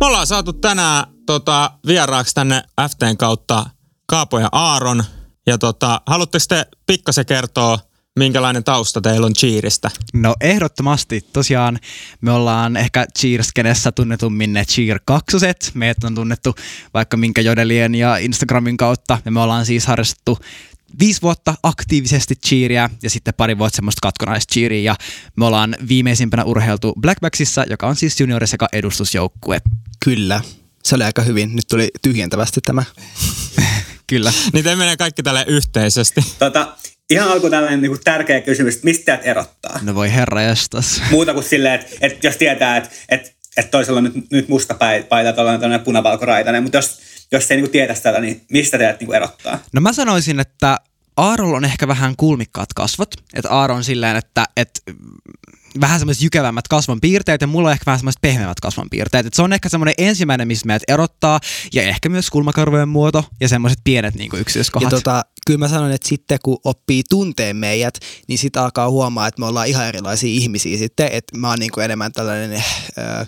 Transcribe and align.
Me 0.00 0.06
ollaan 0.06 0.26
saatu 0.26 0.52
tänään 0.52 1.04
tota, 1.26 1.70
vieraaksi 1.86 2.34
tänne 2.34 2.62
FTn 2.90 3.16
kautta 3.16 3.66
Kaapo 4.06 4.38
ja 4.38 4.48
Aaron. 4.52 5.04
Ja 5.46 5.58
tota, 5.58 6.00
haluatteko 6.06 6.44
te 6.48 6.66
pikkasen 6.86 7.26
kertoa, 7.26 7.78
minkälainen 8.18 8.64
tausta 8.64 9.00
teillä 9.00 9.26
on 9.26 9.32
Cheeristä? 9.32 9.90
No 10.14 10.34
ehdottomasti. 10.40 11.20
Tosiaan 11.32 11.78
me 12.20 12.30
ollaan 12.30 12.76
ehkä 12.76 13.06
Cheerskenessä 13.18 13.92
tunnetummin 13.92 14.52
ne 14.52 14.64
Cheer 14.64 15.00
2. 15.04 15.36
Meidät 15.74 16.04
on 16.04 16.14
tunnettu 16.14 16.54
vaikka 16.94 17.16
minkä 17.16 17.40
Jodelien 17.40 17.94
ja 17.94 18.16
Instagramin 18.16 18.76
kautta. 18.76 19.18
Ja 19.24 19.30
me 19.30 19.40
ollaan 19.40 19.66
siis 19.66 19.86
harrastettu 19.86 20.38
viisi 21.00 21.22
vuotta 21.22 21.54
aktiivisesti 21.62 22.34
cheeria 22.46 22.90
ja 23.02 23.10
sitten 23.10 23.34
pari 23.34 23.58
vuotta 23.58 23.76
semmoista 23.76 23.98
katkonaischeeria. 24.02 24.92
Ja 24.92 24.96
me 25.36 25.44
ollaan 25.44 25.76
viimeisimpänä 25.88 26.44
urheiltu 26.44 26.94
Blackbacksissa, 27.00 27.64
joka 27.70 27.86
on 27.86 27.96
siis 27.96 28.20
juniori 28.20 28.46
sekä 28.46 28.66
edustusjoukkue. 28.72 29.60
Kyllä. 30.04 30.40
Se 30.84 30.94
oli 30.94 31.04
aika 31.04 31.22
hyvin. 31.22 31.56
Nyt 31.56 31.68
tuli 31.68 31.90
tyhjentävästi 32.02 32.60
tämä. 32.60 32.84
Kyllä. 34.06 34.32
Niin 34.52 34.64
te 34.64 34.76
menee 34.76 34.96
kaikki 34.96 35.22
tälle 35.22 35.44
yhteisesti. 35.48 36.20
Tota, 36.38 36.76
ihan 37.10 37.28
alku 37.28 37.50
tällainen 37.50 37.82
niin 37.82 37.90
kuin 37.90 38.00
tärkeä 38.04 38.40
kysymys, 38.40 38.74
että 38.74 38.84
mistä 38.84 39.04
teidät 39.04 39.26
erottaa? 39.26 39.80
No 39.82 39.94
voi 39.94 40.12
herra 40.12 40.42
jestas. 40.42 41.02
Muuta 41.10 41.34
kuin 41.34 41.44
silleen, 41.44 41.74
että, 41.74 41.96
että 42.00 42.26
jos 42.26 42.36
tietää, 42.36 42.76
että, 42.76 42.90
että, 43.08 43.30
että 43.56 43.70
toisella 43.70 43.98
on 43.98 44.04
nyt, 44.04 44.30
nyt 44.30 44.48
musta 44.48 44.74
paita, 45.08 45.32
tällainen 45.32 45.80
punavalkoraitainen, 45.80 46.62
mutta 46.62 46.78
jos, 46.78 47.00
jos 47.32 47.50
ei 47.50 47.56
niin 47.56 47.64
kuin 47.64 47.72
tietäisi 47.72 48.02
tätä, 48.02 48.20
niin 48.20 48.44
mistä 48.50 48.78
teidät 48.78 49.00
niin 49.00 49.06
kuin 49.06 49.16
erottaa? 49.16 49.58
No 49.72 49.80
mä 49.80 49.92
sanoisin, 49.92 50.40
että 50.40 50.78
Aarolla 51.16 51.56
on 51.56 51.64
ehkä 51.64 51.88
vähän 51.88 52.16
kulmikkaat 52.16 52.72
kasvot. 52.74 53.14
Että 53.34 53.50
Aaro 53.50 53.74
on 53.74 53.84
silleen, 53.84 54.16
että, 54.16 54.44
että 54.56 54.80
vähän 55.80 55.98
semmoiset 55.98 56.22
jykevämmät 56.22 56.68
kasvonpiirteet 56.68 57.40
ja 57.40 57.46
mulla 57.46 57.68
on 57.68 57.72
ehkä 57.72 57.86
vähän 57.86 57.98
semmoiset 57.98 58.20
pehmeämmät 58.20 58.60
kasvonpiirteet. 58.60 59.26
Et 59.26 59.34
se 59.34 59.42
on 59.42 59.52
ehkä 59.52 59.68
semmoinen 59.68 59.94
ensimmäinen, 59.98 60.48
missä 60.48 60.66
meidät 60.66 60.82
erottaa 60.88 61.40
ja 61.72 61.82
ehkä 61.82 62.08
myös 62.08 62.30
kulmakarvojen 62.30 62.88
muoto 62.88 63.24
ja 63.40 63.48
semmoiset 63.48 63.78
pienet 63.84 64.14
niin 64.14 64.30
yksityiskohdat. 64.36 64.92
Ja 64.92 64.98
tota, 64.98 65.22
kyllä 65.46 65.58
mä 65.58 65.68
sanon, 65.68 65.92
että 65.92 66.08
sitten 66.08 66.38
kun 66.42 66.58
oppii 66.64 67.02
tunteen 67.08 67.56
meidät, 67.56 67.98
niin 68.28 68.38
sitten 68.38 68.62
alkaa 68.62 68.90
huomaa, 68.90 69.26
että 69.26 69.40
me 69.40 69.46
ollaan 69.46 69.68
ihan 69.68 69.88
erilaisia 69.88 70.30
ihmisiä 70.30 70.78
sitten. 70.78 71.08
Että 71.12 71.38
mä 71.38 71.48
oon 71.48 71.58
niin 71.58 71.72
kuin 71.72 71.84
enemmän 71.84 72.12
tällainen, 72.12 72.54
äh, 72.54 73.26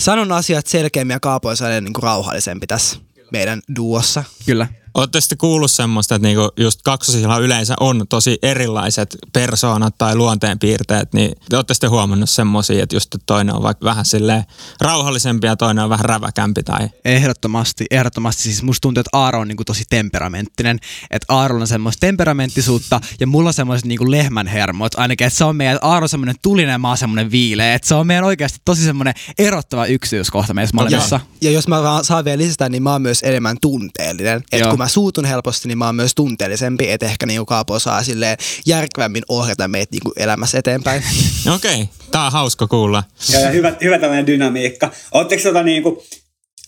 sanon 0.00 0.32
asiat 0.32 0.66
selkeämmin 0.66 1.14
ja 1.14 1.20
Kaapo 1.20 1.48
on 1.48 1.56
sellainen 1.56 1.84
niin 1.84 1.92
kuin 1.92 2.02
rauhallisempi 2.02 2.66
tässä 2.66 2.96
meidän 3.32 3.62
duossa. 3.76 4.24
Kyllä. 4.46 4.68
Olette 4.94 5.20
sitten 5.20 5.38
kuullut 5.38 5.70
semmoista, 5.70 6.14
että 6.14 6.28
niinku 6.28 6.48
just 6.56 6.82
kaksosilla 6.82 7.38
yleensä 7.38 7.74
on 7.80 8.06
tosi 8.08 8.38
erilaiset 8.42 9.16
persoonat 9.32 9.98
tai 9.98 10.16
luonteenpiirteet, 10.16 11.12
niin 11.12 11.32
te 11.48 11.56
olette 11.56 11.74
sitten 11.74 11.90
huomannut 11.90 12.30
semmoisia, 12.30 12.82
että 12.82 12.96
just 12.96 13.16
toinen 13.26 13.54
on 13.54 13.62
vaikka 13.62 13.84
vähän 13.84 14.04
silleen 14.04 14.44
rauhallisempi 14.80 15.46
ja 15.46 15.56
toinen 15.56 15.84
on 15.84 15.90
vähän 15.90 16.04
räväkämpi 16.04 16.62
tai... 16.62 16.88
Ehdottomasti, 17.04 17.86
ehdottomasti. 17.90 18.42
Siis 18.42 18.62
musta 18.62 18.80
tuntuu, 18.80 19.00
että 19.00 19.10
Aaro 19.12 19.40
on 19.40 19.48
niinku 19.48 19.64
tosi 19.64 19.84
temperamenttinen. 19.90 20.78
Että 21.10 21.34
Aaro 21.34 21.56
on 21.56 21.66
semmoista 21.66 22.00
temperamenttisuutta 22.00 23.00
ja 23.20 23.26
mulla 23.26 23.48
on 23.48 23.54
semmoiset 23.54 23.86
niinku 23.86 24.10
lehmän 24.10 24.46
hermot. 24.46 24.92
Ainakin, 24.96 25.26
että 25.26 25.38
se 25.38 25.44
on 25.44 25.56
meidän, 25.56 25.76
että 25.76 25.86
Aaro 25.86 26.04
on 26.04 26.08
semmoinen 26.08 26.36
tulinen 26.42 26.72
ja 26.72 26.78
mä 26.78 26.88
oon 26.88 26.98
semmoinen 26.98 27.30
viileä. 27.30 27.74
Että 27.74 27.88
se 27.88 27.94
on 27.94 28.06
meidän 28.06 28.24
oikeasti 28.24 28.58
tosi 28.64 28.84
semmoinen 28.84 29.14
erottava 29.38 29.86
yksityiskohta 29.86 30.54
meissä 30.54 30.76
molemmissa. 30.76 31.20
Ja, 31.40 31.48
ja 31.48 31.50
jos 31.50 31.68
mä 31.68 31.82
vaan 31.82 32.04
saan 32.04 32.24
vielä 32.24 32.38
lisätä, 32.38 32.68
niin 32.68 32.82
mä 32.82 32.92
oon 32.92 33.02
myös 33.02 33.22
enemmän 33.22 33.56
tunteellinen. 33.60 34.42
Että 34.52 34.79
mä 34.80 34.88
suutun 34.88 35.24
helposti, 35.24 35.68
niin 35.68 35.78
mä 35.78 35.86
oon 35.86 35.94
myös 35.94 36.14
tunteellisempi, 36.14 36.90
että 36.90 37.06
ehkä 37.06 37.26
niinku 37.26 37.46
Kaapo 37.46 37.78
saa 37.78 38.02
silleen 38.02 38.36
järkevämmin 38.66 39.22
ohjata 39.28 39.68
meitä 39.68 39.90
niinku 39.92 40.12
elämässä 40.16 40.58
eteenpäin. 40.58 41.02
Okei, 41.54 41.74
okay. 41.74 41.86
tää 42.10 42.26
on 42.26 42.32
hauska 42.32 42.66
kuulla. 42.66 43.04
Ja, 43.32 43.40
ja 43.40 43.50
hyvä, 43.50 43.72
hyvä 43.82 43.98
tällainen 43.98 44.26
dynamiikka. 44.26 44.90
Oletteko 45.12 45.42
tota 45.42 45.62
niinku, 45.62 46.04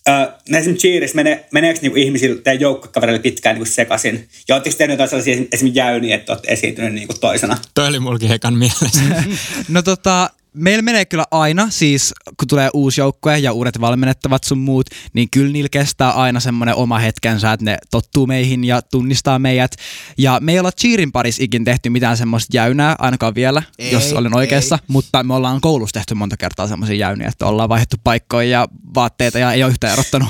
äh, 0.08 0.28
esimerkiksi 0.46 0.88
Cheers, 0.88 1.14
mene, 1.14 1.44
meneekö 1.52 1.80
niinku 1.82 1.98
ihmisillä 1.98 2.42
tai 2.42 2.60
joukkokavereille 2.60 3.22
pitkään 3.22 3.54
niinku 3.54 3.70
sekaisin? 3.70 4.28
Ja 4.48 4.54
oletteko 4.54 4.76
tehnyt 4.78 4.94
jotain 4.94 5.10
sellaisia 5.10 5.32
esimerkiksi 5.34 5.78
jäyniä, 5.78 6.16
että 6.16 6.32
olette 6.32 6.52
esiintynyt 6.52 6.94
niinku 6.94 7.14
toisena? 7.20 7.58
Toi 7.74 7.86
oli 7.86 8.00
mulkin 8.00 8.28
hekan 8.28 8.54
mielessä. 8.54 9.00
no 9.68 9.82
tota, 9.82 10.30
meillä 10.54 10.82
menee 10.82 11.04
kyllä 11.04 11.24
aina, 11.30 11.66
siis 11.70 12.14
kun 12.36 12.48
tulee 12.48 12.70
uusi 12.74 13.00
joukkue 13.00 13.38
ja 13.38 13.52
uudet 13.52 13.80
valmennettavat 13.80 14.44
sun 14.44 14.58
muut, 14.58 14.86
niin 15.12 15.30
kyllä 15.30 15.52
niillä 15.52 15.68
kestää 15.68 16.10
aina 16.10 16.40
semmoinen 16.40 16.74
oma 16.74 16.98
hetkensä, 16.98 17.52
että 17.52 17.64
ne 17.64 17.78
tottuu 17.90 18.26
meihin 18.26 18.64
ja 18.64 18.82
tunnistaa 18.82 19.38
meidät. 19.38 19.76
Ja 20.18 20.38
me 20.40 20.52
ei 20.52 20.58
olla 20.58 20.72
Cheerin 20.72 21.12
parissa 21.12 21.42
ikin 21.42 21.64
tehty 21.64 21.90
mitään 21.90 22.16
semmoista 22.16 22.56
jäynää, 22.56 22.96
ainakaan 22.98 23.34
vielä, 23.34 23.62
ei, 23.78 23.92
jos 23.92 24.12
olen 24.12 24.36
oikeassa, 24.36 24.74
ei. 24.74 24.86
mutta 24.88 25.22
me 25.22 25.34
ollaan 25.34 25.60
koulussa 25.60 25.94
tehty 25.94 26.14
monta 26.14 26.36
kertaa 26.36 26.66
semmoisia 26.66 26.96
jäyniä, 26.96 27.28
että 27.28 27.46
ollaan 27.46 27.68
vaihdettu 27.68 27.96
paikkoja 28.04 28.48
ja 28.48 28.68
vaatteita 28.94 29.38
ja 29.38 29.52
ei 29.52 29.62
ole 29.62 29.70
yhtään 29.70 29.92
erottanut. 29.92 30.28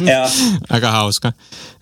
Aika 0.70 0.90
hauska. 0.90 1.32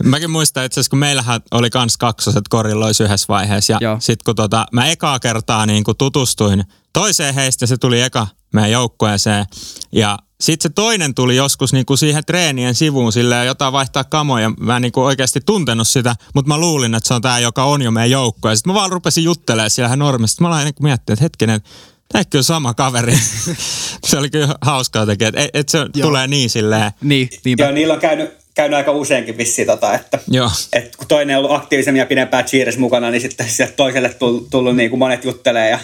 Mäkin 0.05 0.31
muistan 0.31 0.65
itse 0.65 0.81
asiassa, 0.81 0.91
kun 0.91 0.99
meillähän 0.99 1.41
oli 1.51 1.71
kans 1.71 1.97
kaksoset 1.97 2.49
korillois 2.49 3.01
yhdessä 3.01 3.27
vaiheessa 3.29 3.79
ja 3.81 3.97
sitten 4.01 4.25
kun 4.25 4.37
tota, 4.37 4.67
mä 4.73 4.87
ekaa 4.87 5.19
kertaa 5.21 5.67
niin 5.67 5.85
kun 5.85 5.97
tutustuin 5.99 6.65
toiseen 6.93 7.35
heistä 7.35 7.67
se 7.67 7.77
tuli 7.77 8.03
eka 8.03 8.27
meidän 8.53 8.71
joukkueeseen. 8.71 9.47
Ja 9.93 10.19
sitten 10.41 10.71
se 10.71 10.75
toinen 10.75 11.15
tuli 11.15 11.37
joskus 11.37 11.73
niinku 11.73 11.97
siihen 11.97 12.25
treenien 12.27 12.75
sivuun 12.75 13.13
silleen 13.13 13.47
jotain 13.47 13.73
vaihtaa 13.73 14.05
kamoja. 14.05 14.51
Mä 14.61 14.77
en 14.77 14.83
niinku 14.83 15.03
oikeasti 15.03 15.41
tuntenut 15.47 15.89
sitä, 15.89 16.15
mutta 16.35 16.49
mä 16.49 16.59
luulin, 16.59 16.95
että 16.95 17.09
se 17.09 17.15
on 17.15 17.23
tämä, 17.23 17.39
joka 17.39 17.65
on 17.65 17.83
jo 17.83 17.91
meidän 17.91 18.11
joukkue. 18.11 18.57
Sitten 18.57 18.73
mä 18.73 18.81
vaan 18.81 18.93
rupesin 18.93 19.25
juttelemaan 19.25 19.71
siellä 19.71 19.89
hän 19.89 19.99
normista. 19.99 20.43
Mä 20.43 20.49
aloin 20.49 20.65
niinku 20.65 20.83
miettiä, 20.83 21.13
että 21.13 21.25
hetkinen, 21.25 21.61
tämä 22.09 22.21
ei 22.21 22.25
kyllä 22.31 22.43
sama 22.43 22.75
kaveri. 22.75 23.19
se 24.07 24.19
oli 24.19 24.31
kyllä 24.31 24.55
hauskaa 24.61 25.07
tekee, 25.07 25.29
että 25.29 25.41
et, 25.41 25.51
et 25.55 25.69
se 25.69 25.79
Joo. 25.79 26.09
tulee 26.09 26.27
niin 26.27 26.51
silleen. 26.51 26.93
Niin, 27.03 27.29
niinpä. 27.45 27.65
Joo, 27.65 27.73
niillä 27.73 27.95
on 27.95 28.01
käynyt, 28.01 28.31
käynyt 28.55 28.77
aika 28.77 28.93
useinkin 28.93 29.39
vissiin 29.39 29.67
tota, 29.67 29.95
että, 29.95 30.19
Joo. 30.29 30.51
että 30.73 30.99
kun 30.99 31.09
toinen 31.09 31.39
on 31.39 31.45
ollut 31.45 31.57
aktiivisemmin 31.57 32.01
ja 32.01 32.07
pidempään 32.07 32.45
cheers 32.45 32.79
mukana, 32.79 33.11
niin 33.11 33.21
sitten 33.21 33.49
sieltä 33.49 33.75
toiselle 33.77 34.09
tullut, 34.09 34.51
tullut 34.51 34.77
niin 34.77 34.91
kuin 34.91 34.99
monet 34.99 35.25
juttelee 35.25 35.71
ja 35.71 35.79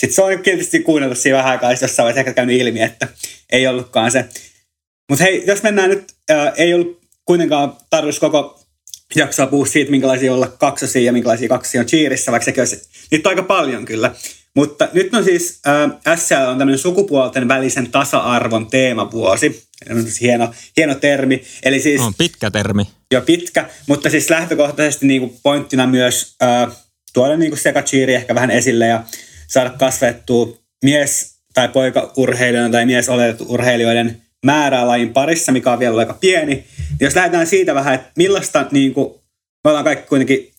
sitten 0.00 0.14
se 0.14 0.22
on 0.22 0.42
tietysti 0.42 0.80
kuunneltu 0.80 1.14
siinä 1.14 1.38
vähän 1.38 1.52
aikaa, 1.52 1.70
jossain 1.70 2.04
vaiheessa 2.04 2.20
ehkä 2.20 2.32
käynyt 2.32 2.60
ilmi, 2.60 2.82
että 2.82 3.08
ei 3.50 3.66
ollutkaan 3.66 4.10
se. 4.10 4.24
Mutta 5.08 5.24
hei, 5.24 5.44
jos 5.46 5.62
mennään 5.62 5.90
nyt, 5.90 6.12
ää, 6.30 6.52
ei 6.56 6.74
ollut 6.74 7.00
kuitenkaan 7.24 7.76
tarkoitus 7.90 8.20
koko 8.20 8.60
jaksoa 9.14 9.46
puhua 9.46 9.66
siitä, 9.66 9.90
minkälaisia 9.90 10.34
olla 10.34 10.48
kaksosia 10.48 11.02
ja 11.02 11.12
minkälaisia 11.12 11.48
kaksosia 11.48 11.80
on 11.80 11.86
cheerissä, 11.86 12.32
vaikka 12.32 12.44
sekin 12.44 12.60
olisi, 12.60 12.82
niitä 13.10 13.28
on 13.28 13.30
aika 13.30 13.42
paljon 13.42 13.84
kyllä. 13.84 14.14
Mutta 14.54 14.88
nyt 14.92 15.14
on 15.14 15.24
siis, 15.24 15.60
äh, 15.66 16.18
SL 16.18 16.34
on 16.34 16.58
tämmöinen 16.58 16.78
sukupuolten 16.78 17.48
välisen 17.48 17.90
tasa-arvon 17.90 18.66
teemavuosi. 18.66 19.62
Siis 20.02 20.20
hieno, 20.20 20.54
hieno 20.76 20.94
termi. 20.94 21.42
Eli 21.62 21.80
siis, 21.80 22.00
on 22.00 22.14
pitkä 22.14 22.50
termi. 22.50 22.86
Jo 23.10 23.20
pitkä, 23.20 23.68
mutta 23.86 24.10
siis 24.10 24.30
lähtökohtaisesti 24.30 25.06
niin 25.06 25.20
kuin 25.20 25.36
pointtina 25.42 25.86
myös 25.86 26.34
äh, 26.42 26.76
tuoda 27.12 27.36
niin 27.36 27.58
sekachiiri 27.58 28.14
ehkä 28.14 28.34
vähän 28.34 28.50
esille 28.50 28.86
ja 28.86 29.04
saada 29.46 29.70
kasvettua 29.70 30.58
mies- 30.84 31.36
tai 31.54 31.68
poikaurheilijoiden 31.68 32.72
tai 32.72 32.86
mies 32.86 33.06
urheilijoiden 33.48 34.22
määrää 34.44 34.86
lajin 34.86 35.12
parissa, 35.12 35.52
mikä 35.52 35.72
on 35.72 35.78
vielä 35.78 35.98
aika 35.98 36.14
pieni. 36.14 36.54
Niin 36.54 36.66
jos 37.00 37.14
lähdetään 37.14 37.46
siitä 37.46 37.74
vähän, 37.74 37.94
että 37.94 38.10
millaista, 38.16 38.66
niin 38.70 38.94
kuin, 38.94 39.14
me 39.64 39.70
ollaan 39.70 39.84
kaikki 39.84 40.08
kuitenkin 40.08 40.52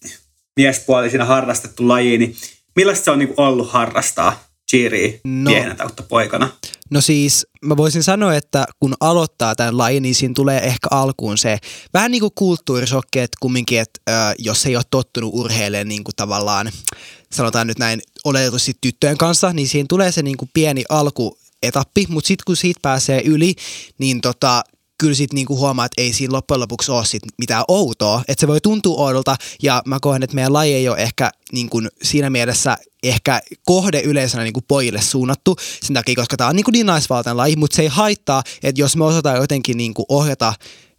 miespuolisina 0.56 1.26
harrastettu 1.26 1.88
laji, 1.88 2.18
niin 2.18 2.36
millaista 2.76 3.06
se 3.06 3.12
on 3.12 3.20
niin 3.20 3.28
kuin 3.28 3.48
ollut 3.48 3.72
harrastaa 3.72 4.48
cheeria 4.72 5.20
no, 5.24 5.52
miehenä 5.52 5.76
tai 5.76 5.88
poikana? 6.10 6.50
No 6.90 7.02
siis 7.02 7.48
mä 7.66 7.78
voisin 7.78 8.04
sanoa, 8.04 8.36
että 8.36 8.66
kun 8.80 8.94
aloittaa 9.00 9.56
tämän 9.56 9.78
lajin, 9.78 10.04
niin 10.04 10.16
siinä 10.16 10.34
tulee 10.36 10.60
ehkä 10.60 10.88
alkuun 10.92 11.38
se 11.38 11.58
vähän 11.94 12.12
niin 12.12 12.22
kuin 12.22 12.32
kulttuurisokki, 12.36 13.20
että 13.20 13.38
kumminkin, 13.42 13.80
että 13.80 14.00
äh, 14.10 14.36
jos 14.40 14.66
ei 14.66 14.76
ole 14.76 14.84
tottunut 14.90 15.34
urheilemaan 15.34 15.88
niin 15.88 16.04
kuin 16.04 16.16
tavallaan, 16.16 16.72
sanotaan 17.32 17.68
nyt 17.68 17.80
näin, 17.80 18.02
oletetusti 18.26 18.74
tyttöjen 18.82 19.18
kanssa, 19.18 19.54
niin 19.54 19.68
siinä 19.68 19.86
tulee 19.90 20.12
se 20.12 20.22
niin 20.22 20.38
kuin 20.38 20.50
pieni 20.54 20.84
alkuetappi, 20.90 22.06
mutta 22.10 22.28
sitten 22.28 22.44
kun 22.46 22.56
siitä 22.56 22.80
pääsee 22.82 23.22
yli, 23.26 23.56
niin 23.98 24.22
tota, 24.22 24.64
kyllä 24.98 25.16
sitten 25.16 25.36
niinku 25.36 25.58
huomaa, 25.58 25.86
että 25.86 26.02
ei 26.02 26.14
siinä 26.14 26.34
loppujen 26.34 26.60
lopuksi 26.60 26.92
ole 26.92 27.06
sit 27.06 27.24
mitään 27.38 27.64
outoa. 27.68 28.24
Että 28.28 28.42
se 28.42 28.48
voi 28.48 28.62
tuntua 28.62 28.98
oudolta 28.98 29.36
ja 29.64 29.82
mä 29.86 29.98
koen, 30.02 30.24
että 30.24 30.36
meidän 30.36 30.54
laji 30.54 30.74
ei 30.74 30.90
ole 30.90 30.98
ehkä 30.98 31.32
niinku 31.52 31.82
siinä 32.04 32.30
mielessä 32.30 32.78
ehkä 33.04 33.42
kohde 33.66 34.02
yleisönä 34.02 34.44
niinku 34.44 34.62
pojille 34.68 35.02
suunnattu 35.02 35.56
sen 35.84 35.94
takia, 35.94 36.16
koska 36.16 36.38
tämä 36.38 36.50
on 36.50 36.56
niinku 36.56 36.72
niin 36.72 36.86
naisvaltainen 36.86 37.38
laji, 37.38 37.56
mutta 37.56 37.76
se 37.76 37.82
ei 37.82 37.88
haittaa, 37.88 38.44
että 38.64 38.82
jos 38.82 38.96
me 38.96 39.06
osataan 39.06 39.38
jotenkin 39.38 39.78
niinku 39.78 40.06
ohjata 40.10 40.54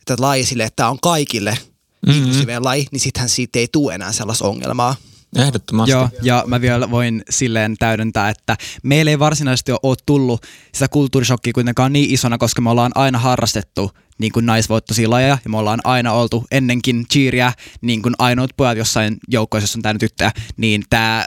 tätä 0.04 0.22
laji 0.22 0.44
sille, 0.44 0.64
että 0.64 0.76
tämä 0.76 0.90
on 0.90 1.00
kaikille 1.00 1.58
mm-hmm. 2.06 2.64
laji, 2.64 2.86
niin 2.92 3.00
sittenhän 3.00 3.28
siitä 3.28 3.58
ei 3.58 3.68
tule 3.72 3.94
enää 3.94 4.12
sellaista 4.12 4.48
ongelmaa. 4.48 4.96
Ehdottomasti. 5.36 5.90
Joo, 5.90 6.08
ja 6.22 6.44
mä 6.46 6.60
vielä 6.60 6.90
voin 6.90 7.22
silleen 7.30 7.76
täydentää, 7.78 8.28
että 8.28 8.56
meillä 8.82 9.10
ei 9.10 9.18
varsinaisesti 9.18 9.72
ole 9.82 9.96
tullut 10.06 10.46
sitä 10.74 10.88
kulttuurishokkia 10.88 11.52
kuitenkaan 11.52 11.92
niin 11.92 12.14
isona, 12.14 12.38
koska 12.38 12.62
me 12.62 12.70
ollaan 12.70 12.92
aina 12.94 13.18
harrastettu 13.18 13.90
niin 14.18 14.32
kuin 14.32 14.46
naisvoittoisia 14.46 15.10
lajeja, 15.10 15.38
ja 15.44 15.50
me 15.50 15.58
ollaan 15.58 15.80
aina 15.84 16.12
oltu 16.12 16.44
ennenkin 16.50 17.06
cheeriä, 17.12 17.52
niin 17.80 18.02
kuin 18.02 18.14
ainoat 18.18 18.50
pojat 18.56 18.78
jossain 18.78 19.16
joukkoissa, 19.28 19.78
on 19.78 19.82
täynnä 19.82 19.98
tyttöjä, 19.98 20.32
niin 20.56 20.84
tämä 20.90 21.26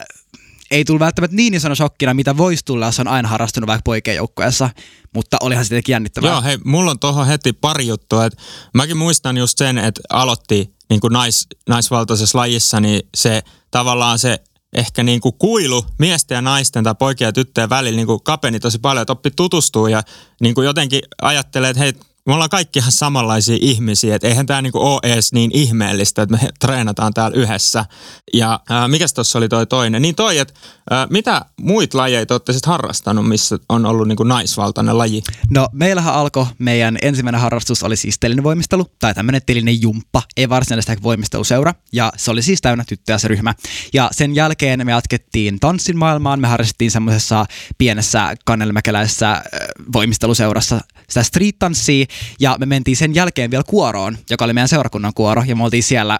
ei 0.72 0.86
tullut 0.86 1.00
välttämättä 1.00 1.36
niin 1.36 1.54
isona 1.54 1.76
shokkina, 1.76 2.14
mitä 2.14 2.38
voisi 2.38 2.66
tulla, 2.66 2.86
jos 2.86 3.00
on 3.00 3.08
aina 3.08 3.30
harrastunut 3.30 3.68
vaikka 3.68 3.82
poikien 3.86 4.18
joukkueessa, 4.18 4.70
mutta 5.16 5.38
olihan 5.42 5.66
se 5.66 5.70
tietenkin 5.70 5.94
jännittävää. 5.94 6.32
Joo, 6.32 6.42
hei, 6.42 6.58
mulla 6.66 6.92
on 6.92 7.00
tuohon 7.00 7.28
heti 7.28 7.54
pari 7.54 7.88
juttua, 7.88 8.26
että 8.26 8.42
mäkin 8.74 8.98
muistan 8.98 9.38
just 9.38 9.58
sen, 9.58 9.78
että 9.78 10.02
aloitti 10.10 10.74
niin 10.92 11.02
kuin 11.02 11.14
nais, 11.14 11.48
naisvaltaisessa 11.70 12.38
lajissa, 12.38 12.80
niin 12.80 13.02
se 13.16 13.44
tavallaan 13.72 14.20
se 14.20 14.40
ehkä 14.74 15.04
niin 15.04 15.22
kuin 15.22 15.36
kuilu 15.40 15.86
miesten 16.00 16.36
ja 16.36 16.42
naisten 16.42 16.84
tai 16.84 16.96
poikien 17.00 17.28
ja 17.28 17.34
tyttöjen 17.34 17.70
välillä 17.70 17.96
niin 17.96 18.08
kuin 18.08 18.24
kapeni 18.24 18.60
tosi 18.60 18.80
paljon, 18.80 19.02
että 19.02 19.14
oppi 19.14 19.32
tutustuu 19.32 19.88
ja 19.88 20.04
niin 20.42 20.56
kuin 20.56 20.66
jotenkin 20.66 21.02
ajattelee, 21.22 21.70
että 21.70 21.80
hei, 21.80 21.94
me 22.28 22.34
ollaan 22.34 22.50
kaikki 22.50 22.80
ihan 22.80 22.92
samanlaisia 22.92 23.58
ihmisiä, 23.62 24.16
että 24.16 24.28
eihän 24.28 24.46
tämä 24.46 24.62
niinku 24.62 24.80
ole 24.80 25.00
edes 25.04 25.34
niin 25.34 25.52
ihmeellistä, 25.54 26.22
että 26.22 26.38
me 26.38 26.50
treenataan 26.60 27.14
täällä 27.14 27.38
yhdessä. 27.38 27.86
Ja 28.34 28.60
ää, 28.70 28.88
mikäs 28.88 29.14
tuossa 29.14 29.38
oli 29.38 29.50
toi 29.50 29.68
toinen? 29.68 30.02
Niin 30.02 30.16
toi, 30.16 30.38
että 30.38 30.54
mitä 31.10 31.46
muita 31.62 31.98
lajeja 31.98 32.26
te 32.26 32.34
olette 32.34 32.54
sitten 32.54 32.72
harrastanut, 32.72 33.28
missä 33.28 33.58
on 33.70 33.86
ollut 33.86 34.08
niinku 34.08 34.24
naisvaltainen 34.24 34.98
laji? 34.98 35.24
No 35.50 35.68
meillähän 35.72 36.14
alkoi, 36.14 36.46
meidän 36.58 36.98
ensimmäinen 37.02 37.42
harrastus 37.42 37.84
oli 37.84 37.96
siis 37.96 38.20
voimistelu, 38.44 38.86
tai 39.00 39.14
tämmöinen 39.14 39.42
telinen 39.46 39.82
jumppa, 39.82 40.24
ei 40.38 40.50
varsinaisesti 40.50 41.04
voimisteluseura, 41.04 41.74
ja 41.94 42.14
se 42.18 42.32
oli 42.32 42.42
siis 42.42 42.62
täynnä 42.62 42.84
tyttöjä 42.88 43.18
se 43.18 43.28
ryhmä. 43.28 43.56
Ja 43.94 44.10
sen 44.12 44.36
jälkeen 44.36 44.86
me 44.86 44.92
jatkettiin 44.92 45.60
tanssin 45.60 45.98
maailmaan, 45.98 46.40
me 46.40 46.48
harrastettiin 46.48 46.92
semmoisessa 46.92 47.46
pienessä 47.78 48.36
kannelmäkeläisessä 48.46 49.44
voimisteluseurassa 49.94 50.82
sitä 51.10 51.24
street-tanssia, 51.24 52.06
ja 52.40 52.58
me 52.60 52.66
mentiin 52.66 52.98
sen 52.98 53.16
jälkeen 53.16 53.52
vielä 53.52 53.64
kuoroon, 53.68 54.18
joka 54.30 54.46
oli 54.46 54.54
meidän 54.54 54.70
seurakunnan 54.70 55.14
kuoro, 55.16 55.44
ja 55.48 55.56
me 55.56 55.64
oltiin 55.64 55.84
siellä 55.84 56.20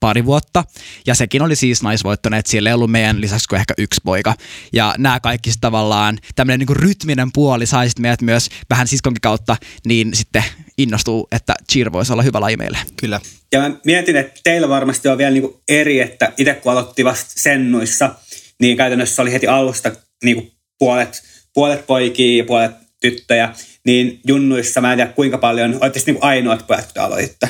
pari 0.00 0.24
vuotta. 0.24 0.64
Ja 1.06 1.14
sekin 1.14 1.42
oli 1.42 1.56
siis 1.56 1.82
naisvoittoinen, 1.82 2.38
että 2.38 2.50
siellä 2.50 2.70
ei 2.70 2.74
ollut 2.74 2.90
meidän 2.90 3.20
lisäksi 3.20 3.48
kuin 3.48 3.60
ehkä 3.60 3.74
yksi 3.78 4.00
poika. 4.04 4.34
Ja 4.72 4.94
nämä 4.98 5.20
kaikki 5.20 5.50
tavallaan, 5.60 6.18
tämmöinen 6.34 6.66
niin 6.66 6.76
rytminen 6.76 7.32
puoli 7.32 7.66
sai 7.66 7.88
sitten 7.88 8.02
meidät 8.02 8.22
myös 8.22 8.48
vähän 8.70 8.88
siskonkin 8.88 9.20
kautta, 9.20 9.56
niin 9.86 10.14
sitten 10.14 10.44
innostuu, 10.78 11.28
että 11.32 11.54
cheer 11.72 11.92
voisi 11.92 12.12
olla 12.12 12.22
hyvä 12.22 12.40
laji 12.40 12.56
meille. 12.56 12.78
Kyllä. 12.96 13.20
Ja 13.52 13.60
mä 13.60 13.70
mietin, 13.84 14.16
että 14.16 14.40
teillä 14.44 14.68
varmasti 14.68 15.08
on 15.08 15.18
vielä 15.18 15.30
niin 15.30 15.42
kuin 15.42 15.54
eri, 15.68 16.00
että 16.00 16.32
itse 16.38 16.54
kun 16.54 16.72
aloitti 16.72 17.04
vasta 17.04 17.32
sennuissa, 17.36 18.14
niin 18.60 18.76
käytännössä 18.76 19.22
oli 19.22 19.32
heti 19.32 19.46
alusta 19.46 19.92
niin 20.24 20.36
kuin 20.36 20.52
puolet, 20.78 21.22
puolet 21.54 21.86
poikia 21.86 22.38
ja 22.38 22.44
puolet 22.44 22.72
tyttöjä 23.00 23.52
niin 23.86 24.20
junnuissa 24.26 24.80
mä 24.80 24.92
en 24.92 24.98
tiedä 24.98 25.12
kuinka 25.12 25.38
paljon, 25.38 25.78
olette 25.80 26.00
niin 26.06 26.18
ainoat 26.20 26.66
pojat, 26.66 26.92
kun 26.92 27.02
aloitte? 27.02 27.48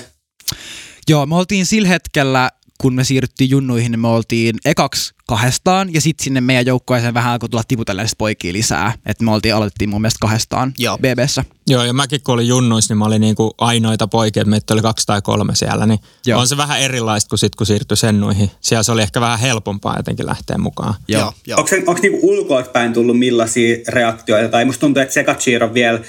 Joo, 1.08 1.26
me 1.26 1.36
oltiin 1.36 1.66
sillä 1.66 1.88
hetkellä, 1.88 2.50
kun 2.80 2.94
me 2.94 3.04
siirryttiin 3.04 3.50
junnuihin, 3.50 3.92
niin 3.92 4.00
me 4.00 4.08
oltiin 4.08 4.56
ekaksi 4.64 5.14
kahdestaan 5.28 5.94
ja 5.94 6.00
sitten 6.00 6.24
sinne 6.24 6.40
meidän 6.40 6.66
joukkueeseen 6.66 7.14
vähän 7.14 7.32
alkoi 7.32 7.48
tulla 7.48 7.62
tiputellen 7.68 8.08
poikia 8.18 8.52
lisää. 8.52 8.92
Että 9.06 9.24
me 9.24 9.32
oltiin, 9.32 9.54
aloitettiin 9.54 9.90
mun 9.90 10.00
mielestä 10.00 10.18
kahdestaan 10.20 10.74
Joo. 10.78 10.98
BBssä. 10.98 11.44
Joo, 11.66 11.84
ja 11.84 11.92
mäkin 11.92 12.20
kun 12.24 12.34
olin 12.34 12.48
junnuissa, 12.48 12.94
niin 12.94 12.98
mä 12.98 13.04
olin 13.04 13.20
niinku 13.20 13.54
ainoita 13.58 14.06
poikia, 14.06 14.40
että 14.40 14.50
meitä 14.50 14.74
oli 14.74 14.82
kaksi 14.82 15.06
tai 15.06 15.22
kolme 15.22 15.54
siellä. 15.54 15.86
Niin 15.86 15.98
Joo. 16.26 16.40
on 16.40 16.48
se 16.48 16.56
vähän 16.56 16.80
erilaista 16.80 17.28
kuin 17.28 17.38
sitten, 17.38 17.56
kun 17.56 17.66
siirtyi 17.66 17.96
sennuihin. 17.96 18.50
Siellä 18.60 18.82
se 18.82 18.92
oli 18.92 19.02
ehkä 19.02 19.20
vähän 19.20 19.38
helpompaa 19.38 19.96
jotenkin 19.96 20.26
lähteä 20.26 20.58
mukaan. 20.58 20.94
Joo. 21.08 21.32
Joo. 21.46 21.58
Onko, 21.58 21.70
onko 21.86 22.02
niinku 22.02 22.18
ulkoispäin 22.22 22.92
tullut 22.92 23.18
millaisia 23.18 23.76
reaktioita? 23.88 24.48
Tai 24.48 24.64
musta 24.64 24.80
tuntuu, 24.80 25.02
että 25.02 25.14
Sekachir 25.14 25.64
on 25.64 25.74
vielä 25.74 26.00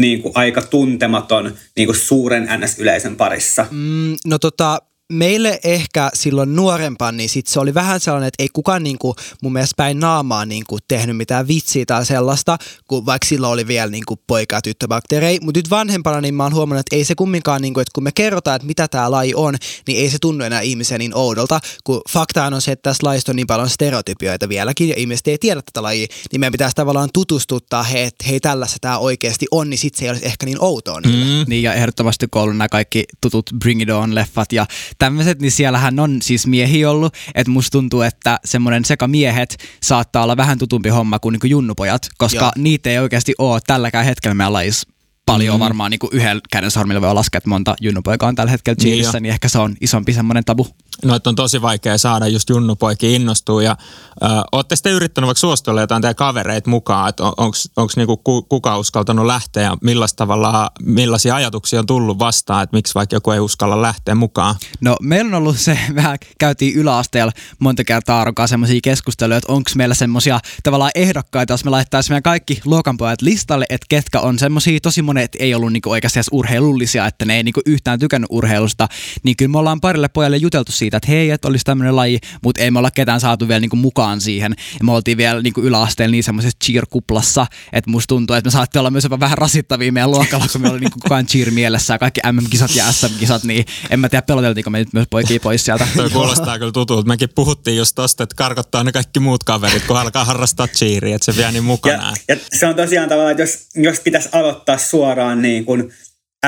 niin 0.00 0.22
kuin 0.22 0.32
aika 0.34 0.62
tuntematon 0.62 1.54
niin 1.76 1.86
kuin 1.86 1.96
suuren 1.96 2.48
NS-yleisön 2.48 3.16
parissa? 3.16 3.66
Mm, 3.70 4.16
no 4.26 4.38
tota, 4.38 4.78
meille 5.14 5.60
ehkä 5.64 6.10
silloin 6.14 6.56
nuorempaan, 6.56 7.16
niin 7.16 7.28
sit 7.28 7.46
se 7.46 7.60
oli 7.60 7.74
vähän 7.74 8.00
sellainen, 8.00 8.28
että 8.28 8.42
ei 8.42 8.48
kukaan 8.52 8.82
niinku, 8.82 9.14
mun 9.42 9.52
mielestä 9.52 9.74
päin 9.76 10.00
naamaa 10.00 10.46
niinku, 10.46 10.78
tehnyt 10.88 11.16
mitään 11.16 11.48
vitsiä 11.48 11.84
tai 11.86 12.06
sellaista, 12.06 12.58
kun 12.88 13.06
vaikka 13.06 13.28
silloin 13.28 13.52
oli 13.52 13.66
vielä 13.66 13.90
niinku, 13.90 14.16
poika- 14.26 14.56
ja 14.56 14.62
tyttöbakteereja. 14.62 15.38
Mutta 15.42 15.58
nyt 15.58 15.70
vanhempana 15.70 16.20
niin 16.20 16.34
mä 16.34 16.42
oon 16.42 16.54
huomannut, 16.54 16.80
että 16.80 16.96
ei 16.96 17.04
se 17.04 17.14
kumminkaan, 17.14 17.62
niinku, 17.62 17.80
että 17.80 17.90
kun 17.94 18.04
me 18.04 18.12
kerrotaan, 18.12 18.56
että 18.56 18.66
mitä 18.66 18.88
tämä 18.88 19.10
laji 19.10 19.34
on, 19.34 19.54
niin 19.86 19.98
ei 19.98 20.10
se 20.10 20.18
tunnu 20.20 20.44
enää 20.44 20.60
ihmisen 20.60 20.98
niin 20.98 21.14
oudolta, 21.14 21.60
kun 21.84 22.02
fakta 22.10 22.44
on 22.44 22.62
se, 22.62 22.72
että 22.72 22.90
tässä 22.90 23.06
lajista 23.06 23.32
on 23.32 23.36
niin 23.36 23.46
paljon 23.46 23.70
stereotypioita 23.70 24.48
vieläkin 24.48 24.88
ja 24.88 24.94
ihmiset 24.98 25.28
ei 25.28 25.38
tiedä 25.38 25.62
tätä 25.62 25.82
lajia, 25.82 26.06
niin 26.32 26.40
meidän 26.40 26.52
pitäisi 26.52 26.76
tavallaan 26.76 27.08
tutustuttaa 27.12 27.82
he, 27.82 28.02
että 28.02 28.24
hei 28.28 28.40
tällaista 28.40 28.76
tämä 28.80 28.98
oikeasti 28.98 29.46
on, 29.50 29.70
niin 29.70 29.78
sitten 29.78 29.98
se 29.98 30.04
ei 30.04 30.10
olisi 30.10 30.26
ehkä 30.26 30.46
niin 30.46 30.58
outoa 30.60 31.00
niille. 31.00 31.24
Mm. 31.24 31.44
Niin 31.48 31.62
ja 31.62 31.74
ehdottomasti 31.74 32.26
kun 32.30 32.58
nämä 32.58 32.68
kaikki 32.68 33.04
tutut 33.20 33.50
Bring 33.58 33.82
It 33.82 33.90
On-leffat 33.90 34.52
ja 34.52 34.66
tämmöiset, 35.04 35.40
niin 35.40 35.52
siellähän 35.52 35.98
on 36.00 36.22
siis 36.22 36.46
miehi 36.46 36.84
ollut, 36.84 37.14
että 37.34 37.50
musta 37.50 37.70
tuntuu, 37.70 38.02
että 38.02 38.38
semmoinen 38.44 38.84
sekamiehet 38.84 39.56
saattaa 39.82 40.22
olla 40.22 40.36
vähän 40.36 40.58
tutumpi 40.58 40.88
homma 40.88 41.18
kuin, 41.18 41.32
niin 41.32 41.40
kuin 41.40 41.50
junnupojat, 41.50 42.08
koska 42.18 42.44
Joo. 42.44 42.52
niitä 42.56 42.90
ei 42.90 42.98
oikeasti 42.98 43.34
ole 43.38 43.60
tälläkään 43.66 44.04
hetkellä 44.04 44.34
meidän 44.34 44.52
lajissa 44.52 44.88
paljon 45.26 45.56
mm. 45.56 45.60
varmaan 45.60 45.90
niin 45.90 45.98
kuin 45.98 46.10
yhden 46.12 46.40
käden 46.50 46.70
sormilla 46.70 47.00
voi 47.00 47.14
laskea, 47.14 47.38
että 47.38 47.50
monta 47.50 47.74
junnupoikaa 47.80 48.28
on 48.28 48.34
tällä 48.34 48.50
hetkellä 48.50 48.76
Chilissä, 48.76 49.12
niin, 49.12 49.22
niin 49.22 49.32
ehkä 49.32 49.48
se 49.48 49.58
on 49.58 49.74
isompi 49.80 50.12
semmoinen 50.12 50.44
tabu. 50.44 50.66
No, 51.04 51.14
että 51.14 51.30
on 51.30 51.36
tosi 51.36 51.62
vaikea 51.62 51.98
saada 51.98 52.26
just 52.26 52.50
junnupoikia 52.50 53.10
innostua 53.10 53.62
ja 53.62 53.76
äh, 54.24 54.30
ootte 54.52 54.76
sitten 54.76 54.92
yrittänyt 54.92 55.26
vaikka 55.26 55.40
suostella 55.40 55.80
jotain 55.80 56.02
teidän 56.02 56.14
kavereita 56.14 56.70
mukaan, 56.70 57.08
että 57.08 57.22
on, 57.24 57.32
onko 57.76 57.92
niinku 57.96 58.16
ku, 58.16 58.42
kuka 58.42 58.78
uskaltanut 58.78 59.26
lähteä 59.26 59.62
ja 59.62 59.76
millaista 59.82 60.16
tavalla, 60.16 60.70
millaisia 60.82 61.34
ajatuksia 61.34 61.80
on 61.80 61.86
tullut 61.86 62.18
vastaan, 62.18 62.62
että 62.62 62.76
miksi 62.76 62.94
vaikka 62.94 63.16
joku 63.16 63.30
ei 63.30 63.40
uskalla 63.40 63.82
lähteä 63.82 64.14
mukaan? 64.14 64.54
No 64.80 64.96
meillä 65.02 65.28
on 65.28 65.34
ollut 65.34 65.58
se, 65.58 65.78
vähän 65.94 66.18
käytiin 66.38 66.74
yläasteella 66.76 67.32
monta 67.58 67.84
kertaa 67.84 68.18
Aaron 68.18 68.34
semmoisia 68.46 68.80
keskusteluja, 68.82 69.38
että 69.38 69.52
onko 69.52 69.70
meillä 69.76 69.94
semmoisia 69.94 70.40
tavallaan 70.62 70.90
ehdokkaita, 70.94 71.52
jos 71.52 71.64
me 71.64 71.70
laittaisimme 71.70 72.14
meidän 72.14 72.22
kaikki 72.22 72.60
luokanpojat 72.64 73.22
listalle, 73.22 73.66
että 73.68 73.86
ketkä 73.88 74.20
on 74.20 74.38
semmoisia 74.38 74.80
tosi 74.80 75.02
monet 75.02 75.36
ei 75.38 75.54
ollut 75.54 75.72
niinku 75.72 75.90
oikeasti 75.90 76.18
edes 76.18 76.28
urheilullisia, 76.32 77.06
että 77.06 77.24
ne 77.24 77.36
ei 77.36 77.42
niinku 77.42 77.60
yhtään 77.66 77.98
tykännyt 77.98 78.28
urheilusta, 78.30 78.88
niin 79.22 79.36
kyllä 79.36 79.50
me 79.50 79.58
ollaan 79.58 79.80
parille 79.80 80.08
pojalle 80.08 80.36
juteltu 80.36 80.72
siitä, 80.72 80.83
että 80.92 81.08
hei, 81.08 81.30
että 81.30 81.48
olisi 81.48 81.64
tämmöinen 81.64 81.96
laji, 81.96 82.18
mutta 82.42 82.62
ei 82.62 82.70
me 82.70 82.78
olla 82.78 82.90
ketään 82.90 83.20
saatu 83.20 83.48
vielä 83.48 83.60
niinku 83.60 83.76
mukaan 83.76 84.20
siihen. 84.20 84.54
Ja 84.78 84.84
me 84.84 84.92
oltiin 84.92 85.16
vielä 85.16 85.42
niinku 85.42 85.60
yläasteella 85.60 86.10
niin 86.10 86.24
semmoisessa 86.24 86.58
cheer-kuplassa, 86.64 87.46
että 87.72 87.90
musta 87.90 88.06
tuntuu, 88.06 88.36
että 88.36 88.48
me 88.48 88.52
saatte 88.52 88.78
olla 88.78 88.90
myös 88.90 89.04
jopa 89.04 89.20
vähän 89.20 89.38
rasittavia 89.38 89.92
meidän 89.92 90.10
luokalla, 90.10 90.46
kun 90.52 90.60
me 90.60 90.70
oli 90.70 90.80
niinku 90.80 90.98
koko 91.00 91.14
ajan 91.14 91.26
cheer 91.26 91.50
mielessä 91.50 91.94
ja 91.94 91.98
kaikki 91.98 92.20
MM-kisat 92.32 92.74
ja 92.74 92.92
SM-kisat, 92.92 93.44
niin 93.44 93.64
en 93.90 94.00
mä 94.00 94.08
tiedä, 94.08 94.22
peloteltiinko 94.22 94.70
me 94.70 94.78
nyt 94.78 94.92
myös 94.92 95.06
poikia 95.10 95.40
pois 95.40 95.64
sieltä. 95.64 95.86
Toi 95.96 96.10
kuulostaa 96.10 96.58
kyllä 96.58 96.72
tutulta. 96.72 97.08
Mekin 97.08 97.28
puhuttiin 97.34 97.76
just 97.76 97.94
tosta, 97.94 98.22
että 98.22 98.36
karkottaa 98.36 98.84
ne 98.84 98.92
kaikki 98.92 99.20
muut 99.20 99.44
kaverit, 99.44 99.84
kun 99.86 99.96
alkaa 99.96 100.24
harrastaa 100.24 100.68
cheeria, 100.68 101.16
että 101.16 101.32
se 101.32 101.38
vie 101.38 101.52
niin 101.52 101.64
mukanaan. 101.64 102.16
Ja, 102.28 102.34
ja 102.34 102.40
se 102.58 102.66
on 102.66 102.74
tosiaan 102.74 103.08
tavallaan, 103.08 103.30
että 103.30 103.42
jos, 103.42 103.68
jos 103.74 104.00
pitäisi 104.00 104.28
aloittaa 104.32 104.78
suoraan 104.78 105.42
niin 105.42 105.64
kuin 105.64 105.92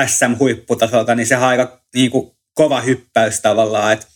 SM-huipputasolta, 0.05 1.15
niin 1.15 1.27
se 1.27 1.37
on 1.37 1.43
aika 1.43 1.81
niin 1.95 2.11
kuin 2.11 2.31
kova 2.53 2.81
hyppäys 2.81 3.41
tavallaan, 3.41 3.93
että 3.93 4.07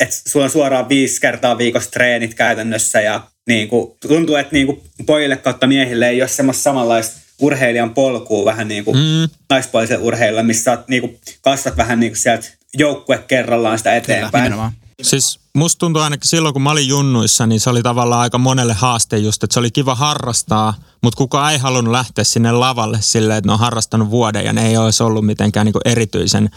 että 0.00 0.16
sulla 0.26 0.44
on 0.44 0.50
suoraan 0.50 0.88
viisi 0.88 1.20
kertaa 1.20 1.58
viikossa 1.58 1.90
treenit 1.90 2.34
käytännössä 2.34 3.00
ja 3.00 3.20
niin 3.46 3.68
kuin, 3.68 3.92
tuntuu, 4.00 4.34
että 4.36 4.52
niin 4.52 4.66
kuin 4.66 4.82
pojille 5.06 5.36
kautta 5.36 5.66
miehille 5.66 6.08
ei 6.08 6.22
ole 6.22 6.28
semmoista 6.28 6.62
samanlaista 6.62 7.20
urheilijan 7.40 7.94
polkua 7.94 8.44
vähän 8.44 8.68
niin 8.68 8.84
kuin 8.84 8.96
mm. 8.96 9.28
naispuolisen 9.50 10.00
urheilla, 10.00 10.42
missä 10.42 10.78
niin 10.88 11.00
kuin 11.00 11.18
kasvat 11.40 11.76
vähän 11.76 12.00
niin 12.00 12.12
kuin 12.12 12.18
sieltä 12.18 12.48
joukkue 12.74 13.24
kerrallaan 13.28 13.78
sitä 13.78 13.96
eteenpäin. 13.96 14.52
Kyllä, 14.52 14.72
Siis 15.02 15.40
musta 15.56 15.78
tuntuu 15.78 16.02
ainakin 16.02 16.28
silloin, 16.28 16.52
kun 16.52 16.62
mä 16.62 16.70
olin 16.70 16.88
junnuissa, 16.88 17.46
niin 17.46 17.60
se 17.60 17.70
oli 17.70 17.82
tavallaan 17.82 18.20
aika 18.20 18.38
monelle 18.38 18.72
haaste 18.72 19.18
just, 19.18 19.44
että 19.44 19.54
se 19.54 19.60
oli 19.60 19.70
kiva 19.70 19.94
harrastaa, 19.94 20.74
mutta 21.02 21.16
kukaan 21.16 21.52
ei 21.52 21.58
halunnut 21.58 21.92
lähteä 21.92 22.24
sinne 22.24 22.52
lavalle 22.52 22.98
silleen, 23.00 23.38
että 23.38 23.48
ne 23.48 23.52
on 23.52 23.58
harrastanut 23.58 24.10
vuoden 24.10 24.44
ja 24.44 24.52
ne 24.52 24.68
ei 24.68 24.76
olisi 24.76 25.02
ollut 25.02 25.26
mitenkään 25.26 25.66
niin 25.66 25.74
erityisen 25.84 26.50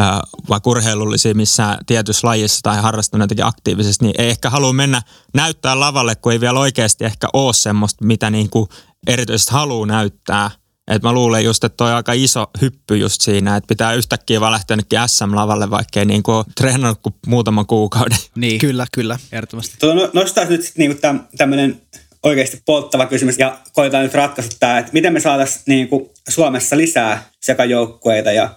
äh, 0.00 0.20
vaikka 0.48 0.70
urheilullisia 0.70 1.34
missään 1.34 1.78
tietyssä 1.86 2.26
lajissa 2.26 2.60
tai 2.62 2.82
harrastanut 2.82 3.24
jotenkin 3.24 3.46
aktiivisesti, 3.46 4.04
niin 4.04 4.14
ei 4.18 4.28
ehkä 4.30 4.50
halua 4.50 4.72
mennä 4.72 5.02
näyttää 5.34 5.80
lavalle, 5.80 6.14
kun 6.14 6.32
ei 6.32 6.40
vielä 6.40 6.60
oikeasti 6.60 7.04
ehkä 7.04 7.28
ole 7.32 7.54
semmoista, 7.54 8.04
mitä 8.04 8.30
niin 8.30 8.50
kuin 8.50 8.68
erityisesti 9.06 9.52
haluaa 9.52 9.86
näyttää– 9.86 10.50
et 10.88 11.02
mä 11.02 11.12
luulen 11.12 11.44
just, 11.44 11.64
että 11.64 11.76
toi 11.76 11.90
on 11.90 11.96
aika 11.96 12.12
iso 12.12 12.46
hyppy 12.60 12.96
just 12.96 13.20
siinä, 13.20 13.56
että 13.56 13.68
pitää 13.68 13.94
yhtäkkiä 13.94 14.40
vaan 14.40 14.52
lähteä 14.52 15.06
SM-lavalle, 15.06 15.70
vaikka 15.70 16.00
ei 16.00 16.06
niinku 16.06 16.44
treenannut 16.56 16.98
kuin 17.02 17.14
muutaman 17.26 17.66
kuukauden. 17.66 18.18
Niin, 18.36 18.58
kyllä, 18.58 18.86
kyllä, 18.92 19.18
ehdottomasti. 19.32 19.76
Tuo 19.80 19.94
no, 19.94 20.10
nostaa 20.12 20.44
nyt 20.44 20.72
niinku 20.76 21.00
tämmöinen 21.36 21.82
oikeasti 22.22 22.62
polttava 22.66 23.06
kysymys 23.06 23.38
ja 23.38 23.58
koetaan 23.72 24.04
nyt 24.04 24.14
ratkaista 24.14 24.56
tämä, 24.60 24.78
että 24.78 24.92
miten 24.92 25.12
me 25.12 25.20
saataisiin 25.20 25.62
niinku 25.66 26.12
Suomessa 26.28 26.76
lisää 26.76 27.30
sekajoukkueita 27.42 28.32
ja 28.32 28.50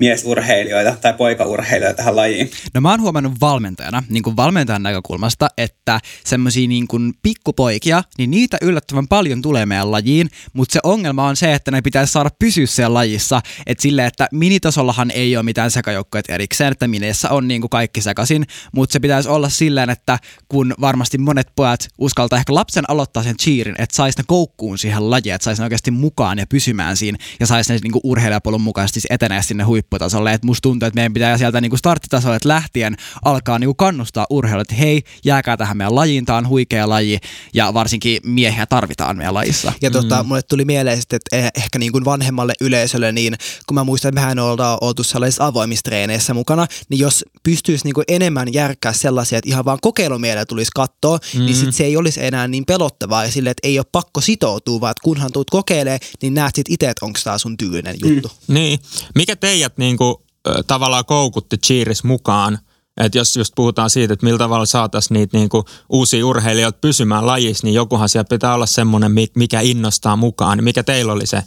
miesurheilijoita 0.00 0.96
tai 1.00 1.12
poikaurheilijoita 1.12 1.96
tähän 1.96 2.16
lajiin? 2.16 2.50
No 2.74 2.80
mä 2.80 2.90
oon 2.90 3.00
huomannut 3.00 3.32
valmentajana, 3.40 4.02
niin 4.08 4.22
kuin 4.22 4.36
valmentajan 4.36 4.82
näkökulmasta, 4.82 5.48
että 5.58 6.00
semmoisia 6.24 6.68
niin 6.68 6.88
kuin 6.88 7.14
pikkupoikia, 7.22 8.02
niin 8.18 8.30
niitä 8.30 8.56
yllättävän 8.62 9.08
paljon 9.08 9.42
tulee 9.42 9.66
meidän 9.66 9.90
lajiin, 9.90 10.28
mutta 10.52 10.72
se 10.72 10.80
ongelma 10.82 11.26
on 11.26 11.36
se, 11.36 11.54
että 11.54 11.70
ne 11.70 11.82
pitäisi 11.82 12.12
saada 12.12 12.30
pysyä 12.38 12.66
siellä 12.66 12.94
lajissa, 12.94 13.42
että 13.66 13.82
sille, 13.82 14.06
että 14.06 14.28
minitasollahan 14.32 15.10
ei 15.10 15.36
ole 15.36 15.42
mitään 15.42 15.70
sekajoukkoja 15.70 16.22
erikseen, 16.28 16.72
että 16.72 16.88
mineissä 16.88 17.30
on 17.30 17.48
niin 17.48 17.60
kuin 17.60 17.70
kaikki 17.70 18.00
sekaisin, 18.00 18.46
mutta 18.72 18.92
se 18.92 19.00
pitäisi 19.00 19.28
olla 19.28 19.48
silleen, 19.48 19.90
että 19.90 20.18
kun 20.48 20.74
varmasti 20.80 21.18
monet 21.18 21.48
pojat 21.56 21.88
uskaltaa 21.98 22.38
ehkä 22.38 22.54
lapsen 22.54 22.84
aloittaa 22.88 23.22
sen 23.22 23.36
cheerin, 23.36 23.74
että 23.78 23.96
saisi 23.96 24.18
ne 24.18 24.24
koukkuun 24.26 24.78
siihen 24.78 25.10
lajiin, 25.10 25.34
että 25.34 25.44
saisi 25.44 25.62
ne 25.62 25.64
oikeasti 25.64 25.90
mukaan 25.90 26.38
ja 26.38 26.46
pysymään 26.46 26.96
siinä 26.96 27.18
ja 27.40 27.46
saisi 27.46 27.72
ne 27.72 27.78
niin 27.82 27.92
kuin 27.92 28.00
urheilijapolun 28.04 28.60
mukaisesti 28.60 29.00
etenee 29.10 29.42
sinne 29.42 29.64
huipputasolle. 29.86 30.32
Et 30.32 30.44
musta 30.44 30.62
tuntuu, 30.62 30.86
että 30.86 30.96
meidän 30.96 31.12
pitää 31.12 31.38
sieltä 31.38 31.60
niin 31.60 31.70
kuin 31.70 31.78
starttitasolle 31.78 32.38
lähtien 32.44 32.96
alkaa 33.24 33.58
niin 33.58 33.68
kuin 33.68 33.76
kannustaa 33.76 34.26
urheilua, 34.30 34.62
että 34.62 34.74
hei, 34.74 35.02
jääkää 35.24 35.56
tähän 35.56 35.76
meidän 35.76 35.94
lajiin, 35.94 36.24
tämä 36.24 36.38
on 36.38 36.48
huikea 36.48 36.88
laji 36.88 37.18
ja 37.54 37.74
varsinkin 37.74 38.20
miehiä 38.24 38.66
tarvitaan 38.66 39.16
meidän 39.16 39.34
lajissa. 39.34 39.72
Ja 39.82 39.90
tota, 39.90 40.22
mm. 40.22 40.28
mulle 40.28 40.42
tuli 40.42 40.64
mieleen 40.64 40.96
sitten, 40.96 41.16
että 41.16 41.36
eh, 41.36 41.50
ehkä 41.56 41.78
niin 41.78 41.92
kuin 41.92 42.04
vanhemmalle 42.04 42.52
yleisölle, 42.60 43.12
niin 43.12 43.34
kun 43.66 43.74
mä 43.74 43.84
muistan, 43.84 44.08
että 44.08 44.20
mehän 44.20 44.38
ollaan 44.38 44.78
oltu 44.80 45.02
sellaisissa 45.02 45.46
avoimissa 45.46 45.82
treeneissä 45.82 46.34
mukana, 46.34 46.66
niin 46.88 46.98
jos 46.98 47.24
pystyisi 47.42 47.84
niin 47.84 47.94
kuin 47.94 48.04
enemmän 48.08 48.52
järkkää 48.52 48.92
sellaisia, 48.92 49.38
että 49.38 49.50
ihan 49.50 49.64
vaan 49.64 49.78
kokeilumielellä 49.82 50.44
tulisi 50.46 50.70
katsoa, 50.74 51.18
niin 51.32 51.42
mm. 51.42 51.46
niin 51.46 51.56
sit 51.56 51.74
se 51.74 51.84
ei 51.84 51.96
olisi 51.96 52.24
enää 52.24 52.48
niin 52.48 52.66
pelottavaa 52.66 53.24
ja 53.24 53.30
sille, 53.30 53.50
että 53.50 53.68
ei 53.68 53.78
ole 53.78 53.86
pakko 53.92 54.20
sitoutua, 54.20 54.80
vaan 54.80 54.90
että 54.90 55.04
kunhan 55.04 55.32
tuut 55.32 55.50
kokeilee, 55.50 55.98
niin 56.22 56.34
näet 56.34 56.54
sit 56.54 56.66
itse, 56.68 56.90
että 56.90 57.06
onko 57.06 57.20
tämä 57.24 57.38
sun 57.38 57.56
tyylinen 57.56 57.96
juttu. 58.04 58.28
Mm. 58.28 58.54
Niin. 58.54 58.78
Mikä 59.14 59.36
teidät 59.36 59.75
niinku, 59.82 60.24
tavallaan 60.66 61.04
koukutti 61.04 61.56
Cheeris 61.56 62.04
mukaan? 62.04 62.58
että 63.00 63.18
jos 63.18 63.36
just 63.36 63.52
puhutaan 63.56 63.90
siitä, 63.90 64.12
että 64.12 64.26
millä 64.26 64.38
tavalla 64.38 64.66
saataisiin 64.66 65.14
niitä 65.14 65.36
niinku 65.36 65.64
uusia 65.88 66.26
urheilijoita 66.26 66.78
pysymään 66.80 67.26
lajissa, 67.26 67.66
niin 67.66 67.74
jokuhan 67.74 68.08
siellä 68.08 68.26
pitää 68.30 68.54
olla 68.54 68.66
semmoinen, 68.66 69.12
mikä 69.36 69.60
innostaa 69.60 70.16
mukaan. 70.16 70.64
Mikä 70.64 70.82
teillä 70.82 71.12
oli 71.12 71.26
se 71.26 71.42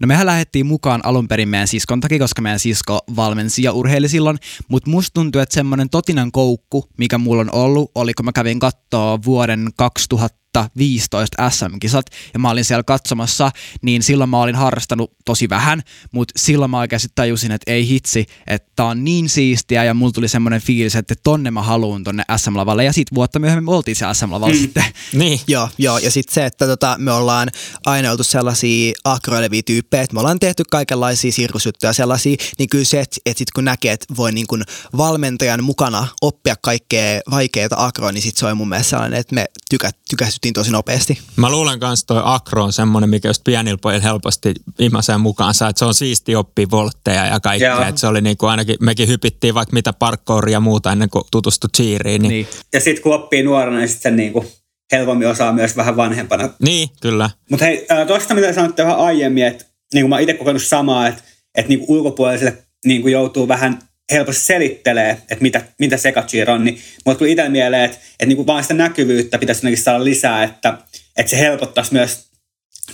No 0.00 0.06
mehän 0.06 0.26
lähdettiin 0.26 0.66
mukaan 0.66 1.00
alun 1.04 1.28
perin 1.28 1.48
meidän 1.48 1.68
siskon 1.68 2.00
takia, 2.00 2.18
koska 2.18 2.42
meidän 2.42 2.60
sisko 2.60 2.98
valmensi 3.16 3.62
ja 3.62 3.72
urheili 3.72 4.08
silloin, 4.08 4.38
mutta 4.68 4.90
musta 4.90 5.14
tuntuu, 5.14 5.40
että 5.40 5.54
semmoinen 5.54 5.90
totinan 5.90 6.32
koukku, 6.32 6.88
mikä 6.98 7.18
mulla 7.18 7.40
on 7.40 7.54
ollut, 7.54 7.90
oli 7.94 8.14
kun 8.14 8.24
mä 8.24 8.32
kävin 8.32 8.58
katsoa 8.58 9.18
vuoden 9.24 9.70
2000 9.76 10.39
2015 10.52 11.50
SM-kisat 11.50 12.06
ja 12.34 12.38
mä 12.38 12.50
olin 12.50 12.64
siellä 12.64 12.82
katsomassa, 12.82 13.50
niin 13.82 14.02
silloin 14.02 14.30
mä 14.30 14.40
olin 14.40 14.54
harrastanut 14.54 15.12
tosi 15.24 15.48
vähän, 15.48 15.82
mutta 16.12 16.32
silloin 16.36 16.70
mä 16.70 16.78
oikeasti 16.78 17.08
tajusin, 17.14 17.52
että 17.52 17.72
ei 17.72 17.88
hitsi, 17.88 18.26
että 18.46 18.72
tää 18.76 18.86
on 18.86 19.04
niin 19.04 19.28
siistiä 19.28 19.84
ja 19.84 19.94
mulla 19.94 20.12
tuli 20.12 20.28
semmoinen 20.28 20.60
fiilis, 20.60 20.96
että 20.96 21.14
tonne 21.22 21.50
mä 21.50 21.62
haluun 21.62 22.04
tonne 22.04 22.24
SM-lavalle 22.36 22.84
ja 22.84 22.92
sitten 22.92 23.16
vuotta 23.16 23.38
myöhemmin 23.38 23.64
me 23.64 23.76
oltiin 23.76 23.96
siellä 23.96 24.14
SM-lavalla 24.14 24.54
mm. 24.54 24.60
sitten. 24.60 24.84
Niin. 25.12 25.40
Joo, 25.46 25.68
joo, 25.78 25.98
ja 25.98 26.10
sitten 26.10 26.34
se, 26.34 26.46
että 26.46 26.66
tota, 26.66 26.96
me 26.98 27.12
ollaan 27.12 27.48
aina 27.86 28.10
oltu 28.10 28.24
sellaisia 28.24 28.92
akroilevia 29.04 29.62
tyyppejä, 29.62 30.02
että 30.02 30.14
me 30.14 30.20
ollaan 30.20 30.40
tehty 30.40 30.62
kaikenlaisia 30.70 31.32
sirkusjuttuja 31.32 31.92
sellaisia, 31.92 32.36
niin 32.58 32.68
kyllä 32.68 32.84
se, 32.84 33.00
että, 33.00 33.16
että 33.26 33.38
sit 33.38 33.50
kun 33.50 33.64
näkee, 33.64 33.92
että 33.92 34.14
voi 34.16 34.32
niin 34.32 34.46
kuin 34.46 34.62
valmentajan 34.96 35.64
mukana 35.64 36.08
oppia 36.22 36.56
kaikkea 36.62 37.20
vaikeita 37.30 37.76
akroa, 37.78 38.12
niin 38.12 38.22
sitten 38.22 38.40
se 38.40 38.46
on 38.46 38.56
mun 38.56 38.68
mielestä 38.68 38.90
sellainen, 38.90 39.20
että 39.20 39.34
me 39.34 39.46
tykä, 39.70 39.90
tykäs 40.10 40.39
pystyttiin 40.40 40.54
tosi 40.54 40.72
nopeasti. 40.72 41.18
Mä 41.36 41.50
luulen 41.50 41.80
kanssa 41.80 42.06
toi 42.06 42.22
akro 42.24 42.64
on 42.64 42.72
semmoinen, 42.72 43.10
mikä 43.10 43.28
just 43.28 43.44
pienillä 43.44 43.78
pojilla 43.82 44.02
helposti 44.02 44.54
imaseen 44.78 45.20
mukaansa, 45.20 45.68
että 45.68 45.78
se 45.78 45.84
on 45.84 45.94
siisti 45.94 46.36
oppia 46.36 46.66
voltteja 46.70 47.26
ja 47.26 47.40
kaikkea. 47.40 47.88
Että 47.88 48.00
se 48.00 48.06
oli 48.06 48.20
niin 48.20 48.36
kuin 48.36 48.50
ainakin, 48.50 48.76
mekin 48.80 49.08
hypittiin 49.08 49.54
vaikka 49.54 49.72
mitä 49.72 49.92
parkouria 49.92 50.52
ja 50.52 50.60
muuta 50.60 50.92
ennen 50.92 51.10
kuin 51.10 51.24
tutustui 51.30 51.70
cheeriin. 51.76 52.22
Niin. 52.22 52.30
niin. 52.30 52.46
Ja 52.72 52.80
sitten 52.80 53.02
kun 53.02 53.14
oppii 53.14 53.42
nuorena, 53.42 53.76
niin 53.76 53.88
sitten 53.88 54.16
niin 54.16 54.32
kuin 54.32 54.46
helpommin 54.92 55.28
osaa 55.28 55.52
myös 55.52 55.76
vähän 55.76 55.96
vanhempana. 55.96 56.48
Niin, 56.62 56.88
kyllä. 57.00 57.30
Mutta 57.50 57.64
hei, 57.64 57.86
tuosta 58.06 58.34
mitä 58.34 58.52
sanoitte 58.52 58.82
vähän 58.82 58.98
aiemmin, 58.98 59.46
että 59.46 59.64
niin 59.94 60.02
kuin 60.02 60.10
mä 60.10 60.18
itse 60.18 60.34
kokenut 60.34 60.62
samaa, 60.62 61.06
että, 61.06 61.22
että 61.54 61.68
niin 61.68 61.78
kuin 61.78 61.98
ulkopuoliselle 61.98 62.58
niin 62.86 63.02
kuin 63.02 63.12
joutuu 63.12 63.48
vähän 63.48 63.78
helposti 64.10 64.42
selittelee, 64.42 65.10
että 65.10 65.36
mitä, 65.40 65.62
mitä 65.78 65.96
sekacheer 65.96 66.50
on, 66.50 66.64
niin 66.64 66.78
mulle 67.04 67.18
tuli 67.18 67.32
itse 67.32 67.48
mieleen, 67.48 67.84
että, 67.84 67.98
että 68.12 68.26
niin 68.26 68.36
kuin 68.36 68.46
vaan 68.46 68.62
sitä 68.62 68.74
näkyvyyttä 68.74 69.38
pitäisi 69.38 69.58
jotenkin 69.58 69.84
saada 69.84 70.04
lisää, 70.04 70.42
että, 70.42 70.78
että 71.16 71.30
se 71.30 71.38
helpottaisi 71.38 71.92
myös, 71.92 72.30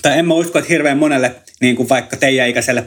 tai 0.03 0.19
en 0.19 0.27
mä 0.27 0.35
usko, 0.35 0.59
että 0.59 0.73
hirveän 0.73 0.99
monelle 0.99 1.35
niin 1.61 1.77
kuin 1.77 1.89
vaikka 1.89 2.17
teidän 2.17 2.49
ikäiselle 2.49 2.85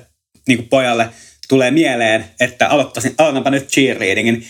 niin 0.48 0.58
kuin 0.58 0.70
pojalle 0.70 1.10
tulee 1.50 1.72
mieleen, 1.72 2.26
että 2.40 2.68
aloittaisin, 2.68 3.14
aloitanpa 3.18 3.50
nyt 3.50 3.68
cheerleadingin, 3.68 4.46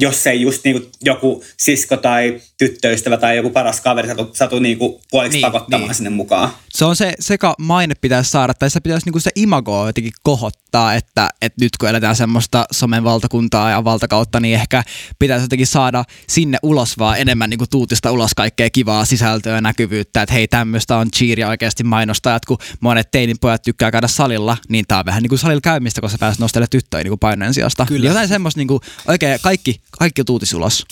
jos 0.00 0.26
ei 0.26 0.42
just 0.42 0.64
niinku 0.64 0.90
joku 1.02 1.44
sisko 1.56 1.96
tai 1.96 2.40
tyttöystävä 2.58 3.16
tai 3.16 3.36
joku 3.36 3.50
paras 3.50 3.80
kaveri 3.80 4.08
satu, 4.08 4.30
satu 4.34 4.58
niinku 4.58 5.00
puoliksi 5.10 5.36
niin, 5.36 5.42
pakottamaan 5.42 5.88
niin. 5.88 5.94
sinne 5.94 6.10
mukaan. 6.10 6.50
Se 6.70 6.84
on 6.84 6.96
se, 6.96 7.14
seka 7.20 7.54
maine 7.58 7.94
pitäisi 8.00 8.30
saada, 8.30 8.54
tai 8.54 8.70
se 8.70 8.80
pitäisi 8.80 9.06
niinku 9.06 9.20
se 9.20 9.30
imagoa 9.36 9.86
jotenkin 9.86 10.12
kohottaa, 10.22 10.94
että, 10.94 11.30
että 11.42 11.64
nyt 11.64 11.76
kun 11.80 11.88
eletään 11.88 12.16
semmoista 12.16 12.64
somen 12.72 13.04
valtakuntaa 13.04 13.70
ja 13.70 13.84
valtakautta, 13.84 14.40
niin 14.40 14.54
ehkä 14.54 14.82
pitäisi 15.18 15.44
jotenkin 15.44 15.66
saada 15.66 16.04
sinne 16.28 16.58
ulos 16.62 16.98
vaan 16.98 17.18
enemmän 17.18 17.50
niinku 17.50 17.66
tuutista 17.70 18.12
ulos 18.12 18.34
kaikkea 18.34 18.70
kivaa 18.70 19.04
sisältöä 19.04 19.54
ja 19.54 19.60
näkyvyyttä, 19.60 20.22
että 20.22 20.32
hei 20.32 20.48
tämmöistä 20.48 20.96
on 20.96 21.10
cheeria 21.10 21.48
oikeasti 21.48 21.84
mainostajat, 21.84 22.44
kun 22.44 22.58
monet 22.80 23.08
pojat 23.40 23.62
tykkää 23.62 23.90
käydä 23.90 24.08
salilla, 24.08 24.56
niin 24.68 24.84
tää 24.88 24.98
on 24.98 25.06
vähän 25.06 25.22
niin 25.22 25.28
kuin 25.28 25.38
salilla 25.38 25.60
käymistä, 25.60 26.00
kun 26.00 26.10
sä 26.10 26.16
pääset 26.20 26.40
nostelemaan 26.40 26.70
tyttöjä 26.70 27.04
niin 27.04 27.18
painojen 27.18 27.54
sijasta. 27.54 27.86
Kyllä. 27.86 28.08
Jotain 28.08 28.28
semmoista 28.28 28.58
niinku, 28.58 28.80
oikein 29.08 29.38
kaikki 29.42 29.80
kaikki 29.98 30.24
tuutis 30.24 30.54
ulos. 30.54 30.84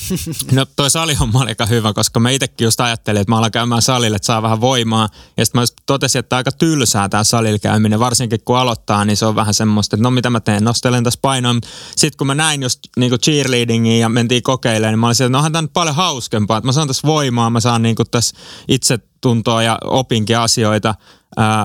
No 0.52 0.66
toi 0.76 0.90
salihomma 0.90 1.40
oli 1.40 1.48
aika 1.48 1.66
hyvä, 1.66 1.92
koska 1.92 2.20
mä 2.20 2.30
itsekin 2.30 2.64
just 2.64 2.80
ajattelin, 2.80 3.20
että 3.20 3.32
mä 3.32 3.38
alan 3.38 3.50
käymään 3.50 3.82
salille, 3.82 4.16
että 4.16 4.26
saa 4.26 4.42
vähän 4.42 4.60
voimaa. 4.60 5.08
Ja 5.36 5.46
sitten 5.46 5.58
mä 5.58 5.62
just 5.62 5.74
totesin, 5.86 6.18
että 6.18 6.36
aika 6.36 6.52
tylsää 6.52 7.08
tämä 7.08 7.24
salilla 7.24 7.58
käyminen, 7.58 8.00
varsinkin 8.00 8.40
kun 8.44 8.58
aloittaa, 8.58 9.04
niin 9.04 9.16
se 9.16 9.26
on 9.26 9.34
vähän 9.34 9.54
semmoista, 9.54 9.96
että 9.96 10.02
no 10.02 10.10
mitä 10.10 10.30
mä 10.30 10.40
teen, 10.40 10.64
nostelen 10.64 11.04
tässä 11.04 11.20
painoa. 11.22 11.54
Sitten 11.96 12.18
kun 12.18 12.26
mä 12.26 12.34
näin 12.34 12.62
just 12.62 12.80
niinku 12.96 13.18
cheerleadingia 13.18 13.98
ja 13.98 14.08
mentiin 14.08 14.42
kokeilemaan, 14.42 14.92
niin 14.92 14.98
mä 14.98 15.06
olisin, 15.06 15.24
että 15.24 15.32
no 15.32 15.38
onhan 15.38 15.52
tämä 15.52 15.68
paljon 15.72 15.94
hauskempaa, 15.94 16.58
että 16.58 16.68
mä 16.68 16.72
saan 16.72 16.88
tässä 16.88 17.08
voimaa, 17.08 17.50
mä 17.50 17.60
saan 17.60 17.82
niinku 17.82 18.04
tässä 18.04 18.36
itse 18.68 18.98
tuntoa 19.20 19.62
ja 19.62 19.78
opinkin 19.84 20.38
asioita, 20.38 20.94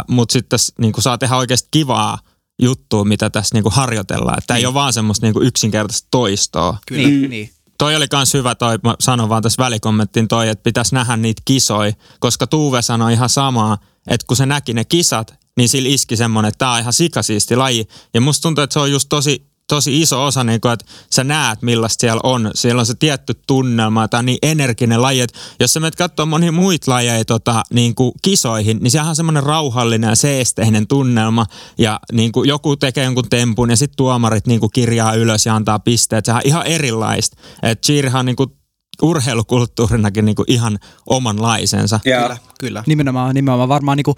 mutta 0.07 0.33
sitten 0.33 0.49
tässä 0.49 0.73
niinku 0.77 1.01
saa 1.01 1.17
tehdä 1.17 1.35
oikeasti 1.35 1.67
kivaa 1.71 2.19
juttua, 2.59 3.05
mitä 3.05 3.29
tässä 3.29 3.55
niinku 3.55 3.69
harjoitellaan. 3.69 4.37
Tämä 4.47 4.57
niin. 4.57 4.63
ei 4.63 4.65
ole 4.65 4.73
vaan 4.73 4.93
semmoista 4.93 5.25
niinku 5.25 5.41
yksinkertaista 5.41 6.07
toistoa. 6.11 6.77
Kyllä, 6.87 7.07
niin. 7.07 7.29
niin. 7.29 7.49
Toi 7.77 7.95
oli 7.95 8.05
myös 8.13 8.33
hyvä 8.33 8.55
toi, 8.55 8.79
mä 8.83 8.95
sanon 8.99 9.29
vaan 9.29 9.43
tässä 9.43 9.63
välikommenttiin 9.63 10.27
toi, 10.27 10.49
että 10.49 10.63
pitäisi 10.63 10.95
nähdä 10.95 11.17
niitä 11.17 11.41
kisoja, 11.45 11.93
koska 12.19 12.47
Tuve 12.47 12.81
sanoi 12.81 13.13
ihan 13.13 13.29
samaa, 13.29 13.77
että 14.07 14.27
kun 14.27 14.37
se 14.37 14.45
näki 14.45 14.73
ne 14.73 14.85
kisat, 14.85 15.33
niin 15.57 15.69
sillä 15.69 15.89
iski 15.89 16.15
semmoinen, 16.15 16.49
että 16.49 16.57
tämä 16.57 16.73
on 16.73 16.79
ihan 16.79 16.93
sikasiisti 16.93 17.55
laji. 17.55 17.87
Ja 18.13 18.21
musta 18.21 18.41
tuntuu, 18.41 18.63
että 18.63 18.73
se 18.73 18.79
on 18.79 18.91
just 18.91 19.09
tosi 19.09 19.48
tosi 19.69 20.01
iso 20.01 20.25
osa, 20.25 20.43
niin 20.43 20.61
kuin, 20.61 20.71
että 20.71 20.85
sä 21.09 21.23
näet 21.23 21.61
millaista 21.61 22.01
siellä 22.01 22.21
on. 22.23 22.51
Siellä 22.55 22.79
on 22.79 22.85
se 22.85 22.93
tietty 22.99 23.33
tunnelma, 23.47 24.07
on 24.13 24.25
niin 24.25 24.37
energinen 24.41 25.01
laji, 25.01 25.21
että 25.21 25.39
jos 25.59 25.73
sä 25.73 25.79
menet 25.79 25.95
katsoa 25.95 26.25
monia 26.25 26.51
muita 26.51 26.91
lajeja 26.91 27.25
tota, 27.25 27.63
niin 27.73 27.95
kuin 27.95 28.11
kisoihin, 28.21 28.77
niin 28.81 28.91
sehän 28.91 29.09
on 29.09 29.15
semmoinen 29.15 29.43
rauhallinen 29.43 30.09
ja 30.09 30.15
seesteinen 30.15 30.87
tunnelma 30.87 31.45
ja 31.77 31.99
niin 32.11 32.31
kuin 32.31 32.49
joku 32.49 32.75
tekee 32.75 33.03
jonkun 33.03 33.29
tempun 33.29 33.69
ja 33.69 33.77
sitten 33.77 33.97
tuomarit 33.97 34.47
niin 34.47 34.59
kuin 34.59 34.71
kirjaa 34.71 35.13
ylös 35.13 35.45
ja 35.45 35.55
antaa 35.55 35.79
pisteet. 35.79 36.25
Sehän 36.25 36.41
on 36.45 36.47
ihan 36.47 36.67
erilaista. 36.67 37.37
Että 37.63 37.85
cheerhan 37.85 38.25
niin 38.25 38.35
kuin 38.35 38.58
urheilukulttuurinakin 39.01 40.25
niin 40.25 40.35
kuin 40.35 40.45
ihan 40.47 40.79
omanlaisensa. 41.05 41.99
Yeah. 42.07 42.23
Kyllä, 42.23 42.37
kyllä. 42.59 42.83
Nimenomaan, 42.87 43.35
nimenomaan 43.35 43.69
varmaan 43.69 43.97
niin 43.97 44.03
kuin 44.03 44.15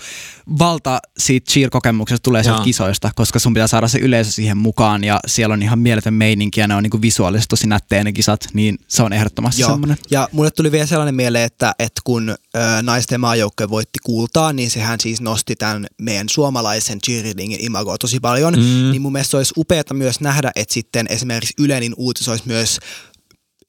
valta 0.60 1.00
siitä 1.18 1.52
cheer-kokemuksesta 1.52 2.24
tulee 2.24 2.44
sieltä 2.44 2.64
kisoista, 2.64 3.12
koska 3.16 3.40
sun 3.40 3.54
pitää 3.54 3.68
saada 3.68 3.88
se 3.88 4.00
yleisö 4.00 4.32
siihen 4.32 4.58
mukaan 4.58 5.04
ja 5.04 5.20
siellä 5.28 5.54
on 5.54 5.64
ihan 5.64 5.80
mieletön 5.80 6.14
meininki 6.14 6.60
ja 6.60 6.68
ne 6.68 6.76
on 6.76 6.84
niin 6.84 6.92
kuin 6.92 7.02
visuaalisesti 7.02 7.50
tosi 7.50 7.68
nättejä 7.68 8.04
ne 8.04 8.12
kisat, 8.12 8.48
niin 8.54 8.78
se 8.88 9.04
on 9.04 9.14
ehdottomasti 9.14 9.62
Joo. 9.62 9.72
semmoinen. 9.72 9.98
Ja 10.12 10.30
mulle 10.32 10.52
tuli 10.52 10.72
vielä 10.72 10.86
sellainen 10.86 11.16
mieleen, 11.16 11.46
että, 11.46 11.76
että 11.80 12.02
kun 12.04 12.30
ö, 12.30 12.36
naisten 12.82 13.20
maajoukkue 13.20 13.70
voitti 13.70 14.00
kultaa, 14.04 14.54
niin 14.54 14.70
sehän 14.70 15.00
siis 15.00 15.22
nosti 15.22 15.56
tämän 15.56 15.88
meidän 16.02 16.30
suomalaisen 16.30 17.00
cheerleadingin 17.02 17.66
imagoa 17.66 17.98
tosi 17.98 18.20
paljon, 18.20 18.54
mm. 18.54 18.92
niin 18.92 19.02
mun 19.02 19.12
mielestä 19.12 19.38
olisi 19.38 19.54
upeata 19.58 19.94
myös 19.94 20.22
nähdä, 20.22 20.52
että 20.56 20.74
sitten 20.74 21.06
esimerkiksi 21.10 21.54
Ylenin 21.60 21.94
uutisoisi 21.98 22.44
myös 22.48 22.80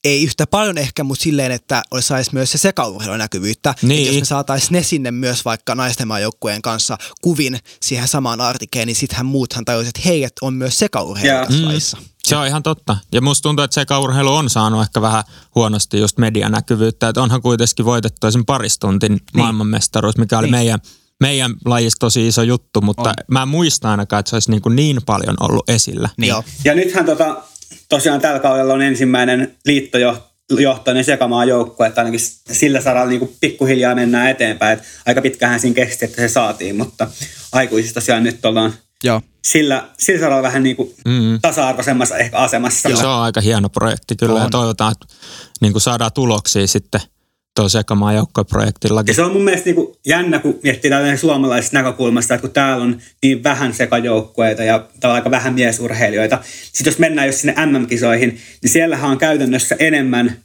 ei 0.04 0.24
yhtä 0.24 0.46
paljon 0.46 0.78
ehkä, 0.78 1.04
mutta 1.04 1.22
silleen, 1.22 1.52
että 1.52 1.82
saisi 2.00 2.30
myös 2.32 2.52
se 2.52 2.58
sekaurheilunäkyvyyttä. 2.58 3.74
Niin. 3.82 4.06
jos 4.06 4.16
me 4.16 4.24
saataisiin 4.24 4.72
ne 4.72 4.82
sinne 4.82 5.10
myös 5.10 5.44
vaikka 5.44 5.74
naisten 5.74 6.08
maajoukkueen 6.08 6.62
kanssa 6.62 6.98
kuvin 7.20 7.58
siihen 7.82 8.08
samaan 8.08 8.40
artikeen, 8.40 8.86
niin 8.86 8.96
sittenhän 8.96 9.26
muuthan 9.26 9.64
tajuisivat, 9.64 9.96
että 9.96 10.08
hei, 10.08 10.24
että 10.24 10.46
on 10.46 10.54
myös 10.54 10.78
sekaurheilu 10.78 11.46
tässä 11.46 11.96
mm. 11.96 12.04
Se 12.24 12.36
on 12.36 12.46
ihan 12.46 12.62
totta. 12.62 12.96
Ja 13.12 13.20
musta 13.20 13.42
tuntuu, 13.42 13.62
että 13.62 13.74
sekaurheilu 13.74 14.34
on 14.34 14.50
saanut 14.50 14.82
ehkä 14.82 15.00
vähän 15.00 15.24
huonosti 15.54 15.98
just 15.98 16.18
medianäkyvyyttä. 16.18 17.08
Että 17.08 17.22
onhan 17.22 17.42
kuitenkin 17.42 17.84
voitettu 17.84 18.26
esim. 18.26 18.44
paristuntin 18.46 19.12
niin. 19.12 19.22
maailmanmestaruus, 19.34 20.16
mikä 20.16 20.38
oli 20.38 20.46
niin. 20.46 20.54
meidän 20.54 20.80
meidän 21.20 21.54
lajissa 21.64 21.98
tosi 22.00 22.28
iso 22.28 22.42
juttu, 22.42 22.80
mutta 22.80 23.08
on. 23.08 23.14
mä 23.30 23.42
en 23.42 23.48
muista 23.48 23.90
ainakaan, 23.90 24.20
että 24.20 24.30
se 24.30 24.36
olisi 24.36 24.50
niin, 24.50 24.62
kuin 24.62 24.76
niin 24.76 25.00
paljon 25.06 25.36
ollut 25.40 25.70
esillä. 25.70 26.08
Niin. 26.16 26.28
Joo. 26.28 26.44
Ja 26.64 26.74
nythän 26.74 27.06
tota, 27.06 27.42
tosiaan 27.88 28.20
tällä 28.20 28.40
kaudella 28.40 28.74
on 28.74 28.82
ensimmäinen 28.82 29.56
liittojohtoinen 29.66 31.04
sekamaa 31.04 31.44
joukkue, 31.44 31.86
että 31.86 32.00
ainakin 32.00 32.20
sillä 32.52 32.80
saralla 32.80 33.08
niin 33.08 33.18
kuin 33.18 33.36
pikkuhiljaa 33.40 33.94
mennään 33.94 34.30
eteenpäin. 34.30 34.78
Että 34.78 34.88
aika 35.06 35.22
pitkähän 35.22 35.60
siinä 35.60 35.74
kesti, 35.74 36.04
että 36.04 36.16
se 36.16 36.28
saatiin, 36.28 36.76
mutta 36.76 37.08
aikuisista 37.52 38.00
tosiaan 38.00 38.22
nyt 38.22 38.44
ollaan 38.44 38.74
Joo. 39.04 39.22
Sillä, 39.44 39.88
sillä 39.98 40.20
saralla 40.20 40.42
vähän 40.42 40.62
niin 40.62 40.76
kuin 40.76 40.94
mm. 41.04 41.40
tasa-arvoisemmassa 41.40 42.16
ehkä 42.16 42.38
asemassa. 42.38 42.88
Joo. 42.88 43.00
Se 43.00 43.06
on 43.06 43.22
aika 43.22 43.40
hieno 43.40 43.68
projekti 43.68 44.16
kyllä 44.16 44.34
on. 44.34 44.42
ja 44.42 44.48
toivotaan, 44.50 44.92
että 44.92 45.14
niin 45.60 45.72
kuin 45.72 45.82
saadaan 45.82 46.12
tuloksia 46.12 46.66
sitten– 46.66 47.00
tuolla 47.56 47.68
sekamaan 47.68 48.14
joukkoprojektillakin. 48.14 49.10
Ja 49.10 49.14
se 49.14 49.22
on 49.22 49.32
mun 49.32 49.44
mielestä 49.44 49.66
niin 49.66 49.74
kuin 49.74 49.96
jännä, 50.06 50.38
kun 50.38 50.58
miettii 50.62 50.90
tällainen 50.90 51.18
suomalaisesta 51.18 51.76
näkökulmasta, 51.76 52.34
että 52.34 52.46
kun 52.46 52.54
täällä 52.54 52.84
on 52.84 52.98
niin 53.22 53.44
vähän 53.44 53.74
sekajoukkueita 53.74 54.62
ja 54.62 54.86
aika 55.02 55.30
vähän 55.30 55.54
miesurheilijoita. 55.54 56.38
Sitten 56.72 56.90
jos 56.90 56.98
mennään 56.98 57.26
jos 57.26 57.40
sinne 57.40 57.66
MM-kisoihin, 57.66 58.38
niin 58.62 58.70
siellähän 58.70 59.10
on 59.10 59.18
käytännössä 59.18 59.76
enemmän 59.78 60.36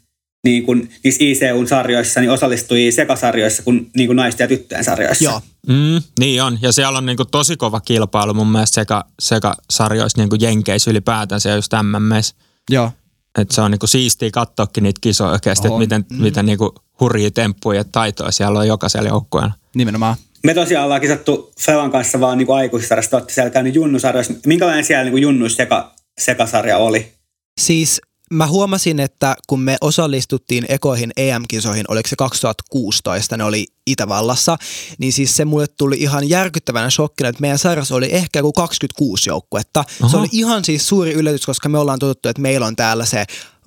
niin 0.44 0.64
kuin 0.64 0.90
niissä 1.04 1.24
ICU-sarjoissa 1.24 2.20
niin 2.20 2.32
osallistui 2.32 2.92
sekasarjoissa 2.92 3.64
kuin, 3.64 3.90
niin 3.96 4.08
kuin 4.08 4.16
naisten 4.16 4.44
ja 4.44 4.48
tyttöjen 4.48 4.84
sarjoissa. 4.84 5.24
Joo. 5.24 5.42
Mm, 5.68 6.02
niin 6.20 6.44
on, 6.44 6.60
ja 6.62 6.72
siellä 6.72 6.98
on 6.98 7.06
niin 7.06 7.18
kuin 7.18 7.30
tosi 7.32 7.58
kova 7.58 7.82
kilpailu 7.82 8.34
mun 8.34 8.52
mielestä 8.52 8.76
seka, 8.76 9.06
sekasarjoissa 9.20 10.22
niin 10.22 10.30
kuin 10.30 10.42
Jenkeissä 10.42 10.92
ylipäätään 10.92 11.42
se 11.42 11.56
just 11.56 11.72
MMS. 11.84 12.36
Joo. 12.70 12.92
Että 13.38 13.56
se 13.56 13.62
on 13.62 13.72
niinku 13.72 13.88
siistiä 13.88 14.30
katsoakin 14.32 14.84
niitä 14.84 15.00
kisoja 15.02 15.32
oikeasti, 15.32 15.68
että 15.68 15.80
miten, 15.80 16.06
mm. 16.12 16.22
miten 16.22 16.46
niinku 16.46 16.76
hurjia 17.00 17.32
temppuja 17.32 17.80
ja 17.80 17.84
taitoja 17.84 18.32
siellä 18.32 18.60
on 18.60 18.68
jokaisella 18.68 19.10
joukkueella. 19.10 19.54
Nimenomaan. 19.76 20.16
Me 20.44 20.54
tosiaan 20.54 20.86
ollaan 20.86 21.02
kisattu 21.02 21.54
Felan 21.60 21.92
kanssa 21.92 22.20
vaan 22.20 22.38
niinku 22.38 22.54
aikuissarjasta, 22.54 23.18
olette 23.18 23.34
siellä 23.34 23.50
käynyt 23.50 23.76
junnusarjoissa. 23.76 24.34
Minkälainen 24.46 24.86
siellä 24.86 25.04
niinku 25.04 25.18
junnus 25.18 25.56
seka, 25.56 25.94
sekasarja 26.20 26.78
oli? 26.78 27.14
Siis 27.60 28.02
mä 28.32 28.48
huomasin, 28.48 29.00
että 29.00 29.36
kun 29.48 29.60
me 29.60 29.78
osallistuttiin 29.82 30.66
ekoihin 30.70 31.12
EM-kisoihin, 31.18 31.86
oliko 31.88 32.10
se 32.10 32.16
2016, 32.16 33.38
ne 33.38 33.44
oli 33.44 33.66
Itävallassa, 33.88 34.58
niin 34.98 35.14
siis 35.14 35.36
se 35.36 35.46
mulle 35.46 35.68
tuli 35.68 35.96
ihan 36.00 36.30
järkyttävänä 36.30 36.90
shokkina, 36.90 37.30
että 37.30 37.42
meidän 37.42 37.58
sarjassa 37.58 37.96
oli 37.96 38.10
ehkä 38.12 38.40
joku 38.40 38.54
26 38.54 39.30
joukkuetta. 39.30 39.84
Aha. 40.02 40.12
Se 40.12 40.18
oli 40.18 40.28
ihan 40.32 40.66
siis 40.66 40.88
suuri 40.88 41.14
yllätys, 41.14 41.46
koska 41.46 41.70
me 41.70 41.78
ollaan 41.78 42.00
totuttu, 42.00 42.30
että 42.30 42.42
meillä 42.42 42.66
on 42.66 42.76
täällä 42.76 43.06
se 43.06 43.26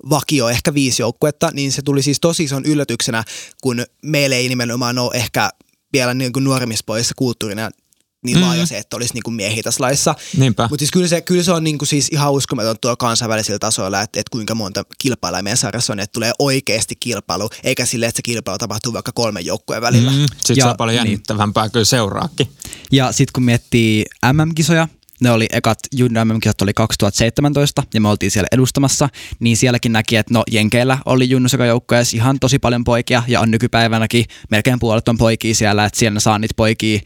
vakio, 0.09 0.49
ehkä 0.49 0.73
viisi 0.73 1.01
joukkuetta, 1.01 1.49
niin 1.53 1.71
se 1.71 1.81
tuli 1.81 2.03
siis 2.03 2.19
tosi 2.19 2.43
ison 2.43 2.65
yllätyksenä, 2.65 3.23
kun 3.61 3.85
meillä 4.03 4.35
ei 4.35 4.49
nimenomaan 4.49 4.97
ole 4.97 5.11
ehkä 5.13 5.49
vielä 5.93 6.13
niin 6.13 6.33
kuin 6.33 6.43
nuoremmissa 6.43 6.83
poissa 6.85 7.13
kulttuurina 7.17 7.69
niin 8.25 8.37
mm. 8.37 8.43
laaja 8.43 8.65
se, 8.65 8.77
että 8.77 8.97
olisi 8.97 9.13
niin 9.13 9.23
kuin 9.23 9.33
miehiä 9.33 9.63
tässä 9.63 9.83
laissa. 9.83 10.15
Mutta 10.69 10.77
siis 10.77 10.91
kyllä 10.91 11.07
se, 11.07 11.21
kyllä 11.21 11.43
se 11.43 11.51
on 11.51 11.63
niin 11.63 11.77
kuin 11.77 11.87
siis 11.87 12.09
ihan 12.11 12.31
uskomaton 12.31 12.75
tuo 12.81 12.97
kansainvälisillä 12.97 13.59
tasoilla, 13.59 14.01
että, 14.01 14.19
että 14.19 14.31
kuinka 14.31 14.55
monta 14.55 14.83
kilpailua 14.97 15.41
meidän 15.41 15.57
sarjassa 15.57 15.93
on, 15.93 15.99
että 15.99 16.13
tulee 16.13 16.31
oikeasti 16.39 16.95
kilpailu, 16.99 17.49
eikä 17.63 17.85
sille, 17.85 18.05
että 18.05 18.17
se 18.17 18.21
kilpailu 18.21 18.57
tapahtuu 18.57 18.93
vaikka 18.93 19.11
kolmen 19.11 19.45
joukkueen 19.45 19.81
välillä. 19.81 20.11
Mm. 20.11 20.25
Sitten 20.37 20.55
ja, 20.55 20.63
se 20.63 20.69
on 20.69 20.77
paljon 20.77 20.95
niin. 20.95 21.11
jännittävämpää 21.11 21.63
niin. 21.63 21.71
kyllä 21.71 21.85
seuraakin. 21.85 22.47
Ja 22.91 23.11
sitten 23.11 23.31
kun 23.33 23.43
miettii 23.43 24.05
MM-kisoja, 24.33 24.87
ne 25.21 25.31
oli 25.31 25.47
ekat 25.51 25.79
junior 25.91 26.25
MM-kisat 26.25 26.61
oli 26.61 26.73
2017 26.73 27.83
ja 27.93 28.01
me 28.01 28.09
oltiin 28.09 28.31
siellä 28.31 28.47
edustamassa, 28.51 29.09
niin 29.39 29.57
sielläkin 29.57 29.91
näki, 29.91 30.15
että 30.15 30.33
no 30.33 30.43
Jenkeillä 30.51 30.97
oli 31.05 31.29
junnusekajoukkoja 31.29 32.01
ihan 32.13 32.39
tosi 32.39 32.59
paljon 32.59 32.83
poikia 32.83 33.23
ja 33.27 33.39
on 33.39 33.51
nykypäivänäkin 33.51 34.25
melkein 34.51 34.79
puolet 34.79 35.07
on 35.07 35.17
poikia 35.17 35.55
siellä, 35.55 35.85
että 35.85 35.99
siellä 35.99 36.19
saa 36.19 36.39
niitä 36.39 36.53
poikia 36.57 36.99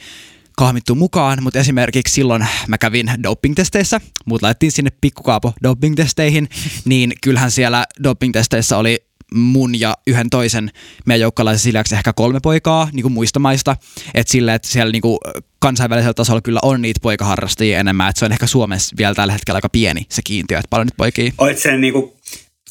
kahmittu 0.58 0.96
mukaan, 0.96 1.44
mutta 1.44 1.60
esimerkiksi 1.60 2.14
silloin 2.14 2.48
mä 2.68 2.78
kävin 2.78 3.12
dopingtesteissä, 3.24 4.02
mut 4.26 4.42
laitettiin 4.42 4.72
sinne 4.72 4.92
pikkukaapo 5.02 5.54
dopingtesteihin, 5.64 6.50
niin 6.86 7.14
kyllähän 7.24 7.52
siellä 7.52 7.86
dopingtesteissä 8.04 8.78
oli 8.78 9.06
mun 9.34 9.80
ja 9.80 9.98
yhden 10.08 10.30
toisen 10.30 10.72
meidän 11.06 11.22
joukkalaisen 11.22 11.74
lisäksi 11.74 11.96
ehkä 11.96 12.14
kolme 12.14 12.40
poikaa 12.44 12.90
niin 12.94 13.02
kuin 13.02 13.14
muista 13.14 13.40
maista. 13.40 13.78
Että 14.14 14.32
sillä, 14.32 14.54
että 14.54 14.68
siellä 14.68 14.92
niin 14.92 15.02
kuin 15.02 15.18
kansainvälisellä 15.60 16.14
tasolla 16.14 16.42
kyllä 16.42 16.60
on 16.64 16.82
niitä 16.82 17.00
poikaharrastajia 17.04 17.80
enemmän. 17.80 18.10
Että 18.10 18.20
se 18.20 18.26
on 18.26 18.32
ehkä 18.32 18.48
Suomessa 18.48 18.96
vielä 18.98 19.16
tällä 19.16 19.34
hetkellä 19.34 19.58
aika 19.58 19.70
pieni 19.70 20.06
se 20.10 20.22
kiintiö, 20.22 20.58
että 20.60 20.70
paljon 20.70 20.88
nyt 20.88 20.98
poikia. 20.98 21.32
Olit 21.38 21.60
sen 21.60 21.82
niin 21.82 21.94
kuin 21.94 22.14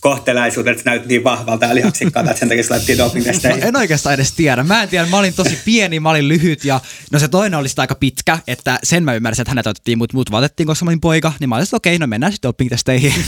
kohtelaisuudet 0.05 0.85
näytti 0.85 1.09
niin 1.09 1.25
vahvalta 1.25 1.67
ja 1.67 1.75
lihaksikkaalta, 1.75 2.31
että 2.31 2.39
sen 2.39 2.49
takia 2.49 2.65
se 2.65 2.71
laitettiin 2.71 2.99
dopingtesteihin. 2.99 3.61
No, 3.61 3.69
en 3.69 3.77
oikeastaan 3.77 4.15
edes 4.15 4.33
tiedä. 4.33 4.63
Mä 4.63 4.83
en 4.83 4.89
tiedä, 4.89 5.07
mä 5.07 5.19
olin 5.19 5.35
tosi 5.35 5.59
pieni, 5.65 6.01
mä 6.01 6.11
olin 6.11 6.29
lyhyt 6.29 6.65
ja 6.65 6.81
no 7.13 7.19
se 7.19 7.29
toinen 7.29 7.59
oli 7.59 7.69
sitä 7.69 7.83
aika 7.83 7.95
pitkä, 7.95 8.39
että 8.47 8.79
sen 8.83 9.05
mä 9.05 9.15
ymmärsin, 9.15 9.43
että 9.43 9.51
hänet 9.51 9.67
otettiin, 9.67 9.99
mutta 9.99 10.15
muut 10.15 10.31
vaatettiin, 10.31 10.67
koska 10.67 10.85
mä 10.85 10.89
olin 10.89 11.01
poika, 11.01 11.33
niin 11.41 11.49
mä 11.49 11.57
olin 11.57 11.67
okei, 11.73 11.97
okay, 11.97 11.99
no 11.99 12.07
mennään 12.07 12.33
sitten 12.33 12.49
dopingtesteihin. 12.49 13.15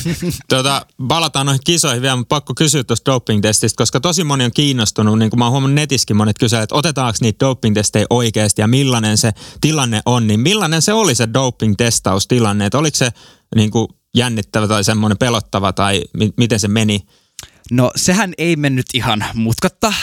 Tota, 0.48 0.86
palataan 1.08 1.46
noihin 1.46 1.60
kisoihin 1.64 2.02
vielä, 2.02 2.16
mutta 2.16 2.34
pakko 2.34 2.54
kysyä 2.54 2.84
tuosta 2.84 3.12
dopingtestistä, 3.12 3.76
koska 3.76 4.00
tosi 4.00 4.24
moni 4.24 4.44
on 4.44 4.52
kiinnostunut, 4.54 5.18
niin 5.18 5.30
kuin 5.30 5.38
mä 5.38 5.44
oon 5.44 5.52
huomannut 5.52 5.74
netissäkin 5.74 6.16
monet 6.16 6.38
kysyä, 6.38 6.62
että 6.62 6.74
otetaanko 6.74 7.18
niitä 7.20 7.46
dopingtestejä 7.46 8.06
oikeasti 8.10 8.62
ja 8.62 8.68
millainen 8.68 9.18
se 9.18 9.32
tilanne 9.60 10.00
on, 10.06 10.26
niin 10.26 10.40
millainen 10.40 10.82
se 10.82 10.92
oli 10.92 11.14
se 11.14 11.28
doping-testaustilanne, 11.34 12.66
että 12.66 12.78
oliko 12.78 12.96
se 12.96 13.08
niin 13.56 13.70
kuin 13.70 13.88
jännittävä 14.16 14.68
tai 14.68 14.84
semmoinen 14.84 15.18
pelottava 15.18 15.72
tai 15.72 16.04
mi- 16.12 16.32
miten 16.36 16.60
se 16.60 16.68
meni? 16.68 17.06
No 17.70 17.90
sehän 17.96 18.34
ei 18.38 18.56
mennyt 18.56 18.86
ihan 18.94 19.24
mutkatta. 19.34 19.94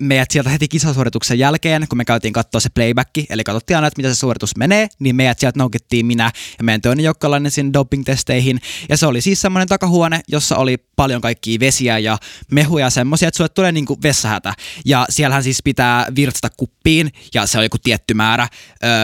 Meidät 0.00 0.30
sieltä 0.30 0.50
heti 0.50 0.68
kisasuorituksen 0.68 1.38
jälkeen, 1.38 1.86
kun 1.88 1.98
me 1.98 2.04
käytiin 2.04 2.32
katsoa 2.32 2.60
se 2.60 2.68
playback, 2.74 3.10
eli 3.30 3.44
katsottiin 3.44 3.76
aina, 3.76 3.86
että 3.86 3.98
mitä 3.98 4.14
se 4.14 4.18
suoritus 4.18 4.56
menee, 4.56 4.88
niin 4.98 5.16
meidät 5.16 5.38
sieltä 5.38 5.58
noukittiin 5.58 6.06
minä 6.06 6.30
ja 6.58 6.64
meidän 6.64 6.80
toinen 6.80 7.04
jokkalainen 7.04 7.50
sinne 7.50 7.72
doping-testeihin. 7.72 8.60
Ja 8.88 8.96
se 8.96 9.06
oli 9.06 9.20
siis 9.20 9.40
semmoinen 9.40 9.68
takahuone, 9.68 10.20
jossa 10.28 10.56
oli 10.56 10.76
paljon 10.96 11.20
kaikkia 11.20 11.60
vesiä 11.60 11.98
ja 11.98 12.18
mehuja 12.50 12.90
semmoisia, 12.90 13.28
että 13.28 13.36
sulle 13.36 13.48
tulee 13.48 13.72
niinku 13.72 13.98
vessahätä. 14.02 14.54
Ja 14.84 15.06
siellähän 15.10 15.42
siis 15.42 15.62
pitää 15.64 16.06
virtsata 16.16 16.54
kuppiin, 16.56 17.12
ja 17.34 17.46
se 17.46 17.58
on 17.58 17.64
joku 17.64 17.78
tietty 17.78 18.14
määrä, 18.14 18.48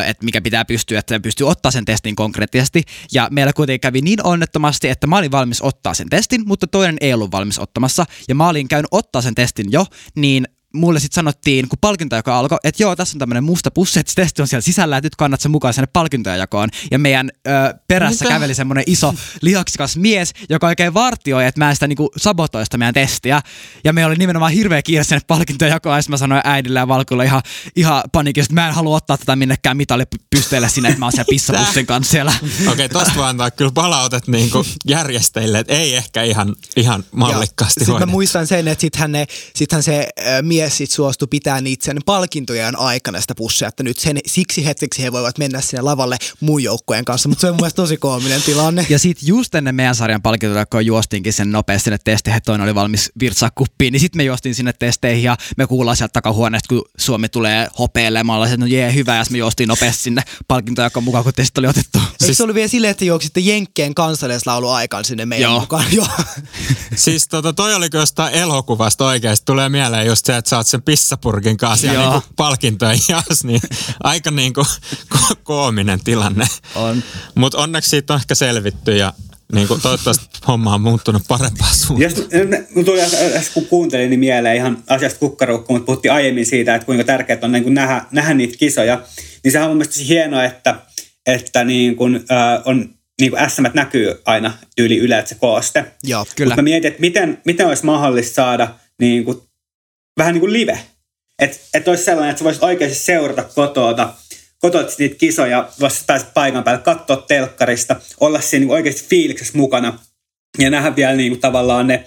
että 0.07 0.25
mikä 0.25 0.40
pitää 0.40 0.64
pystyä, 0.64 0.99
että 0.99 1.21
pystyy 1.21 1.49
ottaa 1.49 1.73
sen 1.73 1.85
testin 1.85 2.16
konkreettisesti. 2.16 2.83
Ja 3.12 3.29
meillä 3.31 3.53
kuitenkin 3.53 3.81
kävi 3.81 4.01
niin 4.01 4.27
onnettomasti, 4.27 4.88
että 4.88 5.07
mä 5.07 5.18
olin 5.18 5.31
valmis 5.31 5.62
ottaa 5.62 5.94
sen 5.94 6.09
testin, 6.09 6.42
mutta 6.47 6.66
toinen 6.66 6.97
ei 7.01 7.14
ollut 7.14 7.33
valmis 7.33 7.59
ottamassa 7.59 7.97
kanssa, 8.06 8.24
ja 8.28 8.34
mä 8.34 8.48
olin 8.48 8.68
käynyt 8.68 8.88
ottaa 8.90 9.22
sen 9.22 9.34
testin 9.34 9.72
jo, 9.72 9.87
niin 10.14 10.48
mulle 10.79 11.01
sitten 11.01 11.14
sanottiin, 11.14 11.69
kun 11.69 11.79
palkinto 11.81 12.17
joka 12.17 12.38
alkoi, 12.38 12.59
että 12.64 12.83
joo, 12.83 12.97
tässä 12.97 13.14
on 13.17 13.19
tämmöinen 13.19 13.45
musta 13.45 13.71
pussi, 13.71 14.01
että 14.01 14.11
se 14.11 14.17
testi 14.17 14.43
on 14.43 14.49
siellä 14.49 14.62
sisällä, 14.62 14.97
että 14.97 15.07
nyt 15.07 15.17
kannat 15.17 15.41
sen 15.41 15.51
mukaan 15.51 15.75
sinne 15.75 15.88
palkintoja 15.93 16.37
jakoon. 16.37 16.69
Ja 16.91 16.99
meidän 16.99 17.31
ö, 17.47 17.51
perässä 17.88 18.25
Mitä? 18.25 18.35
käveli 18.35 18.55
semmoinen 18.55 18.85
iso 18.87 19.14
lihaksikas 19.41 19.97
mies, 19.97 20.33
joka 20.49 20.67
oikein 20.67 20.95
vartioi, 20.95 21.47
että 21.47 21.59
mä 21.61 21.69
en 21.69 21.77
sitä 21.77 21.87
niinku 21.87 22.11
sabotoi 22.17 22.67
sitä 22.67 22.79
meidän 22.79 22.95
testiä. 22.95 23.41
Ja 23.85 23.93
me 23.93 24.07
oli 24.07 24.14
nimenomaan 24.14 24.53
hirveä 24.53 24.83
kiire 24.83 25.05
sinne 25.05 25.21
palkintoja 25.27 25.71
jakoon, 25.71 25.97
ja 25.97 26.03
mä 26.09 26.17
sanoin 26.17 26.43
äidille 26.45 26.79
ja 26.79 26.88
Valkulle 26.88 27.25
ihan, 27.25 27.43
ihan 27.77 28.03
paniikissa, 28.12 28.47
että 28.47 28.61
mä 28.61 28.69
en 28.69 28.75
halua 28.75 28.97
ottaa 28.97 29.19
tätä 29.19 29.37
minnekään 29.37 29.77
mitalle 29.77 30.07
pysteelle 30.31 30.69
sinne, 30.69 30.88
että 30.88 30.99
mä 30.99 31.07
oon 31.07 31.12
siellä 31.12 31.31
pissapussin 31.31 31.87
kanssa 31.93 32.11
siellä. 32.11 32.33
Okei, 32.43 32.67
okay, 32.73 32.88
tosta 32.88 33.12
voi 33.17 33.29
antaa 33.29 33.51
kyllä 33.51 33.73
palautet 33.75 34.29
niinku 34.29 34.64
järjestäjille, 34.87 35.59
että 35.59 35.75
ei 35.75 35.97
ehkä 35.97 36.23
ihan, 36.23 36.57
ihan 36.77 37.05
mallikkaasti 37.12 37.85
Sitten 37.85 38.09
mä 38.09 38.12
muistan 38.12 38.47
sen, 38.47 38.69
että 38.69 38.81
sittenhän, 38.81 39.12
ne, 39.12 39.27
sittenhän 39.55 39.83
se 39.83 40.09
äh, 40.19 40.43
mies 40.43 40.67
sit 40.70 40.90
suostui 40.90 41.28
pitää 41.31 41.61
niitä 41.61 41.85
sen 41.85 41.98
palkintojen 42.07 42.78
aikana 42.78 43.20
sitä 43.20 43.35
pussia, 43.35 43.68
että 43.68 43.83
nyt 43.83 43.98
sen, 43.98 44.18
siksi 44.26 44.64
hetkeksi 44.64 45.02
he 45.02 45.12
voivat 45.12 45.38
mennä 45.38 45.61
sinne 45.61 45.83
lavalle 45.83 46.16
muun 46.40 46.62
joukkojen 46.62 47.04
kanssa, 47.04 47.28
mutta 47.28 47.40
se 47.40 47.46
on 47.46 47.52
mun 47.52 47.61
mielestä 47.61 47.76
tosi 47.76 47.96
koominen 47.96 48.42
tilanne. 48.42 48.87
Ja 48.88 48.98
sitten 48.98 49.28
just 49.28 49.54
ennen 49.54 49.74
meidän 49.74 49.94
sarjan 49.94 50.22
palkintoja, 50.22 50.66
kun 50.66 50.87
juostinkin 50.87 51.33
sen 51.33 51.52
nopeasti 51.52 51.85
sinne 51.85 51.98
testeihin, 52.04 52.37
että 52.37 52.46
toinen 52.46 52.64
oli 52.64 52.74
valmis 52.74 53.12
virtsaa 53.20 53.50
kuppiin, 53.54 53.92
niin 53.92 54.00
sitten 54.00 54.18
me 54.18 54.24
juostiin 54.24 54.54
sinne 54.54 54.72
testeihin 54.72 55.22
ja 55.22 55.37
me 55.57 55.66
kuullaan 55.66 55.96
sieltä 55.96 56.12
takahuoneesta, 56.12 56.68
kun 56.68 56.85
Suomi 56.98 57.28
tulee 57.28 57.68
hopeelemaan, 57.78 58.44
että 58.44 58.57
no 58.57 58.66
jee, 58.66 58.94
hyvä, 58.94 59.16
ja 59.16 59.24
me 59.31 59.38
juostiin 59.38 59.68
nopeasti 59.68 60.02
sinne 60.02 60.22
palkintoja 60.48 60.90
mukaan, 61.00 61.24
kun 61.24 61.35
testit 61.35 61.59
oli 61.59 61.66
otettu. 61.66 61.98
Eikö 61.98 62.24
siis... 62.24 62.37
se 62.37 62.42
ollut 62.42 62.54
vielä 62.54 62.68
silleen, 62.68 62.90
että 62.90 63.04
juoksitte 63.04 63.40
Jenkkeen 63.40 63.94
kansallislaulu 63.94 64.68
aikaan 64.68 65.04
sinne 65.04 65.26
meidän 65.26 65.50
Joo. 65.50 65.61
mukaan? 65.61 65.85
Joo. 65.96 66.07
siis 66.94 67.28
tota, 67.28 67.52
toi 67.52 67.74
oli 67.74 67.88
jostain 67.92 68.35
elokuvasta 68.35 69.07
oikeasti. 69.07 69.46
Tulee 69.46 69.68
mieleen 69.68 70.07
just 70.07 70.26
se, 70.26 70.37
että 70.37 70.47
sä 70.48 70.56
oot 70.56 70.66
sen 70.66 70.82
pissapurkin 70.82 71.56
kanssa 71.56 71.87
ja 71.87 72.00
niinku 72.00 72.22
palkintoja 72.37 72.92
jas, 73.08 73.44
niin 73.44 73.61
aika 74.02 74.30
niinku 74.30 74.62
ko- 75.14 75.37
koominen 75.42 76.00
tilanne. 76.04 76.46
On. 76.74 77.02
Mutta 77.34 77.58
onneksi 77.58 77.90
siitä 77.90 78.14
on 78.14 78.20
ehkä 78.20 78.34
selvitty 78.34 78.96
ja 78.96 79.12
niin 79.52 79.68
kuin, 79.68 79.80
toivottavasti 79.80 80.26
homma 80.48 80.74
on 80.74 80.80
muuttunut 80.80 81.22
parempaan 81.28 81.74
suuntaan. 81.74 82.02
Jos, 82.02 82.14
tuli 82.84 83.00
kun 83.54 83.66
kuuntelin, 83.66 84.11
niin 84.11 84.20
mieleen 84.20 84.56
ihan 84.56 84.84
asiasta 84.87 85.18
kukkarukku, 85.18 85.72
mutta 85.72 85.87
puhuttiin 85.87 86.12
aiemmin 86.12 86.46
siitä, 86.46 86.74
että 86.74 86.87
kuinka 86.87 87.04
tärkeää 87.04 87.38
on 87.42 87.52
niin 87.52 87.62
kuin 87.62 87.74
nähdä, 87.74 88.04
nähdä 88.12 88.34
niitä 88.34 88.56
kisoja. 88.56 89.02
Niin 89.44 89.52
sehän 89.52 89.68
on 89.68 89.70
mun 89.70 89.78
mielestä 89.78 90.04
hienoa, 90.04 90.44
että, 90.44 90.74
että 91.26 91.64
niin 91.64 91.96
kuin, 91.96 92.14
äh, 92.16 92.62
on 92.64 92.94
niin 93.20 93.30
kuin 93.30 93.50
SM 93.50 93.64
näkyy 93.74 94.22
aina 94.24 94.52
yli 94.78 94.98
Yle, 94.98 95.24
se 95.26 95.34
kooste. 95.34 95.84
Joo, 96.04 96.26
kyllä. 96.37 96.50
Mutta 96.50 96.62
mä 96.62 96.64
mietin, 96.64 96.88
että 96.88 97.00
miten, 97.00 97.38
miten 97.44 97.66
olisi 97.66 97.84
mahdollista 97.84 98.34
saada 98.34 98.74
niin 99.00 99.24
kuin 99.24 99.47
vähän 100.18 100.35
niin 100.35 100.40
kuin 100.40 100.52
live. 100.52 100.78
Että 101.38 101.59
et 101.74 101.88
olisi 101.88 102.04
sellainen, 102.04 102.31
että 102.31 102.38
sä 102.38 102.44
voisit 102.44 102.62
oikeasti 102.62 102.98
seurata 102.98 103.44
kotoa 103.44 104.14
kotot 104.59 104.98
niitä 104.98 105.14
kisoja, 105.14 105.68
vasta 105.81 106.04
pääset 106.07 106.35
paikan 106.35 106.64
päälle, 106.64 106.83
katsoa 106.83 107.16
telkkarista, 107.16 107.96
olla 108.20 108.40
siinä 108.40 108.64
niin 108.64 108.72
oikeasti 108.72 109.09
fiiliksessä 109.09 109.59
mukana 109.59 109.98
ja 110.59 110.70
nähdä 110.70 110.96
vielä 110.96 111.14
niin 111.14 111.33
kuin, 111.33 111.40
tavallaan 111.40 111.87
ne 111.87 112.04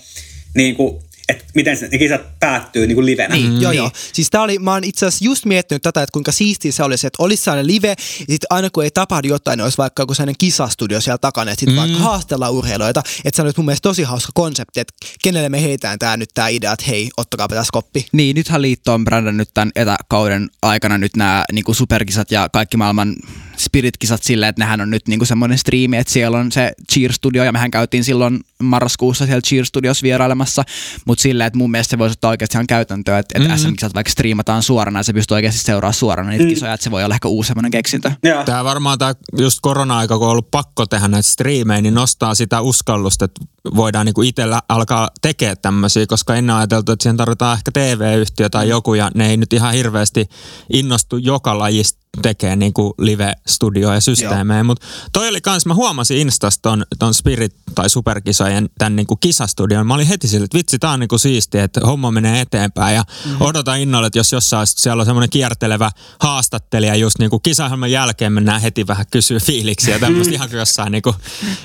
niin 0.55 0.75
kuin, 0.75 1.01
että 1.29 1.43
miten 1.55 1.77
ne 1.91 1.97
kisat 1.97 2.21
päättyy 2.39 2.87
niin 2.87 2.95
kuin 2.95 3.05
livenä. 3.05 3.35
Niin, 3.35 3.53
mm. 3.53 3.61
joo 3.61 3.71
joo. 3.71 3.91
Siis 4.13 4.29
tää 4.29 4.41
oli, 4.41 4.59
mä 4.59 4.73
oon 4.73 4.83
itse 4.83 5.05
asiassa 5.05 5.25
just 5.25 5.45
miettinyt 5.45 5.81
tätä, 5.81 6.03
että 6.03 6.13
kuinka 6.13 6.31
siistiä 6.31 6.71
se 6.71 6.83
olisi, 6.83 7.07
että 7.07 7.23
olisi 7.23 7.43
sellainen 7.43 7.67
live, 7.67 7.87
ja 7.87 7.95
sitten 8.19 8.47
aina 8.49 8.69
kun 8.69 8.83
ei 8.83 8.91
tapahdu 8.91 9.27
jotain, 9.27 9.57
niin 9.57 9.63
olisi 9.63 9.77
vaikka 9.77 10.01
joku 10.01 10.13
sellainen 10.13 10.35
kisastudio 10.37 11.01
siellä 11.01 11.17
takana, 11.17 11.51
että 11.51 11.59
sitten 11.59 11.75
mm. 11.75 11.79
vaikka 11.79 11.99
haastellaan 11.99 12.53
urheilijoita. 12.53 13.03
Että 13.25 13.35
se 13.35 13.41
on 13.41 13.45
nyt 13.45 13.57
mun 13.57 13.65
mielestä 13.65 13.89
tosi 13.89 14.03
hauska 14.03 14.31
konsepti, 14.35 14.79
että 14.79 14.93
kenelle 15.23 15.49
me 15.49 15.63
heitään 15.63 15.99
tää 15.99 16.17
nyt 16.17 16.29
tää 16.33 16.47
idea, 16.47 16.73
että 16.73 16.85
hei, 16.87 17.09
ottakaa 17.17 17.47
tässä 17.47 17.69
koppi. 17.71 18.07
Niin, 18.11 18.35
nythän 18.35 18.61
liitto 18.61 18.93
on 18.93 19.03
brändännyt 19.03 19.49
tämän 19.53 19.71
etäkauden 19.75 20.49
aikana 20.61 20.97
nyt 20.97 21.15
nämä 21.15 21.45
niin 21.51 21.75
superkisat 21.75 22.31
ja 22.31 22.49
kaikki 22.49 22.77
maailman 22.77 23.15
Spirit-kisat 23.61 24.23
silleen, 24.23 24.49
että 24.49 24.61
nehän 24.61 24.81
on 24.81 24.89
nyt 24.89 25.07
niinku 25.07 25.25
semmoinen 25.25 25.57
striimi, 25.57 25.97
että 25.97 26.13
siellä 26.13 26.37
on 26.37 26.51
se 26.51 26.73
Cheer 26.93 27.13
Studio 27.13 27.43
ja 27.43 27.51
mehän 27.51 27.71
käytiin 27.71 28.03
silloin 28.03 28.39
marraskuussa 28.63 29.25
siellä 29.25 29.41
Cheer 29.41 29.65
Studios 29.65 30.03
vierailemassa, 30.03 30.63
mutta 31.05 31.21
silleen, 31.21 31.47
että 31.47 31.57
mun 31.57 31.71
mielestä 31.71 31.91
se 31.91 31.97
voisi 31.97 32.13
ottaa 32.13 32.29
oikeasti 32.29 32.57
ihan 32.57 32.67
käytäntöä, 32.67 33.19
että, 33.19 33.39
mm-hmm. 33.39 33.57
SM-kisat 33.57 33.93
vaikka 33.93 34.11
striimataan 34.11 34.63
suorana 34.63 34.99
ja 34.99 35.03
se 35.03 35.13
pystyy 35.13 35.35
oikeasti 35.35 35.59
seuraamaan 35.59 35.93
suorana 35.93 36.29
niitä 36.29 36.43
mm. 36.43 36.49
kisoja, 36.49 36.73
että 36.73 36.83
se 36.83 36.91
voi 36.91 37.03
olla 37.03 37.15
ehkä 37.15 37.27
uusi 37.27 37.47
semmoinen 37.47 37.71
keksintö. 37.71 38.11
Yeah. 38.25 38.45
Tämä 38.45 38.63
varmaan 38.63 38.97
tämä 38.97 39.13
just 39.37 39.59
korona-aika, 39.61 40.17
kun 40.17 40.27
on 40.27 40.31
ollut 40.31 40.51
pakko 40.51 40.85
tehdä 40.85 41.07
näitä 41.07 41.29
striimejä, 41.29 41.81
niin 41.81 41.93
nostaa 41.93 42.35
sitä 42.35 42.61
uskallusta, 42.61 43.25
että 43.25 43.41
voidaan 43.75 44.05
niinku 44.05 44.21
itsellä 44.21 44.61
alkaa 44.69 45.09
tekemään 45.21 45.57
tämmöisiä, 45.61 46.07
koska 46.07 46.35
ennen 46.35 46.55
ajateltu, 46.55 46.91
että 46.91 47.03
siihen 47.03 47.17
tarvitaan 47.17 47.57
ehkä 47.57 47.71
TV-yhtiö 47.71 48.49
tai 48.49 48.69
joku 48.69 48.93
ja 48.93 49.11
ne 49.15 49.29
ei 49.29 49.37
nyt 49.37 49.53
ihan 49.53 49.73
hirveästi 49.73 50.29
innostu 50.73 51.17
joka 51.17 51.57
lajista 51.57 52.00
tekee 52.21 52.55
niin 52.55 52.73
kuin 52.73 52.93
live-studioja 52.97 53.93
ja 53.93 54.01
systeemejä. 54.01 54.63
Mutta 54.63 54.87
toi 55.13 55.27
oli 55.27 55.41
kans, 55.41 55.65
mä 55.65 55.73
huomasin 55.73 56.17
Instasta 56.17 56.61
ton, 56.61 56.85
ton 56.99 57.13
Spirit 57.13 57.55
tai 57.75 57.89
Superkisojen 57.89 58.69
tämän 58.77 58.95
niin 58.95 59.07
kuin 59.07 59.19
kisastudion. 59.19 59.87
Mä 59.87 59.93
olin 59.93 60.07
heti 60.07 60.27
sille, 60.27 60.45
että 60.45 60.57
vitsi, 60.57 60.79
tää 60.79 60.91
on 60.91 60.99
niin 60.99 61.07
kuin 61.07 61.19
siistiä, 61.19 61.63
että 61.63 61.81
homma 61.85 62.11
menee 62.11 62.41
eteenpäin. 62.41 62.95
Ja 62.95 63.03
mm-hmm. 63.25 63.41
odotan 63.41 63.79
innolla, 63.79 64.07
että 64.07 64.19
jos 64.19 64.31
jossain 64.31 64.67
siellä 64.67 65.01
on 65.01 65.05
semmoinen 65.05 65.29
kiertelevä 65.29 65.91
haastattelija 66.19 66.95
just 66.95 67.19
niin 67.19 67.29
kuin 67.29 67.41
kisahelman 67.41 67.91
jälkeen 67.91 68.33
mennään 68.33 68.61
heti 68.61 68.87
vähän 68.87 69.05
kysyä 69.11 69.39
fiiliksiä. 69.39 69.99
Tämmöistä 69.99 70.33
ihan 70.41 70.49
jossain 70.51 70.91
niin 70.91 71.01
kuin 71.01 71.15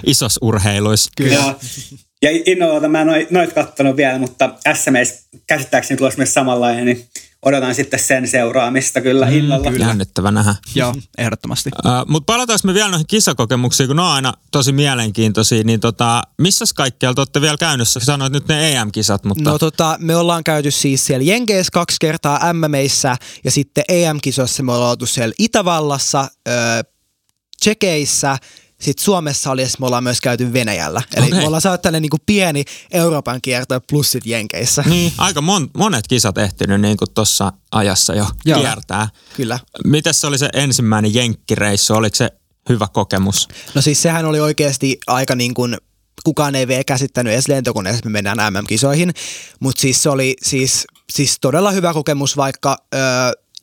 isossa 0.07 0.39
urheiluissa. 0.43 1.11
Kyllä. 1.17 1.55
Ja 2.23 2.31
innolla 2.47 2.89
mä 2.89 3.01
en 3.01 3.27
noit 3.31 3.53
kattonut 3.53 3.97
vielä, 3.97 4.19
mutta 4.19 4.55
SMS 4.75 5.29
käsittääkseni 5.47 5.99
tulossa 5.99 6.19
myös 6.19 6.35
samanlainen, 6.35 6.85
niin 6.85 7.09
odotan 7.43 7.75
sitten 7.75 8.01
sen 8.01 8.29
seuraamista 8.29 9.01
kyllä 9.01 9.27
mm, 9.27 9.33
innolla. 9.33 9.71
Kyllä. 9.71 9.87
Jännittävä 9.87 10.31
nähdä. 10.31 10.55
Joo, 10.75 10.95
ehdottomasti. 11.19 11.71
Uh, 11.85 11.91
Mutta 12.09 12.33
palataan 12.33 12.59
me 12.65 12.75
vielä 12.75 12.91
noihin 12.91 13.07
kisakokemuksiin, 13.07 13.87
kun 13.87 13.97
ne 13.97 14.03
on 14.03 14.09
aina 14.09 14.33
tosi 14.51 14.73
mielenkiintoisia. 14.73 15.65
Niin 15.65 15.81
tota, 15.81 16.23
missä 16.39 16.65
kaikkialla 16.77 17.15
te 17.15 17.21
olette 17.21 17.41
vielä 17.41 17.57
käynyt? 17.57 17.89
Sanoit 17.89 18.33
nyt 18.33 18.49
ne 18.49 18.73
EM-kisat, 18.73 19.25
mutta... 19.25 19.51
No 19.51 19.59
tota, 19.59 19.97
me 20.01 20.17
ollaan 20.17 20.45
käyty 20.45 20.71
siis 20.71 21.07
siellä 21.07 21.25
Jenkeissä 21.25 21.71
kaksi 21.73 21.97
kertaa 22.01 22.53
MMEissä 22.53 23.17
ja 23.45 23.51
sitten 23.51 23.85
EM-kisoissa 23.89 24.63
me 24.63 24.73
ollaan 24.73 24.91
oltu 24.91 25.07
siellä 25.07 25.35
Itävallassa, 25.39 26.29
öö, 26.49 26.83
Tsekeissä 27.61 28.39
sitten 28.81 29.05
Suomessa 29.05 29.51
oli, 29.51 29.63
me 29.81 29.87
ollaan 29.87 30.05
myös 30.05 30.21
käyty 30.21 30.53
Venäjällä. 30.53 31.03
Eli 31.17 31.27
okay. 31.27 31.39
me 31.39 31.47
ollaan 31.47 31.61
saatu 31.61 31.83
tällainen 31.83 32.09
niin 32.13 32.21
pieni 32.27 32.65
Euroopan 32.91 33.41
kierto 33.43 33.81
plus 33.91 34.13
sit 34.13 34.27
Jenkeissä. 34.27 34.85
Niin, 34.87 35.13
aika 35.19 35.41
mon, 35.41 35.71
monet 35.77 36.09
kisat 36.09 36.39
ehtinyt 36.39 36.81
niin 36.81 36.97
tuossa 37.15 37.53
ajassa 37.73 38.15
jo 38.15 38.27
Joo, 38.45 38.61
kiertää. 38.61 39.09
Kyllä. 39.37 39.59
Mites 39.85 40.21
se 40.21 40.27
oli 40.27 40.39
se 40.39 40.49
ensimmäinen 40.53 41.15
jenkkireissu? 41.15 41.95
Oliko 41.95 42.17
se 42.17 42.31
hyvä 42.69 42.89
kokemus? 42.93 43.49
No 43.75 43.83
siis 43.83 44.03
sehän 44.03 44.25
oli 44.25 44.41
oikeasti 44.41 44.99
aika 45.07 45.35
niin 45.35 45.55
kuin 45.55 45.77
kukaan 46.25 46.55
ei 46.55 46.69
vielä 46.69 46.85
käsittänyt 46.85 47.33
edes 47.33 47.49
lentokoneessa, 47.49 48.05
me 48.05 48.11
mennään 48.11 48.53
MM-kisoihin. 48.53 49.15
Mutta 49.61 49.81
siis 49.81 50.03
se 50.03 50.11
oli 50.11 50.37
siis, 50.43 50.87
siis 51.13 51.37
todella 51.41 51.71
hyvä 51.71 51.93
kokemus, 51.93 52.37
vaikka 52.37 52.77
öö, 52.95 53.01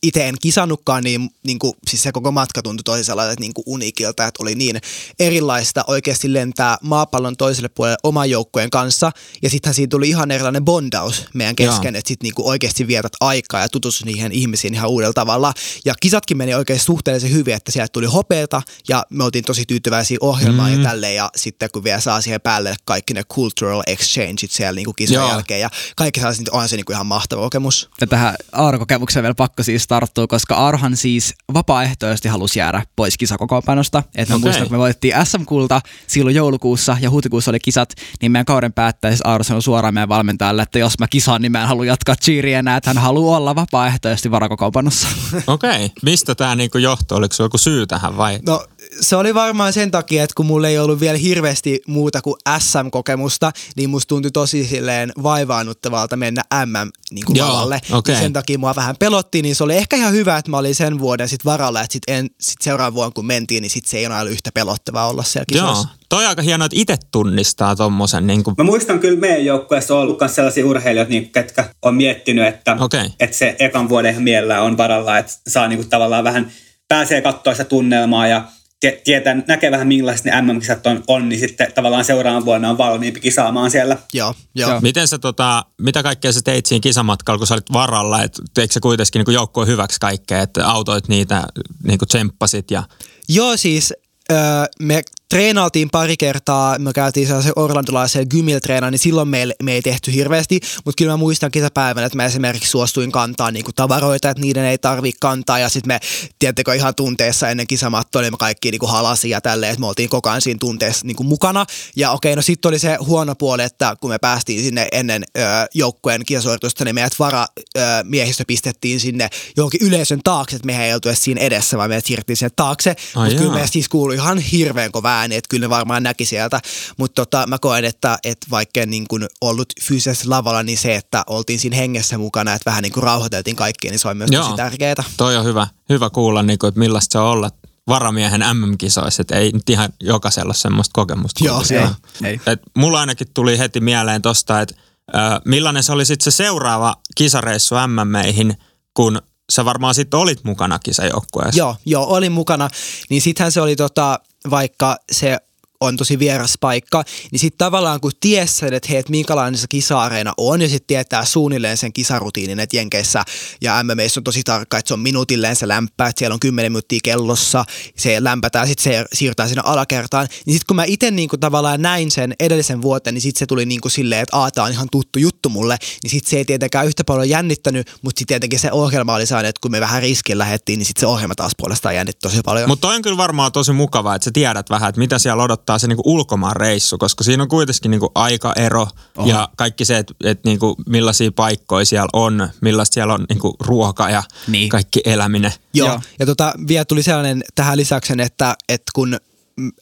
itse 0.04 0.28
en 0.28 0.34
kisannutkaan, 0.42 1.04
niin, 1.04 1.30
niin 1.46 1.58
kuin, 1.58 1.72
siis 1.88 2.02
se 2.02 2.12
koko 2.12 2.32
matka 2.32 2.62
tuntui 2.62 2.84
tosi 2.84 3.04
sellaiselta 3.04 3.40
niin 3.40 3.54
kuin 3.54 3.64
unikilta, 3.66 4.26
että 4.26 4.42
oli 4.42 4.54
niin 4.54 4.80
erilaista 5.18 5.84
oikeasti 5.86 6.32
lentää 6.32 6.78
maapallon 6.82 7.36
toiselle 7.36 7.68
puolelle 7.68 7.96
oman 8.02 8.30
joukkojen 8.30 8.70
kanssa. 8.70 9.12
Ja 9.42 9.50
sittenhän 9.50 9.74
siinä 9.74 9.90
tuli 9.90 10.08
ihan 10.08 10.30
erilainen 10.30 10.64
bondaus 10.64 11.24
meidän 11.34 11.56
kesken, 11.56 11.94
Joo. 11.94 11.98
että 11.98 12.08
sitten 12.08 12.24
niin 12.28 12.48
oikeasti 12.48 12.86
vietät 12.86 13.12
aikaa 13.20 13.60
ja 13.60 13.68
tutustut 13.68 14.06
niihin 14.06 14.32
ihmisiin 14.32 14.74
ihan 14.74 14.90
uudella 14.90 15.12
tavalla. 15.12 15.52
Ja 15.84 15.94
kisatkin 16.00 16.36
meni 16.36 16.54
oikeasti 16.54 16.84
suhteellisen 16.84 17.32
hyvin, 17.32 17.54
että 17.54 17.72
sieltä 17.72 17.92
tuli 17.92 18.06
hopeeta 18.06 18.62
ja 18.88 19.06
me 19.10 19.24
oltiin 19.24 19.44
tosi 19.44 19.64
tyytyväisiä 19.66 20.18
ohjelmaan 20.20 20.72
mm. 20.72 20.78
ja 20.78 20.88
tälleen. 20.88 21.16
Ja 21.16 21.30
sitten 21.36 21.68
kun 21.72 21.84
vielä 21.84 22.00
saa 22.00 22.20
siihen 22.20 22.40
päälle 22.40 22.74
kaikki 22.84 23.14
ne 23.14 23.24
cultural 23.24 23.82
exchangeit 23.86 24.50
siellä 24.50 24.76
niin 24.76 24.84
kuin 24.84 24.94
kisan 24.94 25.28
jälkeen 25.28 25.60
ja 25.60 25.70
kaikki 25.96 26.20
sellaiset, 26.20 26.44
niin 26.44 26.54
on 26.54 26.68
se 26.68 26.76
niin 26.76 26.84
kuin 26.84 26.94
ihan 26.94 27.06
mahtava 27.06 27.40
kokemus. 27.40 27.90
Ja 28.00 28.06
tähän 28.06 28.34
Aaro-kokemukseen 28.52 29.22
vielä 29.22 29.34
pakko 29.34 29.62
siis 29.62 29.86
tarttuu, 29.94 30.26
koska 30.26 30.54
Arhan 30.54 30.96
siis 30.96 31.34
vapaaehtoisesti 31.54 32.28
halusi 32.28 32.58
jäädä 32.58 32.82
pois 32.96 33.18
kisakokoonpanosta. 33.18 34.02
Että 34.16 34.34
okay. 34.34 34.44
muistan, 34.44 34.66
kun 34.66 34.74
me 34.74 34.78
voitettiin 34.78 35.14
SM-kulta 35.24 35.80
silloin 36.06 36.36
joulukuussa 36.36 36.96
ja 37.00 37.10
huhtikuussa 37.10 37.50
oli 37.50 37.60
kisat, 37.60 37.92
niin 38.20 38.32
meidän 38.32 38.44
kauden 38.44 38.72
päättäjä 38.72 39.16
Arho 39.24 39.44
sanoi 39.44 39.62
suoraan 39.62 39.94
meidän 39.94 40.08
valmentajalle, 40.08 40.62
että 40.62 40.78
jos 40.78 40.98
mä 40.98 41.08
kisaan, 41.08 41.42
niin 41.42 41.52
mä 41.52 41.62
en 41.62 41.68
halua 41.68 41.84
jatkaa 41.84 42.16
cheeria 42.16 42.58
enää, 42.58 42.76
että 42.76 42.90
hän 42.90 42.98
haluaa 42.98 43.38
olla 43.38 43.54
vapaaehtoisesti 43.54 44.30
varakokoonpanossa. 44.30 45.08
Okei. 45.46 45.70
Okay. 45.70 45.88
Mistä 46.02 46.34
tämä 46.34 46.54
niinku 46.54 46.78
johtui? 46.78 47.18
Oliko 47.18 47.34
se 47.34 47.42
joku 47.42 47.58
syy 47.58 47.86
tähän 47.86 48.16
vai? 48.16 48.38
No 48.46 48.66
se 49.00 49.16
oli 49.16 49.34
varmaan 49.34 49.72
sen 49.72 49.90
takia, 49.90 50.24
että 50.24 50.34
kun 50.36 50.46
mulla 50.46 50.68
ei 50.68 50.78
ollut 50.78 51.00
vielä 51.00 51.18
hirveästi 51.18 51.80
muuta 51.86 52.22
kuin 52.22 52.36
SM-kokemusta, 52.58 53.52
niin 53.76 53.90
musta 53.90 54.08
tuntui 54.08 54.30
tosi 54.30 54.64
silleen 54.64 55.12
vaivaannuttavalta 55.22 56.16
mennä 56.16 56.42
MM 56.66 56.90
niin 57.10 57.24
kuin 57.24 57.36
Joo, 57.36 57.64
Okay. 57.92 58.16
Sen 58.16 58.32
takia 58.32 58.58
mua 58.58 58.74
vähän 58.76 58.96
pelotti, 58.98 59.42
niin 59.42 59.54
se 59.56 59.64
oli 59.64 59.76
ehkä 59.76 59.96
ihan 59.96 60.12
hyvä, 60.12 60.36
että 60.36 60.50
mä 60.50 60.58
olin 60.58 60.74
sen 60.74 60.98
vuoden 60.98 61.28
sit 61.28 61.44
varalla, 61.44 61.80
että 61.80 61.92
sit, 61.92 62.02
en, 62.08 62.30
sit 62.40 62.60
seuraavan 62.60 62.94
vuonna 62.94 63.10
kun 63.10 63.26
mentiin, 63.26 63.62
niin 63.62 63.70
sit 63.70 63.84
se 63.84 63.98
ei 63.98 64.06
ole 64.06 64.18
ollut 64.18 64.32
yhtä 64.32 64.50
pelottavaa 64.54 65.08
olla 65.08 65.22
siellä 65.22 65.44
kisoissa. 65.52 65.88
Joo. 65.88 66.04
Toi 66.08 66.24
on 66.24 66.28
aika 66.28 66.42
hienoa, 66.42 66.66
että 66.66 66.80
itse 66.80 66.96
tunnistaa 67.10 67.76
tommosen. 67.76 68.26
Niin 68.26 68.44
kuin... 68.44 68.54
Mä 68.58 68.64
muistan 68.64 69.00
kyllä 69.00 69.20
meidän 69.20 69.44
joukkueessa 69.44 69.94
on 69.94 70.00
ollut 70.00 70.20
myös 70.20 70.34
sellaisia 70.34 70.66
urheilijoita, 70.66 71.10
niin, 71.10 71.30
ketkä 71.30 71.64
on 71.82 71.94
miettinyt, 71.94 72.46
että, 72.46 72.76
okay. 72.80 73.10
että 73.20 73.36
se 73.36 73.56
ekan 73.58 73.88
vuoden 73.88 74.22
mielellä 74.22 74.60
on 74.60 74.76
varalla, 74.76 75.18
että 75.18 75.32
saa 75.48 75.68
niin 75.68 75.78
kuin, 75.78 75.90
tavallaan 75.90 76.24
vähän 76.24 76.52
pääsee 76.88 77.22
katsoa 77.22 77.54
sitä 77.54 77.64
tunnelmaa 77.64 78.26
ja 78.26 78.44
tietää, 78.92 79.34
näkee 79.48 79.70
vähän 79.70 79.88
millaiset 79.88 80.24
ne 80.24 80.42
MM-kisat 80.42 80.86
on, 80.86 81.04
on, 81.08 81.28
niin 81.28 81.40
sitten 81.40 81.72
tavallaan 81.74 82.04
seuraavan 82.04 82.44
vuonna 82.44 82.70
on 82.70 82.78
valmiimpi 82.78 83.20
kisaamaan 83.20 83.70
siellä. 83.70 83.96
Joo, 84.12 84.34
joo. 84.54 84.80
Miten 84.80 85.08
sä, 85.08 85.18
tota, 85.18 85.64
mitä 85.80 86.02
kaikkea 86.02 86.32
sä 86.32 86.40
teit 86.44 86.66
siinä 86.66 86.82
kisamatkalla, 86.82 87.38
kun 87.38 87.46
sä 87.46 87.54
olit 87.54 87.72
varalla, 87.72 88.22
että 88.22 88.42
teikö 88.54 88.74
sä 88.74 88.80
kuitenkin 88.80 89.24
niin 89.26 89.34
joukkoon 89.34 89.66
hyväksi 89.66 90.00
kaikkea, 90.00 90.42
että 90.42 90.68
autoit 90.68 91.08
niitä, 91.08 91.46
niin 91.82 91.98
kuin 91.98 92.08
tsemppasit 92.08 92.70
ja... 92.70 92.82
Joo, 93.28 93.56
siis 93.56 93.92
öö, 94.32 94.38
me 94.80 95.02
treenaltiin 95.28 95.90
pari 95.90 96.16
kertaa, 96.16 96.78
me 96.78 96.92
käytiin 96.92 97.26
sellaisen 97.26 97.52
orlandolaisen 97.56 98.26
gymillä 98.30 98.60
treenaan, 98.60 98.92
niin 98.92 98.98
silloin 98.98 99.28
me 99.28 99.42
ei, 99.42 99.50
me 99.62 99.72
ei 99.72 99.82
tehty 99.82 100.12
hirveästi, 100.12 100.60
mutta 100.84 100.98
kyllä 100.98 101.12
mä 101.12 101.16
muistan 101.16 101.50
kesäpäivänä, 101.50 102.06
että 102.06 102.16
mä 102.16 102.24
esimerkiksi 102.24 102.70
suostuin 102.70 103.12
kantaa 103.12 103.50
niin 103.50 103.64
kuin 103.64 103.74
tavaroita, 103.74 104.30
että 104.30 104.40
niiden 104.40 104.64
ei 104.64 104.78
tarvi 104.78 105.12
kantaa 105.20 105.58
ja 105.58 105.68
sitten 105.68 105.88
me, 105.88 106.00
tiedättekö, 106.38 106.74
ihan 106.74 106.94
tunteessa 106.94 107.48
ennen 107.48 107.66
kisamattoa, 107.66 108.22
niin 108.22 108.32
me 108.32 108.36
kaikki 108.36 108.70
niin 108.70 108.78
kuin 108.78 108.90
halasin 108.90 109.30
ja 109.30 109.40
tälleen, 109.40 109.72
että 109.72 109.80
me 109.80 109.86
oltiin 109.86 110.08
koko 110.08 110.28
ajan 110.28 110.40
siinä 110.40 110.58
tunteessa 110.58 111.06
niin 111.06 111.16
kuin 111.16 111.26
mukana. 111.26 111.66
Ja 111.96 112.10
okei, 112.10 112.36
no 112.36 112.42
sitten 112.42 112.68
oli 112.68 112.78
se 112.78 112.96
huono 113.00 113.34
puoli, 113.34 113.62
että 113.62 113.96
kun 114.00 114.10
me 114.10 114.18
päästiin 114.18 114.62
sinne 114.62 114.88
ennen 114.92 115.24
ö, 115.38 115.40
joukkueen 115.74 116.24
kisasuoritusta, 116.26 116.84
niin 116.84 116.94
meidät 116.94 117.18
vara 117.18 117.46
ö, 117.78 117.80
miehistö 118.02 118.44
pistettiin 118.46 119.00
sinne 119.00 119.28
johonkin 119.56 119.86
yleisön 119.86 120.20
taakse, 120.24 120.56
että 120.56 120.66
me 120.66 120.86
ei 120.86 120.94
oltu 120.94 121.08
edes 121.08 121.24
siinä 121.24 121.40
edessä, 121.40 121.78
vaan 121.78 121.90
meidät 121.90 122.06
siirrettiin 122.06 122.36
sinne 122.36 122.50
taakse. 122.56 122.96
Mutta 123.14 123.36
kyllä 123.36 123.54
meistä 123.54 123.72
siis 123.72 123.88
kuului 123.88 124.14
ihan 124.14 124.38
hirveän 124.38 124.92
kova 124.92 125.13
ääni, 125.18 125.36
että 125.36 125.48
kyllä 125.48 125.64
ne 125.64 125.70
varmaan 125.70 126.02
näki 126.02 126.24
sieltä. 126.24 126.60
Mutta 126.96 127.24
tota, 127.24 127.46
mä 127.46 127.58
koen, 127.58 127.84
että, 127.84 128.18
että 128.24 128.46
vaikka 128.50 128.86
niin 128.86 129.04
kuin 129.08 129.26
ollut 129.40 129.68
fyysisesti 129.82 130.28
lavalla, 130.28 130.62
niin 130.62 130.78
se, 130.78 130.94
että 130.94 131.24
oltiin 131.26 131.58
siinä 131.58 131.76
hengessä 131.76 132.18
mukana, 132.18 132.54
että 132.54 132.70
vähän 132.70 132.82
niin 132.82 132.92
kuin 132.92 133.04
rauhoiteltiin 133.04 133.56
kaikkia, 133.56 133.90
niin 133.90 133.98
se 133.98 134.08
on 134.08 134.16
myös 134.16 134.30
Joo, 134.30 134.44
tosi 134.44 134.56
tärkeää. 134.56 135.04
Toi 135.16 135.36
on 135.36 135.44
hyvä, 135.44 135.66
hyvä 135.88 136.10
kuulla, 136.10 136.42
niin 136.42 136.58
kuin, 136.58 136.68
että 136.68 136.78
millaista 136.78 137.12
se 137.12 137.18
on 137.18 137.30
olla 137.30 137.50
varamiehen 137.88 138.40
MM-kisoissa, 138.56 139.22
että 139.22 139.36
ei 139.36 139.52
nyt 139.52 139.70
ihan 139.70 139.88
jokaisella 140.00 140.54
semmoista 140.54 140.92
kokemusta. 140.92 141.44
Joo, 141.44 141.62
ei, 141.70 142.28
ei. 142.28 142.40
Et 142.46 142.60
mulla 142.76 143.00
ainakin 143.00 143.26
tuli 143.34 143.58
heti 143.58 143.80
mieleen 143.80 144.22
tosta, 144.22 144.60
että 144.60 144.74
äh, 145.16 145.40
millainen 145.44 145.82
se 145.82 145.92
oli 145.92 146.06
sitten 146.06 146.32
se 146.32 146.36
seuraava 146.36 146.96
kisareissu 147.14 147.74
MMEihin, 147.86 148.54
kun 148.94 149.22
sä 149.52 149.64
varmaan 149.64 149.94
sitten 149.94 150.20
olit 150.20 150.44
mukana 150.44 150.78
kisajoukkueessa. 150.78 151.58
Joo, 151.58 151.76
joo, 151.86 152.06
olin 152.06 152.32
mukana. 152.32 152.68
Niin 153.10 153.22
sittenhän 153.22 153.52
se 153.52 153.60
oli 153.60 153.76
tota, 153.76 154.20
vaikka 154.50 154.96
se 155.12 155.38
on 155.84 155.96
tosi 155.96 156.18
vieras 156.18 156.54
paikka, 156.60 157.04
niin 157.32 157.40
sitten 157.40 157.58
tavallaan 157.58 158.00
kun 158.00 158.12
ties 158.20 158.56
sen, 158.58 158.74
että 158.74 158.88
hei, 158.88 158.98
et 158.98 159.08
minkälainen 159.08 159.58
se 159.58 159.66
kisaareena 159.68 160.32
on 160.36 160.62
ja 160.62 160.68
sitten 160.68 160.86
tietää 160.86 161.24
suunnilleen 161.24 161.76
sen 161.76 161.92
kisarutiinin, 161.92 162.60
että 162.60 162.76
Jenkeissä 162.76 163.24
ja 163.60 163.84
MMAissa 163.84 164.20
on 164.20 164.24
tosi 164.24 164.42
tarkka, 164.42 164.78
että 164.78 164.88
se 164.88 164.94
on 164.94 165.00
minuutilleen 165.00 165.56
se 165.56 165.68
lämpää, 165.68 166.08
että 166.08 166.18
siellä 166.18 166.34
on 166.34 166.40
10 166.40 166.72
minuuttia 166.72 166.98
kellossa, 167.02 167.64
se 167.96 168.24
lämpätään, 168.24 168.68
sitten 168.68 168.84
se 168.84 169.04
siirtää 169.12 169.48
sinne 169.48 169.62
alakertaan, 169.64 170.28
niin 170.46 170.54
sitten 170.54 170.66
kun 170.66 170.76
mä 170.76 170.84
itse 170.84 171.10
niin 171.10 171.28
tavallaan 171.40 171.82
näin 171.82 172.10
sen 172.10 172.34
edellisen 172.40 172.82
vuoten, 172.82 173.14
niin 173.14 173.22
sitten 173.22 173.38
se 173.38 173.46
tuli 173.46 173.66
niin 173.66 173.80
kuin 173.80 173.92
silleen, 173.92 174.22
että 174.22 174.36
aata 174.36 174.62
on 174.62 174.72
ihan 174.72 174.88
tuttu 174.92 175.18
juttu 175.18 175.48
mulle, 175.48 175.76
niin 176.02 176.10
sitten 176.10 176.30
se 176.30 176.36
ei 176.36 176.44
tietenkään 176.44 176.86
yhtä 176.86 177.04
paljon 177.04 177.28
jännittänyt, 177.28 177.86
mutta 178.02 178.18
sitten 178.18 178.26
tietenkin 178.34 178.58
se 178.58 178.72
ohjelma 178.72 179.14
oli 179.14 179.26
saanut, 179.26 179.48
että 179.48 179.60
kun 179.60 179.70
me 179.70 179.80
vähän 179.80 180.02
riskin 180.02 180.38
lähettiin, 180.38 180.78
niin 180.78 180.86
sitten 180.86 181.00
se 181.00 181.06
ohjelma 181.06 181.34
taas 181.34 181.52
puolestaan 181.56 181.94
jännitti 181.94 182.20
tosi 182.22 182.40
paljon. 182.44 182.68
Mutta 182.68 182.88
on 182.88 183.02
kyllä 183.02 183.16
varmaan 183.16 183.52
tosi 183.52 183.72
mukavaa, 183.72 184.14
että 184.14 184.24
sä 184.24 184.30
tiedät 184.34 184.70
vähän, 184.70 184.88
että 184.88 184.98
mitä 184.98 185.18
siellä 185.18 185.42
odottaa 185.42 185.73
se 185.78 185.86
niinku 185.86 186.02
ulkomaan 186.04 186.56
reissu, 186.56 186.98
koska 186.98 187.24
siinä 187.24 187.42
on 187.42 187.48
kuitenkin 187.48 187.90
niinku 187.90 188.12
aikaero 188.14 188.86
oh. 189.16 189.26
ja 189.26 189.48
kaikki 189.56 189.84
se, 189.84 189.98
että 189.98 190.14
et 190.24 190.44
niinku 190.44 190.76
millaisia 190.86 191.32
paikkoja 191.32 191.84
siellä 191.84 192.08
on, 192.12 192.48
millaista 192.60 192.94
siellä 192.94 193.14
on 193.14 193.26
niinku 193.28 193.56
ruoka 193.60 194.10
ja 194.10 194.22
niin. 194.48 194.68
kaikki 194.68 195.00
eläminen. 195.04 195.52
Joo, 195.74 195.88
Joo. 195.88 196.00
ja 196.18 196.26
tota, 196.26 196.54
vielä 196.68 196.84
tuli 196.84 197.02
sellainen 197.02 197.44
tähän 197.54 197.76
lisäksi, 197.76 198.12
että, 198.18 198.56
että 198.68 198.90
kun 198.94 199.16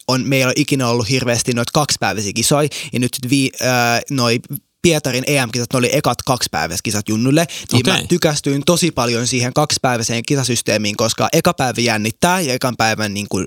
on, 0.09 0.29
meillä 0.29 0.49
on 0.49 0.53
ikinä 0.57 0.89
ollut 0.89 1.11
hirveästi 1.11 1.53
noita 1.53 1.71
kaksipäiväisiä 1.75 2.33
kisoja, 2.33 2.69
ja 2.93 2.99
nyt 3.01 3.19
vi, 3.31 3.51
äh, 3.63 4.01
noi 4.11 4.41
Pietarin 4.83 5.25
EM-kisat, 5.27 5.73
ne 5.73 5.79
oli 5.79 5.97
ekat 5.97 6.23
kaksipäiväiset 6.23 6.83
kisat 6.83 7.09
junnulle, 7.09 7.47
niin 7.73 7.89
okay. 7.89 8.03
mä 8.03 8.07
tykästyin 8.09 8.63
tosi 8.67 8.91
paljon 8.91 9.27
siihen 9.27 9.53
kaksipäiväiseen 9.53 10.23
kisasysteemiin, 10.27 10.97
koska 10.97 11.29
eka 11.33 11.55
päivä 11.55 11.81
jännittää 11.81 12.41
ja 12.41 12.55
ekan 12.55 12.77
päivän 12.77 13.15
niin 13.15 13.27
kuin 13.29 13.47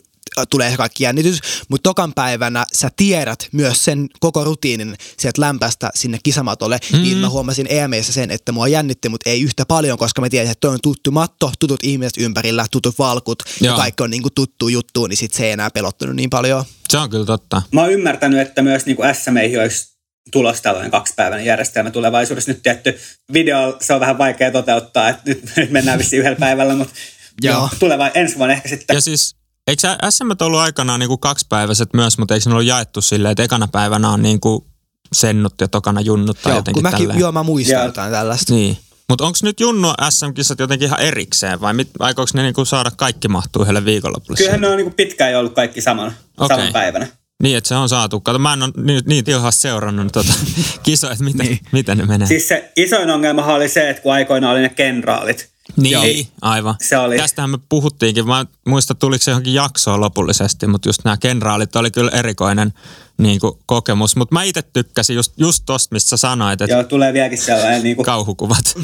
tulee 0.49 0.71
se 0.71 0.77
kaikki 0.77 1.03
jännitys, 1.03 1.39
mutta 1.69 1.89
tokan 1.89 2.13
päivänä 2.13 2.65
sä 2.73 2.89
tiedät 2.97 3.47
myös 3.51 3.85
sen 3.85 4.07
koko 4.19 4.43
rutiinin 4.43 4.95
sieltä 5.17 5.41
lämpästä 5.41 5.89
sinne 5.95 6.17
kisamatolle, 6.23 6.79
mm. 6.93 7.01
niin 7.01 7.17
mä 7.17 7.29
huomasin 7.29 7.67
EMEissä 7.69 8.13
sen, 8.13 8.31
että 8.31 8.51
mua 8.51 8.67
jännitti, 8.67 9.09
mutta 9.09 9.29
ei 9.29 9.41
yhtä 9.41 9.65
paljon, 9.65 9.97
koska 9.97 10.21
mä 10.21 10.29
tiedän, 10.29 10.51
että 10.51 10.61
toi 10.61 10.73
on 10.73 10.79
tuttu 10.83 11.11
matto, 11.11 11.51
tutut 11.59 11.83
ihmiset 11.83 12.17
ympärillä, 12.17 12.65
tutut 12.71 12.99
valkut 12.99 13.43
Joo. 13.61 13.73
ja 13.73 13.77
kaikki 13.77 14.03
on 14.03 14.09
niinku 14.09 14.29
tuttu 14.29 14.67
juttu, 14.67 15.07
niin 15.07 15.17
sit 15.17 15.33
se 15.33 15.45
ei 15.45 15.51
enää 15.51 15.69
pelottanut 15.69 16.15
niin 16.15 16.29
paljon. 16.29 16.63
Se 16.89 16.97
on 16.97 17.09
kyllä 17.09 17.25
totta. 17.25 17.61
Mä 17.71 17.81
oon 17.81 17.91
ymmärtänyt, 17.91 18.39
että 18.39 18.61
myös 18.61 18.85
niinku 18.85 19.03
SMEihin 19.23 19.61
olisi 19.61 19.95
tulossa 20.31 20.63
tällainen 20.63 20.91
kaksipäiväinen 20.91 21.45
järjestelmä 21.45 21.91
tulevaisuudessa. 21.91 22.51
Nyt 22.51 22.63
tietty 22.63 22.99
video, 23.33 23.77
se 23.81 23.93
on 23.93 23.99
vähän 23.99 24.17
vaikea 24.17 24.51
toteuttaa, 24.51 25.09
että 25.09 25.21
nyt, 25.25 25.51
nyt 25.57 25.71
mennään 25.71 25.99
vissiin 25.99 26.19
yhdellä 26.19 26.39
päivällä, 26.39 26.75
mutta 26.75 26.93
Joo. 27.41 27.69
tuleva 27.79 28.07
ensi 28.07 28.37
vuonna 28.37 28.53
ehkä 28.53 28.69
sitten. 28.69 28.93
Ja 28.93 29.01
siis 29.01 29.35
Eikö 29.67 29.88
SM 30.10 30.32
ollut 30.41 30.60
aikanaan 30.60 30.99
niin 30.99 31.08
kuin 31.08 31.19
kaksipäiväiset 31.19 31.89
myös, 31.93 32.17
mutta 32.17 32.34
eikö 32.34 32.49
ne 32.49 32.54
ollut 32.54 32.67
jaettu 32.67 33.01
silleen, 33.01 33.32
että 33.32 33.43
ekana 33.43 33.67
päivänä 33.67 34.10
on 34.10 34.21
niin 34.21 34.39
kuin 34.39 34.65
sennut 35.13 35.54
ja 35.62 35.67
tokana 35.67 36.01
junnut 36.01 36.38
tai 36.41 36.51
joo, 36.51 36.60
jotenkin 36.60 36.84
kun 36.84 36.91
mäkin, 36.91 37.19
Joo, 37.19 37.32
mä 37.32 37.43
muistan 37.43 37.80
ja, 37.80 37.86
jotain 37.86 38.12
tällaista. 38.12 38.54
Niin. 38.54 38.78
Mutta 39.10 39.25
onko 39.25 39.38
nyt 39.43 39.60
Junnu 39.60 39.93
SM-kisat 40.10 40.60
jotenkin 40.60 40.86
ihan 40.86 40.99
erikseen 40.99 41.62
vai 41.62 41.73
mit, 41.73 41.89
aikooko 41.99 42.32
ne 42.34 42.43
niinku 42.43 42.65
saada 42.65 42.91
kaikki 42.97 43.28
mahtuu 43.28 43.62
yhdelle 43.62 43.86
viikonlopulle? 43.86 44.38
Kyllähän 44.38 44.62
ne 44.62 44.67
on 44.67 44.78
niinku 44.78 44.93
pitkään 44.95 45.32
jo 45.32 45.39
ollut 45.39 45.54
kaikki 45.54 45.82
saman, 45.82 46.13
okay. 46.38 46.58
saman 46.58 46.73
päivänä. 46.73 47.08
Niin, 47.43 47.58
että 47.58 47.67
se 47.67 47.75
on 47.75 47.89
saatu. 47.89 48.19
Kato, 48.19 48.39
mä 48.39 48.54
en 48.54 48.63
ole 48.63 48.71
niin, 48.78 49.04
niin 49.06 49.25
tilhaasti 49.25 49.62
seurannut 49.62 50.13
tuota 50.13 50.34
kisoja, 50.84 51.13
että 51.13 51.23
miten, 51.23 51.45
niin. 51.45 51.60
miten 51.71 51.97
ne 51.97 52.06
menee. 52.06 52.28
Siis 52.28 52.47
se 52.47 52.71
isoin 52.75 53.10
ongelma 53.10 53.45
oli 53.45 53.69
se, 53.69 53.89
että 53.89 54.04
kun 54.04 54.13
aikoina 54.13 54.51
oli 54.51 54.62
ne 54.62 54.69
kenraalit, 54.69 55.49
niin, 55.77 55.91
Joo. 55.91 56.03
aivan. 56.41 56.75
Se 56.81 56.97
oli. 56.97 57.17
Tästähän 57.17 57.49
me 57.49 57.57
puhuttiinkin. 57.69 58.27
Mä 58.27 58.45
muista, 58.67 58.95
tuliko 58.95 59.23
se 59.23 59.31
johonkin 59.31 59.53
jaksoon 59.53 60.01
lopullisesti, 60.01 60.67
mutta 60.67 60.89
just 60.89 61.01
nämä 61.03 61.17
kenraalit 61.17 61.75
oli 61.75 61.91
kyllä 61.91 62.11
erikoinen 62.11 62.73
niin 63.17 63.39
kuin, 63.39 63.54
kokemus. 63.65 64.15
Mutta 64.15 64.34
mä 64.34 64.43
itse 64.43 64.62
tykkäsin 64.62 65.15
just, 65.15 65.34
just 65.38 65.63
tosta, 65.65 65.95
mistä 65.95 66.10
sä 66.10 66.17
sanoit. 66.17 66.62
Että 66.62 66.75
Joo, 66.75 66.84
tulee 66.84 67.13
vieläkin 67.13 67.38
sellainen 67.38 67.84
niin 67.84 67.95
kuin... 67.95 68.06
Kauhukuvat. 68.06 68.75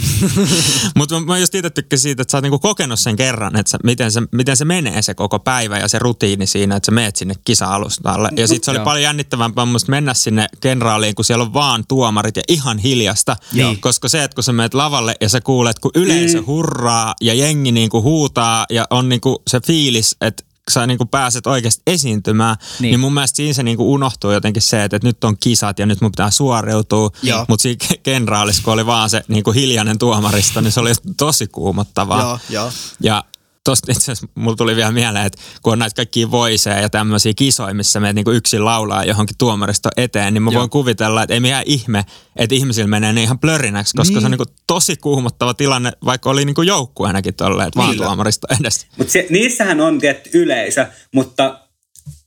Mutta 0.97 1.19
mä, 1.19 1.25
mä 1.25 1.37
just 1.37 1.55
itse 1.55 1.69
tykkäsin 1.69 2.03
siitä, 2.03 2.21
että 2.21 2.31
sä 2.31 2.37
oot 2.37 2.43
niin 2.43 2.51
kuin 2.51 2.59
kokenut 2.59 2.99
sen 2.99 3.15
kerran, 3.15 3.55
että 3.55 3.69
sä, 3.69 3.77
miten, 3.83 4.11
se, 4.11 4.21
miten 4.31 4.57
se 4.57 4.65
menee 4.65 5.01
se 5.01 5.13
koko 5.13 5.39
päivä 5.39 5.79
ja 5.79 5.87
se 5.87 5.99
rutiini 5.99 6.47
siinä, 6.47 6.75
että 6.75 6.85
sä 6.85 6.91
meet 6.91 7.15
sinne 7.15 7.33
kisa-alustalle. 7.43 8.29
Ja 8.37 8.47
sitten 8.47 8.65
se 8.65 8.71
oli 8.71 8.85
paljon 8.85 9.03
jännittävämpää 9.03 9.65
musta 9.65 9.91
mennä 9.91 10.13
sinne 10.13 10.47
kenraaliin, 10.61 11.15
kun 11.15 11.25
siellä 11.25 11.43
on 11.43 11.53
vaan 11.53 11.83
tuomarit 11.87 12.37
ja 12.37 12.43
ihan 12.47 12.77
hiljasta. 12.77 13.37
Joo. 13.53 13.75
Koska 13.79 14.09
se, 14.09 14.23
että 14.23 14.35
kun 14.35 14.43
sä 14.43 14.53
meet 14.53 14.73
lavalle 14.73 15.15
ja 15.21 15.29
sä 15.29 15.41
kuulet, 15.41 15.79
kun 15.79 15.91
yleisö 15.95 16.39
mm. 16.39 16.45
hurraa 16.47 17.15
ja 17.21 17.33
jengi 17.33 17.71
niin 17.71 17.89
kuin 17.89 18.03
huutaa 18.03 18.65
ja 18.69 18.87
on 18.89 19.09
niin 19.09 19.21
kuin 19.21 19.37
se 19.47 19.59
fiilis, 19.59 20.15
että 20.21 20.43
sä 20.71 20.87
niin 20.87 20.97
kuin 20.97 21.07
pääset 21.07 21.47
oikeasti 21.47 21.81
esiintymään, 21.87 22.55
niin. 22.79 22.91
niin 22.91 22.99
mun 22.99 23.13
mielestä 23.13 23.35
siinä 23.35 23.53
se 23.53 23.63
niin 23.63 23.77
kuin 23.77 23.87
unohtuu 23.87 24.31
jotenkin 24.31 24.61
se, 24.61 24.83
että, 24.83 24.97
että 24.97 25.07
nyt 25.07 25.23
on 25.23 25.37
kisat 25.39 25.79
ja 25.79 25.85
nyt 25.85 26.01
mun 26.01 26.11
pitää 26.11 26.31
suoriutua. 26.31 27.09
Mutta 27.47 27.63
siinä 27.63 27.85
kenraalissa, 28.03 28.63
kun 28.63 28.73
oli 28.73 28.85
vaan 28.85 29.09
se 29.09 29.23
niin 29.27 29.43
kuin 29.43 29.55
hiljainen 29.55 29.97
tuomaristo, 29.97 30.61
niin 30.61 30.71
se 30.71 30.79
oli 30.79 30.91
tosi 31.17 31.47
kuumottavaa. 31.47 32.21
Joo, 32.21 32.39
joo. 32.49 32.71
Ja 32.99 33.23
tosta 33.63 33.91
itse 33.91 34.11
asiassa 34.11 34.27
mulla 34.35 34.55
tuli 34.55 34.75
vielä 34.75 34.91
mieleen, 34.91 35.25
että 35.25 35.41
kun 35.61 35.73
on 35.73 35.79
näitä 35.79 35.95
kaikkia 35.95 36.31
voiseja 36.31 36.79
ja 36.79 36.89
tämmöisiä 36.89 37.33
kisoja, 37.35 37.73
missä 37.73 37.99
meet 37.99 38.15
niinku 38.15 38.31
yksin 38.31 38.65
laulaa 38.65 39.05
johonkin 39.05 39.37
tuomaristo 39.37 39.89
eteen, 39.97 40.33
niin 40.33 40.43
mä 40.43 40.51
Joo. 40.51 40.59
voin 40.59 40.69
kuvitella, 40.69 41.23
että 41.23 41.33
ei 41.33 41.39
mikään 41.39 41.63
ihme, 41.65 42.05
että 42.35 42.55
ihmisillä 42.55 42.87
menee 42.87 43.13
niin 43.13 43.23
ihan 43.23 43.39
plörinäksi, 43.39 43.93
koska 43.97 44.13
niin. 44.13 44.21
se 44.21 44.25
on 44.25 44.31
niinku 44.31 44.53
tosi 44.67 44.95
kuumottava 44.95 45.53
tilanne, 45.53 45.91
vaikka 46.05 46.29
oli 46.29 46.45
niinku 46.45 46.61
joukkueenakin 46.61 47.33
tolleen, 47.33 47.67
että 47.67 47.79
vaan 47.79 47.97
tuomaristo 47.97 48.47
edessä. 48.59 48.87
Mutta 48.97 49.13
niissähän 49.29 49.81
on 49.81 49.99
tietty 49.99 50.29
yleisö, 50.33 50.85
mutta 51.13 51.61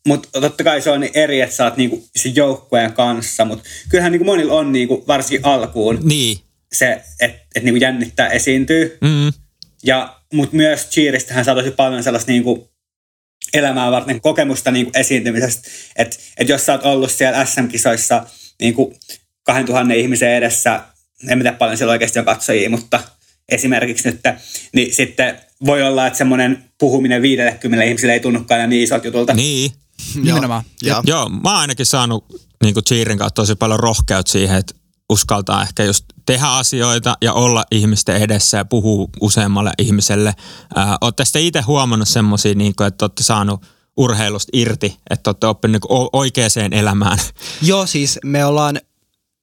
mutta 0.06 0.40
totta 0.40 0.64
kai 0.64 0.82
se 0.82 0.90
on 0.90 1.04
eri, 1.14 1.40
että 1.40 1.56
sä 1.56 1.64
oot 1.64 1.76
niinku 1.76 2.04
sen 2.16 2.36
joukkueen 2.36 2.92
kanssa, 2.92 3.44
mutta 3.44 3.64
kyllähän 3.88 4.12
niinku 4.12 4.24
monilla 4.24 4.54
on 4.54 4.72
niinku, 4.72 5.04
varsinkin 5.08 5.46
alkuun 5.46 5.98
niin. 6.02 6.38
se, 6.72 7.02
että 7.20 7.38
et 7.54 7.62
niinku 7.62 7.80
jännittää 7.80 8.28
esiintyy. 8.28 8.98
Mm. 9.00 9.32
Ja 9.82 10.13
mutta 10.34 10.56
myös 10.56 10.86
Cheeristähän 10.86 11.44
saa 11.44 11.54
tosi 11.54 11.70
paljon 11.70 12.02
sellaista 12.02 12.32
niin 12.32 12.44
kuin 12.44 12.64
elämää 13.54 13.90
varten 13.90 14.20
kokemusta 14.20 14.70
niin 14.70 14.86
kuin 14.86 14.98
esiintymisestä. 14.98 15.68
Että 15.96 16.16
et 16.36 16.48
jos 16.48 16.66
sä 16.66 16.72
oot 16.72 16.82
ollut 16.84 17.12
siellä 17.12 17.44
SM-kisoissa 17.44 18.26
niin 18.60 18.74
kuin 18.74 18.96
2000 19.42 19.94
ihmisen 19.94 20.30
edessä, 20.30 20.80
en 21.28 21.38
tiedä 21.38 21.52
paljon 21.52 21.78
siellä 21.78 21.92
oikeasti 21.92 22.18
on 22.18 22.24
katsojia, 22.24 22.70
mutta 22.70 23.00
esimerkiksi 23.48 24.10
nyt, 24.10 24.20
niin 24.72 24.94
sitten 24.94 25.38
voi 25.66 25.82
olla, 25.82 26.06
että 26.06 26.16
semmoinen 26.16 26.64
puhuminen 26.78 27.22
50 27.22 27.84
ihmisille 27.84 28.12
ei 28.12 28.20
tunnukaan 28.20 28.58
enää 28.58 28.66
niin 28.66 28.82
isot 28.82 29.04
jutulta. 29.04 29.34
Niin. 29.34 29.72
Nimenomaan. 30.22 30.64
Joo. 30.82 31.02
Joo, 31.06 31.28
mä 31.28 31.50
oon 31.50 31.60
ainakin 31.60 31.86
saanut 31.86 32.24
niin 32.62 32.74
kuin 32.74 32.84
Cheerin 32.84 33.18
kautta 33.18 33.42
tosi 33.42 33.54
paljon 33.54 33.80
rohkeutta 33.80 34.32
siihen, 34.32 34.58
että 34.58 34.74
uskaltaa 35.14 35.62
ehkä 35.62 35.84
just 35.84 36.04
tehdä 36.26 36.46
asioita 36.46 37.16
ja 37.20 37.32
olla 37.32 37.64
ihmisten 37.70 38.16
edessä 38.16 38.56
ja 38.56 38.64
puhua 38.64 39.08
useammalle 39.20 39.72
ihmiselle. 39.78 40.34
Olette 41.00 41.24
sitten 41.24 41.42
itse 41.42 41.60
huomannut 41.60 42.08
semmoisia, 42.08 42.54
niin 42.54 42.74
että 42.86 43.04
olette 43.04 43.22
saanut 43.22 43.66
urheilusta 43.96 44.50
irti, 44.52 44.98
että 45.10 45.30
olette 45.30 45.46
oppinut 45.46 45.82
niin 45.90 46.08
oikeaan 46.12 46.72
elämään? 46.72 47.18
Joo, 47.62 47.86
siis 47.86 48.18
me 48.24 48.44
ollaan 48.44 48.80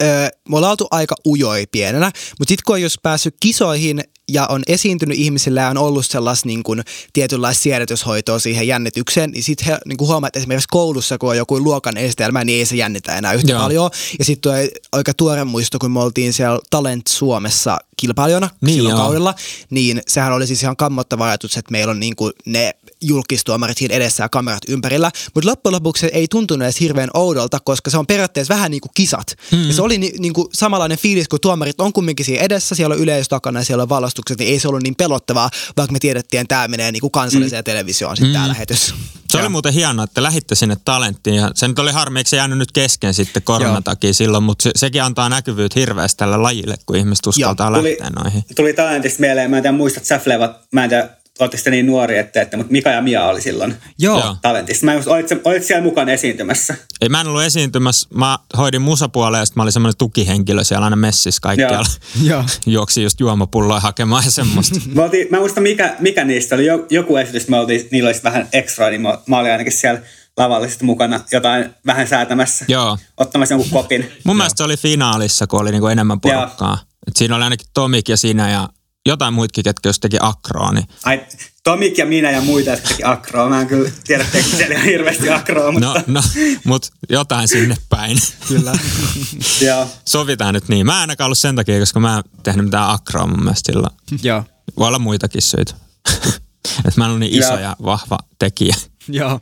öö, 0.01 0.29
me 0.49 0.57
ollaan 0.57 0.71
oltu 0.71 0.87
aika 0.91 1.15
ujoi 1.25 1.65
pienenä, 1.71 2.11
mutta 2.39 2.51
sitten 2.51 2.63
kun 2.65 2.75
on 2.75 2.81
jos 2.81 2.99
päässyt 3.03 3.35
kisoihin 3.39 4.03
ja 4.31 4.47
on 4.47 4.61
esiintynyt 4.67 5.17
ihmisillä 5.17 5.61
ja 5.61 5.69
on 5.69 5.77
ollut 5.77 6.05
sellaista 6.05 6.47
niin 6.47 6.63
kuin, 6.63 6.83
tietynlaista 7.13 7.63
siedätyshoitoa 7.63 8.39
siihen 8.39 8.67
jännitykseen, 8.67 9.31
niin 9.31 9.43
sitten 9.43 9.67
he 9.67 9.77
niin 9.85 9.97
kuin 9.97 10.07
huomaa, 10.07 10.27
että 10.27 10.39
esimerkiksi 10.39 10.67
koulussa, 10.71 11.17
kun 11.17 11.29
on 11.29 11.37
joku 11.37 11.59
luokan 11.59 11.97
estelmä, 11.97 12.43
niin 12.43 12.59
ei 12.59 12.65
se 12.65 12.75
jännitä 12.75 13.17
enää 13.17 13.33
yhtä 13.33 13.51
Joo. 13.51 13.61
paljon. 13.61 13.91
Ja 14.19 14.25
sitten 14.25 14.51
aika 14.91 15.13
tuore 15.13 15.43
muisto, 15.43 15.79
kun 15.79 15.91
me 15.91 15.99
oltiin 15.99 16.33
siellä 16.33 16.59
Talent 16.69 17.07
Suomessa 17.07 17.77
kilpailijana 17.97 18.49
niin 18.61 18.75
silloin 18.75 18.93
joo. 18.93 19.03
kaudella, 19.03 19.35
niin 19.69 20.01
sehän 20.07 20.33
oli 20.33 20.47
siis 20.47 20.63
ihan 20.63 20.77
kammottava 20.77 21.25
ajatus, 21.25 21.57
että 21.57 21.71
meillä 21.71 21.91
on 21.91 21.99
niin 21.99 22.15
kuin 22.15 22.33
ne 22.45 22.73
julkistuomarit 23.01 23.77
siinä 23.77 23.95
edessä 23.95 24.23
ja 24.23 24.29
kamerat 24.29 24.63
ympärillä. 24.67 25.11
Mutta 25.35 25.49
loppujen 25.49 25.73
lopuksi 25.73 26.05
ei 26.05 26.27
tuntunut 26.27 26.63
edes 26.63 26.79
hirveän 26.79 27.09
oudolta, 27.13 27.59
koska 27.59 27.89
se 27.89 27.97
on 27.97 28.07
periaatteessa 28.07 28.53
vähän 28.53 28.71
niin 28.71 28.81
kuin 28.81 28.91
kisat. 28.93 29.35
Mm-hmm. 29.51 29.67
Ja 29.67 29.73
se 29.73 29.81
oli 29.81 29.97
ni, 29.97 30.13
niin 30.19 30.33
kuin 30.33 30.47
samanlainen 30.53 30.97
fiilis, 30.97 31.27
kun 31.27 31.39
tuomarit 31.41 31.81
on 31.81 31.93
kumminkin 31.93 32.25
siinä 32.25 32.43
edessä, 32.43 32.75
siellä 32.75 32.93
on 32.93 33.01
yleisö 33.01 33.29
takana 33.29 33.59
ja 33.59 33.63
siellä 33.63 33.81
on 33.81 33.89
valostukset, 33.89 34.39
niin 34.39 34.49
ei 34.49 34.59
se 34.59 34.67
ollut 34.67 34.83
niin 34.83 34.95
pelottavaa, 34.95 35.49
vaikka 35.77 35.93
me 35.93 35.99
tiedettiin, 35.99 36.41
että 36.41 36.55
tämä 36.55 36.67
menee 36.67 36.91
niin 36.91 37.01
kuin 37.01 37.11
kansalliseen 37.11 37.61
mm. 37.61 37.65
televisioon 37.65 38.17
sitten 38.17 38.29
mm. 38.29 38.33
tämä 38.33 38.47
lähetys. 38.47 38.93
Se 39.29 39.37
oli 39.37 39.49
muuten 39.49 39.73
hienoa, 39.73 40.03
että 40.03 40.23
lähditte 40.23 40.55
sinne 40.55 40.77
talenttiin 40.85 41.35
ja 41.35 41.51
se 41.55 41.67
nyt 41.67 41.79
oli 41.79 41.91
harmi, 41.91 42.19
eikö 42.19 42.29
se 42.29 42.37
jäänyt 42.37 42.57
nyt 42.57 42.71
kesken 42.71 43.13
sitten 43.13 43.43
koronan 43.43 43.83
takia 43.83 44.13
silloin, 44.13 44.43
mutta 44.43 44.63
se, 44.63 44.71
sekin 44.75 45.03
antaa 45.03 45.29
näkyvyyttä 45.29 45.79
hirveästi 45.79 46.17
tälle 46.17 46.37
lajille, 46.37 46.75
kun 46.85 46.95
ihmiset 46.95 47.27
uskaltaa 47.27 47.69
Joo, 47.69 47.77
tuli, 47.77 47.97
lähteä 48.01 48.23
noihin. 48.23 48.43
Tuli 48.55 48.73
talentista 48.73 49.19
mieleen, 49.19 49.49
mä 49.49 49.57
en 49.57 49.63
tiedä 49.63 49.77
muistat 49.77 50.05
Säflevat, 50.05 50.51
mä 50.71 50.83
en 50.83 50.89
tiedä 50.89 51.09
olette 51.39 51.69
niin 51.69 51.85
nuori, 51.85 52.17
että, 52.17 52.41
että 52.41 52.57
mutta 52.57 52.71
Mika 52.71 52.89
ja 52.89 53.01
Mia 53.01 53.25
oli 53.25 53.41
silloin 53.41 53.75
Joo. 53.99 54.35
talentissa. 54.41 54.85
Mä 54.85 54.93
en, 54.93 55.03
olit, 55.05 55.27
olit 55.43 55.63
siellä 55.63 55.83
mukana 55.83 56.11
esiintymässä? 56.11 56.75
Ei, 57.01 57.09
mä 57.09 57.21
en 57.21 57.27
ollut 57.27 57.43
esiintymässä. 57.43 58.07
Mä 58.13 58.39
hoidin 58.57 58.81
musapuolella 58.81 59.37
ja 59.37 59.45
mä 59.55 59.63
olin 59.63 59.71
semmoinen 59.71 59.97
tukihenkilö 59.97 60.63
siellä 60.63 60.83
aina 60.83 60.95
messissä 60.95 61.41
kaikkialla. 61.41 61.89
Joo. 62.23 62.43
Juoksi 62.65 63.03
just 63.03 63.19
juomapulloa 63.19 63.79
hakemaan 63.79 64.25
ja 64.25 64.31
semmoista. 64.31 64.79
mä, 64.95 65.03
oltiin, 65.03 65.27
mä 65.31 65.39
muistan, 65.39 65.63
mikä, 65.63 65.95
mikä 65.99 66.23
niistä 66.23 66.55
oli. 66.55 66.65
Joku 66.89 67.17
esitys, 67.17 67.47
me 67.47 67.59
oltiin, 67.59 67.87
niillä 67.91 68.07
olisi 68.07 68.23
vähän 68.23 68.47
ekstra, 68.53 68.89
niin 68.89 69.01
mä, 69.01 69.17
mä 69.27 69.39
olin 69.39 69.51
ainakin 69.51 69.73
siellä 69.73 70.01
lavalla 70.37 70.67
sitten 70.67 70.85
mukana 70.85 71.19
jotain 71.31 71.69
vähän 71.85 72.07
säätämässä. 72.07 72.65
Joo. 72.67 72.97
Ottamassa 73.17 73.53
jonkun 73.53 73.71
kopin. 73.71 74.11
Mun 74.23 74.37
mielestä 74.37 74.57
se 74.57 74.63
oli 74.63 74.77
finaalissa, 74.77 75.47
kun 75.47 75.61
oli 75.61 75.71
niinku 75.71 75.87
enemmän 75.87 76.21
porukkaa. 76.21 76.77
Et 77.07 77.15
siinä 77.15 77.35
oli 77.35 77.43
ainakin 77.43 77.67
Tomik 77.73 78.09
ja 78.09 78.17
sinä 78.17 78.51
ja 78.51 78.69
jotain 79.05 79.33
muitakin, 79.33 79.63
ketkä 79.63 79.89
jos 79.89 79.99
teki 79.99 80.17
akroa. 80.19 80.71
Niin... 80.71 80.87
Ai, 81.03 81.25
Tomik 81.63 81.97
ja 81.97 82.05
minä 82.05 82.31
ja 82.31 82.41
muita, 82.41 82.69
jotka 82.69 82.87
teki 82.87 83.03
akroa. 83.03 83.49
Mä 83.49 83.61
en 83.61 83.67
kyllä 83.67 83.91
tiedä, 84.03 84.23
että 84.23 84.57
siellä 84.57 84.75
ihan 84.75 84.85
hirveästi 84.85 85.29
akroa, 85.29 85.71
mutta... 85.71 85.87
No, 85.87 86.03
no 86.07 86.21
mutta 86.63 86.89
jotain 87.09 87.47
sinne 87.47 87.75
päin. 87.89 88.17
Kyllä. 88.47 88.73
Joo. 89.67 89.87
Sovitaan 90.05 90.53
nyt 90.53 90.67
niin. 90.67 90.85
Mä 90.85 90.93
en 90.93 90.99
ainakaan 90.99 91.25
ollut 91.25 91.37
sen 91.37 91.55
takia, 91.55 91.79
koska 91.79 91.99
mä 91.99 92.17
en 92.17 92.23
tehnyt 92.43 92.65
mitään 92.65 92.89
akroa 92.89 93.27
mun 93.27 93.43
mielestä 93.43 93.71
sillä. 93.71 93.87
Joo. 94.23 94.43
Voi 94.77 94.87
olla 94.87 94.99
muitakin 94.99 95.41
syitä. 95.41 95.73
että 96.85 96.93
mä 96.97 97.03
en 97.03 97.09
ollut 97.09 97.19
niin 97.19 97.39
iso 97.39 97.59
ja 97.59 97.75
vahva 97.83 98.17
tekijä. 98.39 98.75
Joo. 99.07 99.39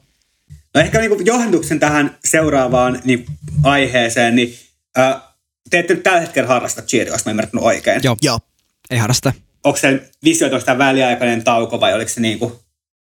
No 0.76 0.82
ehkä 0.82 1.00
niin 1.00 1.26
johduksen 1.26 1.80
tähän 1.80 2.18
seuraavaan 2.26 3.02
niin 3.04 3.26
aiheeseen, 3.64 4.36
niin 4.36 4.60
äh, 4.98 5.22
te 5.70 5.80
ette 5.80 5.94
nyt 5.94 6.04
tällä 6.04 6.20
hetkellä 6.20 6.48
harrasta 6.48 6.82
cheeria, 6.82 7.14
jos 7.14 7.26
mä 7.26 7.30
ymmärtänyt 7.30 7.64
oikein. 7.64 8.02
Joo. 8.04 8.18
Joo. 8.22 8.40
Ei 8.90 8.98
harrasta. 8.98 9.34
Onko 9.64 9.78
se 9.78 10.10
visioitoista 10.24 10.78
väliaikainen 10.78 11.44
tauko 11.44 11.80
vai 11.80 11.94
oliko 11.94 12.10
se 12.10 12.22
niin 12.22 12.40
kuin 12.40 12.54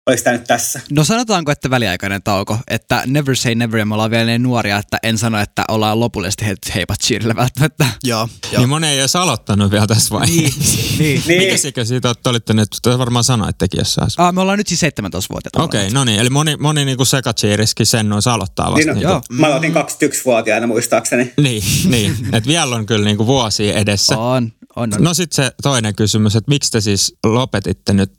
Oliko 0.07 0.23
tämä 0.23 0.37
nyt 0.37 0.45
tässä? 0.45 0.81
No 0.91 1.05
sanotaanko, 1.05 1.53
että 1.53 1.71
väliaikainen 1.71 2.23
tauko, 2.23 2.59
että 2.69 3.03
never 3.07 3.37
say 3.37 3.55
never 3.55 3.79
ja 3.79 3.87
me 3.87 3.95
ollaan 3.95 4.11
vielä 4.11 4.25
niin 4.25 4.43
nuoria, 4.43 4.79
että 4.79 4.99
en 5.03 5.19
sano, 5.19 5.41
että 5.41 5.65
ollaan 5.69 6.01
lopullisesti 6.01 6.45
heitetty 6.45 6.71
heipat 6.75 6.99
cheerille 7.01 7.37
välttämättä. 7.37 7.87
Joo. 8.05 8.29
jo. 8.53 8.59
Niin 8.59 8.69
moni 8.69 8.87
ei 8.87 8.99
edes 8.99 9.17
aloittanut 9.17 9.71
vielä 9.71 9.87
tässä 9.87 10.15
vaiheessa. 10.15 10.61
Niin, 10.61 10.99
niin. 10.99 11.23
niin. 11.27 11.43
Mikä 11.43 11.57
sikä 11.57 11.85
siitä 11.85 12.09
olette 12.09 12.29
olitte 12.29 12.55
nyt, 12.55 12.69
varmaan 12.99 13.25
sanoittekin 13.25 13.79
jossain. 13.79 14.09
Ah, 14.19 14.35
me 14.35 14.41
ollaan 14.41 14.59
nyt 14.59 14.67
siis 14.67 14.83
17-vuotiaita. 14.83 15.63
Okei, 15.63 15.81
okay, 15.81 15.95
no 15.95 16.05
niin, 16.05 16.21
eli 16.21 16.31
moni, 16.31 16.57
moni 16.57 16.85
niinku 16.85 17.05
sekacheeriskin 17.05 17.87
sen 17.87 18.09
noin 18.09 18.23
aloittaa 18.27 18.73
vasta. 18.73 18.79
Niin, 18.79 18.87
no, 18.89 18.95
niin 18.95 19.03
joo. 19.03 19.23
Mä 19.31 19.47
aloitin 19.47 19.75
21-vuotiaana 19.75 20.67
muistaakseni. 20.67 21.33
Niin, 21.37 21.63
niin. 21.85 22.17
että 22.33 22.49
vielä 22.49 22.77
on 22.77 22.87
kyllä 22.87 23.05
niinku 23.05 23.27
vuosia 23.27 23.75
edessä. 23.75 24.19
On, 24.19 24.53
on, 24.77 24.95
on. 24.95 25.05
No 25.05 25.15
sitten 25.15 25.45
se 25.45 25.53
toinen 25.63 25.95
kysymys, 25.95 26.37
että 26.37 26.51
miksi 26.51 26.71
te 26.71 26.81
siis 26.81 27.15
lopetitte 27.25 27.93
nyt 27.93 28.13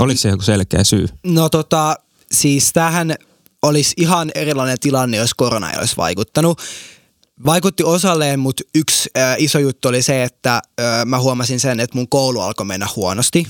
Oliko 0.00 0.20
se 0.20 0.28
joku 0.28 0.42
selkeä 0.42 0.84
syy? 0.84 1.06
No 1.26 1.48
tota, 1.48 1.96
siis 2.32 2.72
tähän 2.72 3.14
olisi 3.62 3.94
ihan 3.96 4.30
erilainen 4.34 4.80
tilanne, 4.80 5.16
jos 5.16 5.34
korona 5.34 5.72
ei 5.72 5.78
olisi 5.78 5.96
vaikuttanut. 5.96 6.60
Vaikutti 7.46 7.82
osalleen, 7.84 8.40
mutta 8.40 8.62
yksi 8.74 9.10
äh, 9.18 9.36
iso 9.38 9.58
juttu 9.58 9.88
oli 9.88 10.02
se, 10.02 10.22
että 10.22 10.54
äh, 10.54 11.04
mä 11.04 11.18
huomasin 11.18 11.60
sen, 11.60 11.80
että 11.80 11.96
mun 11.96 12.08
koulu 12.08 12.40
alkoi 12.40 12.66
mennä 12.66 12.88
huonosti. 12.96 13.46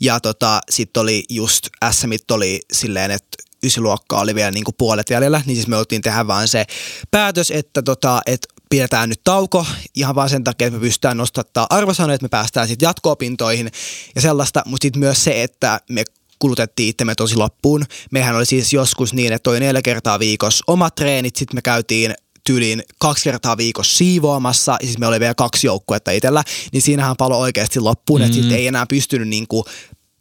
Ja 0.00 0.20
tota, 0.20 0.60
sitten 0.70 1.00
oli 1.00 1.24
just, 1.30 1.68
SMit 1.90 2.30
oli 2.30 2.60
silleen, 2.72 3.10
että 3.10 3.42
ysiluokka 3.62 4.20
oli 4.20 4.34
vielä 4.34 4.50
niinku 4.50 4.72
puolet 4.72 5.10
jäljellä, 5.10 5.42
niin 5.46 5.56
siis 5.56 5.68
me 5.68 5.76
oltiin 5.76 6.02
tehdä 6.02 6.26
vaan 6.26 6.48
se 6.48 6.64
päätös, 7.10 7.50
että 7.50 7.82
tota, 7.82 8.20
et 8.26 8.46
pidetään 8.70 9.08
nyt 9.08 9.20
tauko 9.24 9.66
ihan 9.94 10.14
vaan 10.14 10.30
sen 10.30 10.44
takia, 10.44 10.66
että 10.66 10.78
me 10.78 10.84
pystytään 10.84 11.16
nostattaa 11.16 11.66
arvosanoja, 11.70 12.14
että 12.14 12.24
me 12.24 12.28
päästään 12.28 12.68
sitten 12.68 12.86
jatko-opintoihin 12.86 13.70
ja 14.14 14.20
sellaista, 14.20 14.62
mutta 14.66 14.84
sitten 14.84 15.00
myös 15.00 15.24
se, 15.24 15.42
että 15.42 15.80
me 15.90 16.04
kulutettiin 16.38 16.88
itsemme 16.88 17.14
tosi 17.14 17.36
loppuun. 17.36 17.84
Mehän 18.10 18.36
oli 18.36 18.46
siis 18.46 18.72
joskus 18.72 19.14
niin, 19.14 19.32
että 19.32 19.42
toi 19.42 19.60
neljä 19.60 19.82
kertaa 19.82 20.18
viikossa 20.18 20.64
omat 20.66 20.94
treenit, 20.94 21.36
sitten 21.36 21.56
me 21.56 21.62
käytiin 21.62 22.14
tyyliin 22.44 22.82
kaksi 22.98 23.24
kertaa 23.24 23.56
viikossa 23.56 23.96
siivoamassa, 23.96 24.76
ja 24.80 24.86
siis 24.86 24.98
me 24.98 25.06
oli 25.06 25.20
vielä 25.20 25.34
kaksi 25.34 25.66
joukkuetta 25.66 26.10
itsellä, 26.10 26.42
niin 26.72 26.82
siinähän 26.82 27.16
palo 27.16 27.38
oikeasti 27.38 27.80
loppuun, 27.80 28.20
mm. 28.20 28.24
että 28.24 28.34
sitten 28.34 28.56
ei 28.56 28.66
enää 28.66 28.86
pystynyt 28.86 29.28
niinku 29.28 29.64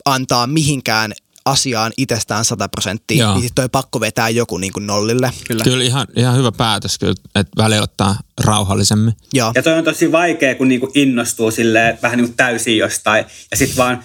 antaa 0.05 0.47
mihinkään 0.47 1.13
asiaan 1.49 1.91
itsestään 1.97 2.45
100 2.45 2.69
prosenttia, 2.69 3.33
niin 3.33 3.41
sitten 3.41 3.55
toi 3.55 3.69
pakko 3.69 3.99
vetää 3.99 4.29
joku 4.29 4.57
niin 4.57 4.73
kuin 4.73 4.87
nollille. 4.87 5.31
Kyllä, 5.47 5.63
kyllä 5.63 5.83
ihan, 5.83 6.07
ihan 6.15 6.37
hyvä 6.37 6.51
päätös 6.51 6.99
kyllä, 6.99 7.15
että 7.35 7.63
välillä 7.63 7.83
ottaa 7.83 8.15
rauhallisemmin. 8.43 9.13
Joo. 9.33 9.51
Ja 9.55 9.63
toi 9.63 9.77
on 9.77 9.83
tosi 9.83 10.11
vaikea, 10.11 10.55
kun 10.55 10.67
niinku 10.67 10.91
innostuu 10.95 11.51
silleen 11.51 11.99
vähän 12.01 12.17
niin 12.17 12.27
kuin 12.27 12.37
täysin 12.37 12.77
jostain 12.77 13.25
ja 13.51 13.57
sitten 13.57 13.77
vaan 13.77 14.03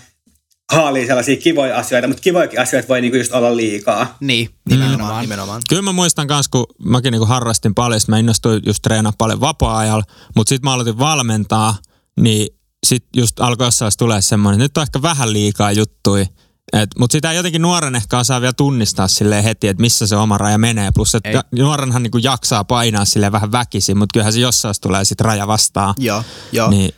haalii 0.72 1.06
sellaisia 1.06 1.36
kivoja 1.36 1.78
asioita, 1.78 2.08
mutta 2.08 2.20
kivojakin 2.20 2.60
asioita 2.60 2.88
voi 2.88 3.00
niinku 3.00 3.16
just 3.16 3.32
olla 3.32 3.56
liikaa. 3.56 4.16
Niin, 4.20 4.48
nimenomaan. 4.68 5.14
Mm. 5.14 5.20
nimenomaan. 5.20 5.62
Kyllä 5.68 5.82
mä 5.82 5.92
muistan 5.92 6.26
myös, 6.26 6.48
kun 6.48 6.66
mäkin 6.84 7.12
niinku 7.12 7.26
harrastin 7.26 7.74
paljon, 7.74 8.00
mä 8.08 8.18
innostuin 8.18 8.62
just 8.66 8.82
treenaa 8.82 9.12
paljon 9.18 9.40
vapaa-ajalla, 9.40 10.04
mutta 10.36 10.48
sitten 10.48 10.68
mä 10.68 10.74
aloitin 10.74 10.98
valmentaa, 10.98 11.76
niin 12.20 12.48
sitten 12.86 13.20
just 13.20 13.40
alkoi 13.40 13.66
jossain 13.66 13.92
tulee 13.98 14.22
semmoinen, 14.22 14.60
että 14.60 14.64
nyt 14.64 14.76
on 14.76 14.82
ehkä 14.82 15.02
vähän 15.02 15.32
liikaa 15.32 15.72
juttui, 15.72 16.26
mutta 16.98 17.12
sitä 17.12 17.32
jotenkin 17.32 17.62
nuoren 17.62 17.94
ehkä 17.94 18.18
osaa 18.18 18.40
vielä 18.40 18.52
tunnistaa 18.52 19.08
sille 19.08 19.44
heti, 19.44 19.68
että 19.68 19.80
missä 19.80 20.06
se 20.06 20.16
oma 20.16 20.38
raja 20.38 20.58
menee. 20.58 20.90
Plus, 20.94 21.14
että 21.14 21.44
nuorenhan 21.58 22.02
niinku 22.02 22.18
jaksaa 22.18 22.64
painaa 22.64 23.04
sille 23.04 23.32
vähän 23.32 23.52
väkisin, 23.52 23.98
mutta 23.98 24.12
kyllähän 24.12 24.32
se 24.32 24.40
jossain 24.40 24.74
tulee 24.80 25.04
sitten 25.04 25.24
raja 25.24 25.46
vastaan. 25.46 25.94
Joo, 25.98 26.24
joo. 26.52 26.70
Niin 26.70 26.94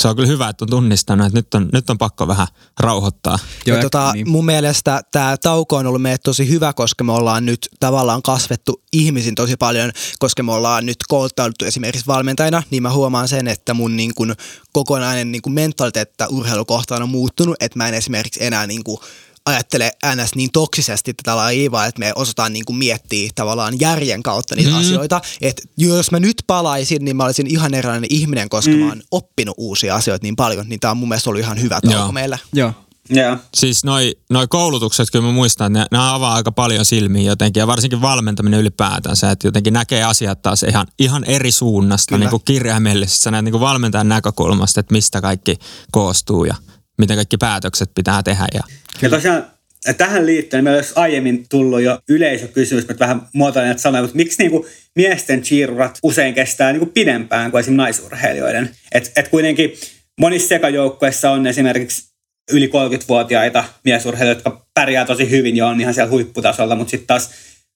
se 0.00 0.08
on 0.08 0.16
kyllä 0.16 0.28
hyvä, 0.28 0.48
että 0.48 0.64
on 0.64 0.68
tunnistanut, 0.68 1.26
että 1.26 1.38
nyt 1.38 1.54
on, 1.54 1.68
nyt 1.72 1.90
on 1.90 1.98
pakko 1.98 2.28
vähän 2.28 2.46
rauhoittaa. 2.80 3.38
Joo, 3.66 3.76
ja 3.76 3.82
tota, 3.82 4.12
niin. 4.12 4.30
mun 4.30 4.44
mielestä 4.44 5.02
tämä 5.12 5.36
tauko 5.36 5.76
on 5.76 5.86
ollut 5.86 6.02
meille 6.02 6.18
tosi 6.18 6.48
hyvä, 6.48 6.72
koska 6.72 7.04
me 7.04 7.12
ollaan 7.12 7.46
nyt 7.46 7.68
tavallaan 7.80 8.22
kasvettu 8.22 8.82
ihmisin 8.92 9.34
tosi 9.34 9.56
paljon, 9.56 9.92
koska 10.18 10.42
me 10.42 10.52
ollaan 10.52 10.86
nyt 10.86 10.96
kouluttauduttu 11.08 11.64
esimerkiksi 11.64 12.06
valmentajana, 12.06 12.62
niin 12.70 12.82
mä 12.82 12.92
huomaan 12.92 13.28
sen, 13.28 13.48
että 13.48 13.74
mun 13.74 13.96
niin 13.96 14.14
kun, 14.14 14.34
kokonainen 14.72 15.32
niin 15.32 15.42
kun 15.42 15.52
mentaliteetti 15.52 16.24
urheilukohtaan 16.30 17.02
on 17.02 17.08
muuttunut, 17.08 17.56
että 17.60 17.78
mä 17.78 17.88
en 17.88 17.94
esimerkiksi 17.94 18.44
enää 18.44 18.66
niin 18.66 18.84
kun, 18.84 18.98
ajattele 19.46 19.92
ns. 20.14 20.34
niin 20.34 20.50
toksisesti 20.52 21.14
tätä 21.14 21.36
lajia, 21.36 21.70
vaan 21.70 21.88
että 21.88 21.98
me 21.98 22.12
osataan 22.14 22.52
niin 22.52 22.64
kuin 22.64 22.76
miettiä 22.76 23.30
tavallaan 23.34 23.80
järjen 23.80 24.22
kautta 24.22 24.56
niitä 24.56 24.70
mm. 24.70 24.76
asioita. 24.76 25.20
Että 25.40 25.62
jos 25.78 26.10
mä 26.10 26.20
nyt 26.20 26.36
palaisin, 26.46 27.04
niin 27.04 27.16
mä 27.16 27.24
olisin 27.24 27.46
ihan 27.46 27.74
erilainen 27.74 28.10
ihminen, 28.10 28.48
koska 28.48 28.70
mm. 28.70 28.78
mä 28.78 28.88
oon 28.88 29.02
oppinut 29.10 29.54
uusia 29.58 29.94
asioita 29.94 30.24
niin 30.24 30.36
paljon, 30.36 30.68
niin 30.68 30.80
tää 30.80 30.90
on 30.90 30.96
mun 30.96 31.08
mielestä 31.08 31.30
ollut 31.30 31.42
ihan 31.42 31.60
hyvä 31.60 31.80
tauko 31.80 32.12
meillä. 32.12 32.38
Joo. 32.52 32.72
Yeah. 33.16 33.38
Siis 33.54 33.84
noi, 33.84 34.14
noi 34.30 34.46
koulutukset, 34.48 35.10
kyllä 35.10 35.26
mä 35.26 35.32
muistan, 35.32 35.76
että 35.76 35.96
ne, 35.96 35.98
ne 35.98 36.08
avaa 36.08 36.34
aika 36.34 36.52
paljon 36.52 36.84
silmiä 36.84 37.22
jotenkin, 37.22 37.60
ja 37.60 37.66
varsinkin 37.66 38.00
valmentaminen 38.00 38.60
ylipäätänsä, 38.60 39.30
että 39.30 39.46
jotenkin 39.46 39.72
näkee 39.72 40.04
asiat 40.04 40.42
taas 40.42 40.62
ihan, 40.62 40.86
ihan 40.98 41.24
eri 41.24 41.50
suunnasta, 41.50 42.18
niin 42.18 42.30
kuin 42.30 42.42
kirjaimellisesti, 42.44 43.22
sä 43.22 43.30
näet 43.30 43.44
niin 43.44 43.52
kuin 43.52 43.60
valmentajan 43.60 44.08
näkökulmasta, 44.08 44.80
että 44.80 44.92
mistä 44.92 45.20
kaikki 45.20 45.56
koostuu 45.92 46.44
ja 46.44 46.54
miten 46.98 47.16
kaikki 47.16 47.36
päätökset 47.36 47.90
pitää 47.94 48.22
tehdä. 48.22 48.46
Ja, 48.54 48.60
ja 49.02 49.10
tosiaan 49.10 49.46
tähän 49.92 50.26
liittyen 50.26 50.64
meillä 50.64 50.78
olisi 50.78 50.92
aiemmin 50.96 51.46
tullut 51.48 51.82
jo 51.82 51.98
yleisökysymys, 52.08 52.84
että 52.84 52.98
vähän 52.98 53.28
muotoilen 53.32 53.78
sanoja, 53.78 54.02
mutta 54.02 54.16
miksi 54.16 54.42
niinku 54.42 54.66
miesten 54.96 55.42
cheerurat 55.42 55.98
usein 56.02 56.34
kestää 56.34 56.72
niinku 56.72 56.86
pidempään 56.86 57.50
kuin 57.50 57.60
esimerkiksi 57.60 57.76
naisurheilijoiden? 57.76 58.70
Et, 58.92 59.12
et 59.16 59.28
kuitenkin 59.28 59.74
monissa 60.20 60.48
sekajoukkueissa 60.48 61.30
on 61.30 61.46
esimerkiksi 61.46 62.14
yli 62.52 62.66
30-vuotiaita 62.66 63.64
miesurheilijoita, 63.84 64.38
jotka 64.38 64.66
pärjää 64.74 65.04
tosi 65.04 65.30
hyvin 65.30 65.56
ja 65.56 65.66
on 65.66 65.80
ihan 65.80 65.94
siellä 65.94 66.10
huipputasolla, 66.10 66.76
mutta 66.76 66.90
sitten 66.90 67.06
taas 67.06 67.30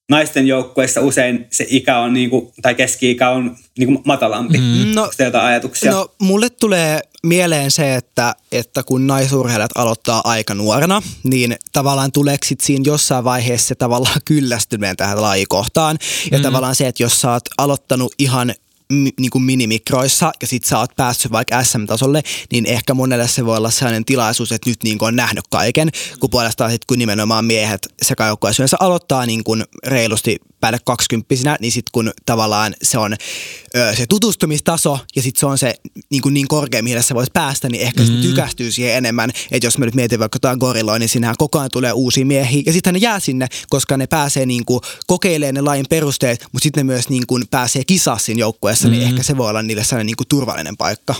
naisten 0.09 0.47
joukkueissa 0.47 1.01
usein 1.01 1.47
se 1.51 1.65
ikä 1.69 1.97
on, 1.97 2.13
niinku, 2.13 2.53
tai 2.61 2.75
keski-ikä 2.75 3.29
on 3.29 3.57
niinku 3.77 4.01
matalampi. 4.05 4.57
Mm. 4.57 4.95
No, 4.95 5.11
jotain 5.19 5.45
ajatuksia? 5.45 5.91
No, 5.91 6.15
mulle 6.21 6.49
tulee 6.49 6.99
mieleen 7.23 7.71
se, 7.71 7.95
että, 7.95 8.35
että 8.51 8.83
kun 8.83 9.07
naisurheilijat 9.07 9.71
aloittaa 9.75 10.21
aika 10.23 10.53
nuorena, 10.53 11.01
niin 11.23 11.55
tavallaan 11.71 12.11
tuleeko 12.11 12.45
sit 12.45 12.61
siinä 12.61 12.83
jossain 12.85 13.23
vaiheessa 13.23 13.75
tavallaan 13.75 14.21
kyllästymään 14.25 14.97
tähän 14.97 15.21
lajikohtaan. 15.21 15.97
Ja 16.31 16.37
mm. 16.37 16.43
tavallaan 16.43 16.75
se, 16.75 16.87
että 16.87 17.03
jos 17.03 17.21
sä 17.21 17.31
oot 17.31 17.43
aloittanut 17.57 18.13
ihan 18.19 18.53
niin 18.93 19.29
kuin 19.31 19.43
minimikroissa 19.43 20.31
ja 20.41 20.47
sit 20.47 20.63
sä 20.63 20.79
oot 20.79 20.95
päässyt 20.95 21.31
vaikka 21.31 21.63
SM-tasolle, 21.63 22.23
niin 22.51 22.65
ehkä 22.65 22.93
monelle 22.93 23.27
se 23.27 23.45
voi 23.45 23.57
olla 23.57 23.71
sellainen 23.71 24.05
tilaisuus, 24.05 24.51
että 24.51 24.69
nyt 24.69 24.83
niin 24.83 24.97
kuin 24.97 25.07
on 25.07 25.15
nähnyt 25.15 25.45
kaiken, 25.49 25.89
kun 26.19 26.29
puolestaan 26.29 26.71
sit 26.71 26.85
kun 26.85 26.99
nimenomaan 26.99 27.45
miehet 27.45 27.87
sekä 28.01 28.27
joukkueessa 28.27 28.77
aloittaa 28.79 29.25
niin 29.25 29.43
kuin 29.43 29.63
reilusti 29.85 30.37
päälle 30.59 30.79
kaksikymppisinä, 30.85 31.57
niin 31.59 31.71
sitten 31.71 31.89
kun 31.91 32.11
tavallaan 32.25 32.75
se 32.83 32.97
on 32.97 33.15
ö, 33.75 33.95
se 33.95 34.05
tutustumistaso 34.07 34.99
ja 35.15 35.21
sitten 35.21 35.39
se 35.39 35.45
on 35.45 35.57
se 35.57 35.73
niin, 36.09 36.21
kuin 36.21 36.33
niin 36.33 36.47
korkea, 36.47 36.83
mihin 36.83 37.03
se 37.03 37.15
voisi 37.15 37.31
päästä, 37.33 37.69
niin 37.69 37.81
ehkä 37.81 38.03
mm. 38.03 38.07
hmm 38.07 38.21
tykästyy 38.21 38.71
siihen 38.71 38.95
enemmän. 38.95 39.31
Että 39.51 39.67
jos 39.67 39.77
mä 39.77 39.85
nyt 39.85 39.95
mietin 39.95 40.19
vaikka 40.19 40.35
jotain 40.35 40.59
gorilloa, 40.59 40.99
niin 40.99 41.09
sinähän 41.09 41.35
koko 41.37 41.59
ajan 41.59 41.69
tulee 41.73 41.91
uusia 41.91 42.25
miehiä 42.25 42.63
ja 42.65 42.73
sitten 42.73 42.93
ne 42.93 42.99
jää 42.99 43.19
sinne, 43.19 43.47
koska 43.69 43.97
ne 43.97 44.07
pääsee 44.07 44.45
niin 44.45 44.65
kuin 44.65 44.81
kokeilemaan 45.07 45.55
ne 45.55 45.61
lajin 45.61 45.85
perusteet, 45.89 46.45
mutta 46.51 46.63
sitten 46.63 46.87
ne 46.87 46.93
myös 46.93 47.09
niin 47.09 47.27
kuin 47.27 47.43
pääsee 47.51 47.83
kisaa 47.83 48.17
siinä 48.17 48.39
joukkueessa, 48.39 48.87
mm. 48.87 48.91
niin 48.91 49.03
ehkä 49.03 49.23
se 49.23 49.37
voi 49.37 49.49
olla 49.49 49.61
niille 49.61 49.83
sellainen 49.83 50.05
niin 50.05 50.17
kuin 50.17 50.27
turvallinen 50.27 50.77
paikka. 50.77 51.15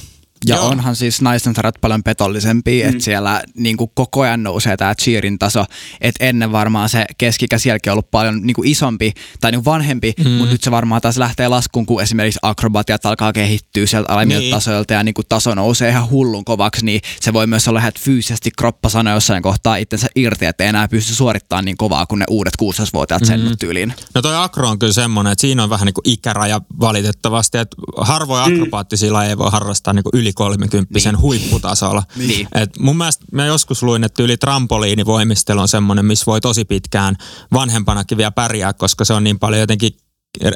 Ja 0.47 0.55
Joo. 0.55 0.67
onhan 0.67 0.95
siis 0.95 1.21
naisten 1.21 1.55
sarjat 1.55 1.75
paljon 1.81 2.03
petollisempia, 2.03 2.85
mm. 2.85 2.89
että 2.89 3.03
siellä 3.03 3.43
niin 3.57 3.77
kuin 3.77 3.91
koko 3.93 4.21
ajan 4.21 4.43
nousee 4.43 4.77
tämä 4.77 4.95
cheerin 4.95 5.39
taso. 5.39 5.65
Että 6.01 6.25
ennen 6.25 6.51
varmaan 6.51 6.89
se 6.89 7.05
keskikä 7.17 7.57
sielläkin 7.57 7.91
on 7.91 7.93
ollut 7.93 8.11
paljon 8.11 8.41
niin 8.43 8.55
kuin 8.55 8.67
isompi 8.67 9.13
tai 9.41 9.51
niin 9.51 9.63
kuin 9.63 9.73
vanhempi, 9.73 10.13
mm. 10.25 10.31
mutta 10.31 10.51
nyt 10.51 10.63
se 10.63 10.71
varmaan 10.71 11.01
taas 11.01 11.17
lähtee 11.17 11.47
laskuun, 11.47 11.85
kun 11.85 12.01
esimerkiksi 12.01 12.39
akrobatiat 12.41 13.05
alkaa 13.05 13.33
kehittyä 13.33 13.85
sieltä 13.85 14.13
alemmilta 14.13 14.41
niin. 14.41 14.53
tasoilta 14.53 14.93
ja 14.93 15.03
niin 15.03 15.13
kuin 15.13 15.25
taso 15.29 15.55
nousee 15.55 15.89
ihan 15.89 16.09
hullun 16.09 16.45
kovaksi, 16.45 16.85
niin 16.85 17.01
se 17.21 17.33
voi 17.33 17.47
myös 17.47 17.67
olla, 17.67 17.87
että 17.87 18.01
fyysisesti 18.03 18.51
kroppa 18.57 18.89
sanoo 18.89 19.13
jossain 19.13 19.43
kohtaa 19.43 19.75
itsensä 19.75 20.07
irti, 20.15 20.45
että 20.45 20.63
ei 20.63 20.69
enää 20.69 20.87
pysty 20.87 21.15
suorittamaan 21.15 21.65
niin 21.65 21.77
kovaa 21.77 22.05
kuin 22.05 22.19
ne 22.19 22.25
uudet 22.29 22.53
16-vuotiaat 22.61 23.25
sen 23.25 23.41
mm. 23.41 23.57
tyyliin. 23.59 23.93
No 24.15 24.21
toi 24.21 24.35
akro 24.35 24.69
on 24.69 24.79
kyllä 24.79 24.93
semmoinen, 24.93 25.31
että 25.31 25.41
siinä 25.41 25.63
on 25.63 25.69
vähän 25.69 25.85
niin 25.85 25.93
kuin 25.93 26.09
ikäraja 26.09 26.61
valitettavasti, 26.79 27.57
että 27.57 27.77
harvoin 27.97 28.49
mm. 28.49 28.55
akrobaattisia 28.55 29.23
ei 29.23 29.37
voi 29.37 29.49
harrastaa 29.51 29.93
niin 29.93 30.03
kuin 30.03 30.21
yli 30.21 30.28
30 30.33 30.99
niin. 31.03 31.21
huipputasolla. 31.21 32.03
Niin. 32.15 32.47
Et 32.55 32.69
mun 32.79 32.97
mielestä 32.97 33.25
mä 33.31 33.45
joskus 33.45 33.83
luin, 33.83 34.03
että 34.03 34.23
yli 34.23 34.37
trampoliinivoimistelu 34.37 35.59
on 35.59 35.67
semmoinen, 35.67 36.05
missä 36.05 36.25
voi 36.25 36.41
tosi 36.41 36.65
pitkään 36.65 37.15
vanhempanakin 37.53 38.17
vielä 38.17 38.31
pärjää, 38.31 38.73
koska 38.73 39.05
se 39.05 39.13
on 39.13 39.23
niin 39.23 39.39
paljon 39.39 39.59
jotenkin 39.59 39.91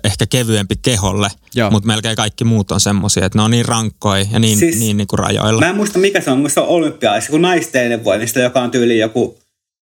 ehkä 0.03 0.26
kevyempi 0.26 0.76
keholle, 0.82 1.28
mutta 1.71 1.88
melkein 1.88 2.15
kaikki 2.15 2.43
muut 2.43 2.71
on 2.71 2.80
semmoisia, 2.80 3.26
että 3.26 3.38
ne 3.38 3.43
on 3.43 3.51
niin 3.51 3.65
rankkoja 3.65 4.26
ja 4.32 4.39
niin, 4.39 4.57
siis, 4.57 4.80
niin, 4.80 4.97
niin 4.97 5.07
kuin 5.07 5.19
rajoilla. 5.19 5.59
Mä 5.59 5.69
en 5.69 5.76
muista 5.76 5.99
mikä 5.99 6.21
se 6.21 6.32
on, 6.32 6.39
muista 6.39 6.61
on 6.61 6.67
olympialaisissa, 6.67 7.32
kun 7.32 7.41
naisteinen 7.41 8.03
voimistelu, 8.03 8.43
joka 8.43 8.61
on 8.61 8.71
tyyli 8.71 8.99
joku 8.99 9.39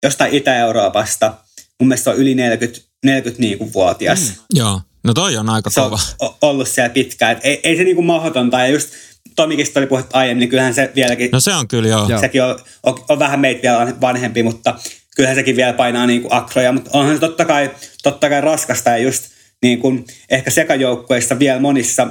jostain 0.03 0.35
Itä-Euroopasta, 0.35 1.35
mun 1.81 1.89
mielestä 1.89 2.05
se 2.05 2.11
on 2.11 2.17
yli 2.17 2.35
40, 2.35 2.81
40 3.05 3.41
niin 3.41 3.59
kuin 3.59 3.73
vuotias. 3.73 4.21
Mm. 4.21 4.35
Joo, 4.55 4.81
no 5.05 5.15
toi 5.15 5.37
on 5.37 5.49
aika 5.49 5.71
se 5.71 5.81
kova. 5.81 5.99
on 6.19 6.35
ollut 6.43 6.69
siellä 6.69 6.91
pitkään, 6.91 7.41
ei, 7.43 7.61
ei 7.63 7.77
se 7.77 7.85
niin 7.85 7.97
kuin 7.97 8.07
mahdotonta 8.07 8.61
ja 8.61 8.69
just 8.69 8.91
Tomikista 9.37 9.81
oli 9.81 9.87
puhetta 9.87 10.19
aiemmin, 10.19 10.41
niin 10.41 10.51
kyllähän 10.51 10.75
se 10.75 10.93
vieläkin... 10.95 11.31
No 11.33 11.41
se 11.41 11.55
on 11.55 11.69
kyllä 11.69 11.89
joo. 11.89 12.21
Sekin 12.21 12.43
on, 12.43 12.59
on, 12.83 13.05
on 13.09 13.19
vähän 13.19 13.41
meitä 13.41 13.63
vielä 13.63 14.01
vanhempi, 14.01 14.43
mutta 14.43 14.75
kyllähän 15.17 15.37
sekin 15.37 15.57
vielä 15.57 15.73
painaa 15.73 16.07
niin 16.07 16.23
kuin 16.23 16.33
akroja, 16.33 16.73
mutta 16.73 16.91
onhan 16.93 17.15
se 17.15 17.21
totta 17.21 17.45
kai, 17.45 17.71
totta 18.03 18.29
kai 18.29 18.41
raskasta 18.41 18.91
ja 18.91 18.99
just 18.99 19.25
niin 19.63 19.79
kuin 19.79 20.05
ehkä 20.31 20.51
sekajoukkueissa 20.51 21.39
vielä 21.39 21.61
monissa 21.61 22.09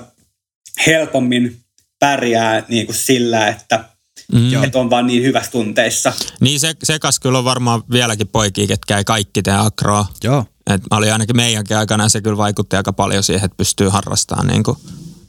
helpommin 0.88 1.58
pärjää 2.00 2.64
niin 2.68 2.86
kuin 2.86 2.96
sillä, 2.96 3.48
että 3.48 3.84
mm. 4.34 4.64
että 4.64 4.80
on 4.80 4.90
vaan 4.90 5.08
niin 5.08 5.24
hyvässä 5.24 5.52
tunteissa. 5.52 6.14
Niin 6.40 6.60
se, 6.60 6.74
sekas 6.84 7.20
kyllä 7.20 7.38
on 7.38 7.46
varmaan 7.46 7.84
vieläkin 7.92 8.28
poikia, 8.28 8.68
ketkä 8.68 8.98
ei 8.98 9.04
kaikki 9.04 9.42
tee 9.42 9.58
akroa. 9.58 10.06
Joo. 10.24 10.46
Et 10.70 10.82
oli 10.92 11.12
ainakin 11.12 11.36
meidänkin 11.36 11.78
aikana 11.78 12.10
se 12.10 12.22
kyllä 12.22 12.38
vaikutti 12.38 12.76
aika 12.76 12.94
paljon 12.94 13.24
siihen, 13.24 13.46
että 13.46 13.58
pystyy 13.58 13.90
harrastamaan 13.90 14.48
niin 14.48 14.64
kuin 14.64 14.78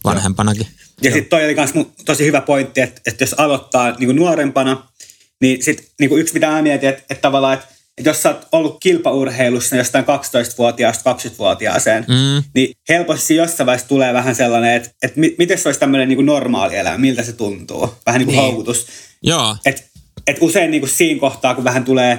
vanhempanakin. 0.04 0.66
Joo. 0.70 0.91
Ja 1.02 1.12
sitten 1.12 1.30
toi 1.30 1.44
oli 1.44 1.54
myös 1.54 1.70
tosi 2.04 2.26
hyvä 2.26 2.40
pointti, 2.40 2.80
että, 2.80 3.00
että 3.06 3.24
jos 3.24 3.34
aloittaa 3.38 3.90
niin 3.90 4.06
kuin 4.06 4.16
nuorempana, 4.16 4.88
niin 5.40 5.62
sit 5.62 5.92
niin 6.00 6.18
yksi 6.18 6.34
mitä 6.34 6.46
mä 6.46 6.62
mietin, 6.62 6.88
että, 6.88 7.02
että 7.10 7.22
tavallaan, 7.22 7.54
että, 7.54 7.66
että 7.98 8.10
jos 8.10 8.22
sä 8.22 8.28
oot 8.28 8.48
ollut 8.52 8.76
kilpaurheilussa 8.80 9.76
jostain 9.76 10.04
12-vuotiaasta 10.04 11.12
20-vuotiaaseen, 11.12 12.04
mm. 12.08 12.42
niin 12.54 12.74
helposti 12.88 13.36
jossain 13.36 13.66
vaiheessa 13.66 13.88
tulee 13.88 14.12
vähän 14.12 14.34
sellainen, 14.34 14.72
että, 14.72 14.90
että 15.02 15.20
miten 15.38 15.58
se 15.58 15.68
olisi 15.68 15.80
tämmöinen 15.80 16.08
niin 16.08 16.16
kuin 16.16 16.26
normaali 16.26 16.76
elämä, 16.76 16.98
miltä 16.98 17.22
se 17.22 17.32
tuntuu, 17.32 17.94
vähän 18.06 18.18
niin 18.18 18.26
kuin 18.26 18.36
niin. 18.36 18.44
houkutus. 18.44 18.86
Joo. 19.22 19.56
Et, 19.66 19.84
et 20.26 20.36
usein 20.40 20.70
niin 20.70 20.80
kuin 20.80 20.90
siinä 20.90 21.20
kohtaa, 21.20 21.54
kun 21.54 21.64
vähän 21.64 21.84
tulee 21.84 22.18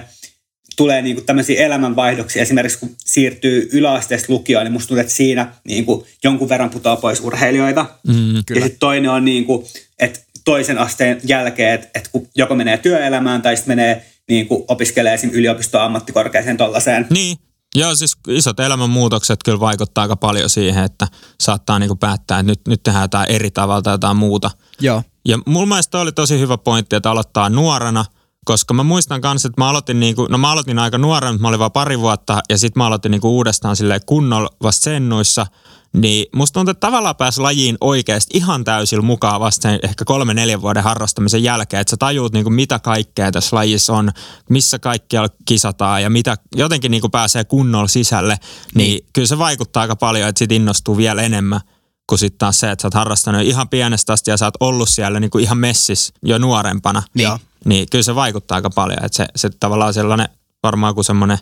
tulee 0.76 1.02
niin 1.02 1.16
kuin 1.16 1.26
tämmöisiä 1.26 1.66
elämänvaihdoksia. 1.66 2.42
Esimerkiksi 2.42 2.80
kun 2.80 2.96
siirtyy 2.98 3.70
yläasteesta 3.72 4.34
lukioon, 4.34 4.66
niin 4.66 4.74
musta 4.74 4.88
tuntuu, 4.88 5.02
että 5.02 5.14
siinä 5.14 5.54
niin 5.68 5.86
kuin 5.86 6.06
jonkun 6.24 6.50
verran 6.50 6.70
putoaa 6.70 6.96
pois 6.96 7.22
urheilijoita. 7.22 7.86
Mm, 8.08 8.36
ja 8.36 8.42
sitten 8.62 8.80
toinen 8.80 9.12
on, 9.12 9.26
niin 9.26 9.46
kuin, 9.46 9.66
että 10.00 10.20
toisen 10.46 10.78
asteen 10.78 11.22
jälkeen, 11.24 11.74
että, 11.74 11.88
että 11.96 12.10
kun 12.12 12.28
joko 12.36 12.56
menee 12.56 12.78
työelämään 12.78 13.42
tai 13.42 13.56
sitten 13.56 13.72
menee 13.72 14.06
niin 14.30 14.48
kuin 14.48 14.64
opiskelee 14.68 15.14
esimerkiksi 15.14 15.40
yliopisto 15.40 15.80
ammattikorkeaseen 15.80 16.58
tollaiseen. 16.58 17.08
Niin, 17.10 17.38
Joo, 17.76 17.96
siis 17.96 18.18
isot 18.28 18.60
elämänmuutokset 18.60 19.40
kyllä 19.46 19.60
vaikuttaa 19.60 20.02
aika 20.02 20.16
paljon 20.16 20.50
siihen, 20.50 20.84
että 20.84 21.08
saattaa 21.42 21.80
niinku 21.80 21.96
päättää, 21.96 22.40
että 22.40 22.52
nyt, 22.52 22.60
nyt 22.68 22.84
tehdään 22.84 23.04
jotain 23.04 23.32
eri 23.32 23.52
tavalla 23.52 23.82
tai 23.82 23.94
jotain 23.94 24.18
muuta. 24.18 24.52
Joo. 24.80 25.04
Ja 25.28 25.40
mulla 25.46 25.66
mielestä 25.66 26.00
oli 26.00 26.12
tosi 26.12 26.40
hyvä 26.40 26.58
pointti, 26.58 26.96
että 26.96 27.12
aloittaa 27.12 27.50
nuorena– 27.50 28.06
koska 28.44 28.74
mä 28.74 28.84
muistan 28.84 29.22
kanssa, 29.22 29.48
että 29.48 29.62
mä 29.62 29.70
aloitin, 29.70 30.00
niinku, 30.00 30.28
no 30.30 30.38
mä 30.38 30.52
aloitin 30.52 30.80
aika 30.80 30.98
nuoren, 30.98 31.42
mä 31.42 31.48
olin 31.48 31.60
vaan 31.60 31.72
pari 31.72 32.00
vuotta 32.00 32.42
ja 32.50 32.58
sitten 32.58 32.82
mä 32.82 32.88
aloitin 32.88 33.12
niinku 33.12 33.36
uudestaan 33.36 33.76
sille 33.76 34.00
kunnolla 34.06 34.50
vasta 34.64 34.84
sennuissa. 34.84 35.48
Niin 35.94 36.26
musta 36.36 36.54
tuntuu, 36.54 36.72
että 36.72 36.88
tavallaan 36.88 37.16
pääsi 37.16 37.42
lajiin 37.42 37.78
oikeasti 37.82 38.38
ihan 38.38 38.64
täysillä 38.64 39.02
mukaan 39.02 39.40
vasta 39.40 39.62
sen 39.62 39.80
ehkä 39.84 40.06
kolme 40.06 40.34
neljän 40.34 40.62
vuoden 40.62 40.84
harrastamisen 40.84 41.44
jälkeen, 41.44 41.82
että 41.82 41.92
sä 41.92 41.98
tajuut 41.98 42.34
niinku 42.34 42.50
mitä 42.50 42.80
kaikkea 42.80 43.32
tässä 43.32 43.56
lajissa 43.56 43.94
on, 43.94 44.12
missä 44.50 44.80
kaikkia 44.80 45.28
kisataan 45.46 46.04
ja 46.04 46.10
mitä 46.10 46.38
jotenkin 46.56 46.92
niinku 46.92 47.10
pääsee 47.10 47.44
kunnolla 47.44 47.88
sisälle, 47.88 48.38
niin, 48.76 48.88
niin 48.88 49.06
kyllä 49.14 49.28
se 49.28 49.38
vaikuttaa 49.38 49.82
aika 49.82 49.96
paljon, 49.96 50.30
että 50.30 50.40
sit 50.40 50.52
innostuu 50.52 50.98
vielä 50.98 51.22
enemmän 51.22 51.62
kuin 52.08 52.20
sitten 52.20 52.38
taas 52.38 52.60
se, 52.60 52.72
että 52.72 52.82
sä 52.82 52.88
oot 52.88 52.94
harrastanut 52.94 53.42
ihan 53.42 53.70
pienestä 53.70 54.14
asti 54.14 54.32
ja 54.32 54.38
sä 54.38 54.46
oot 54.46 54.54
ollut 54.60 54.90
siellä 54.90 55.20
niinku 55.20 55.38
ihan 55.38 55.58
messis 55.58 56.14
jo 56.24 56.38
nuorempana. 56.38 57.04
Niin 57.14 57.30
niin 57.66 57.88
kyllä 57.92 58.04
se 58.04 58.16
vaikuttaa 58.16 58.56
aika 58.56 58.70
paljon. 58.70 59.06
Että 59.06 59.16
se, 59.16 59.26
se 59.36 59.50
tavallaan 59.60 59.94
sellainen 59.94 60.30
varmaan 60.64 60.96
kuin 60.96 61.06
semmoinen 61.06 61.38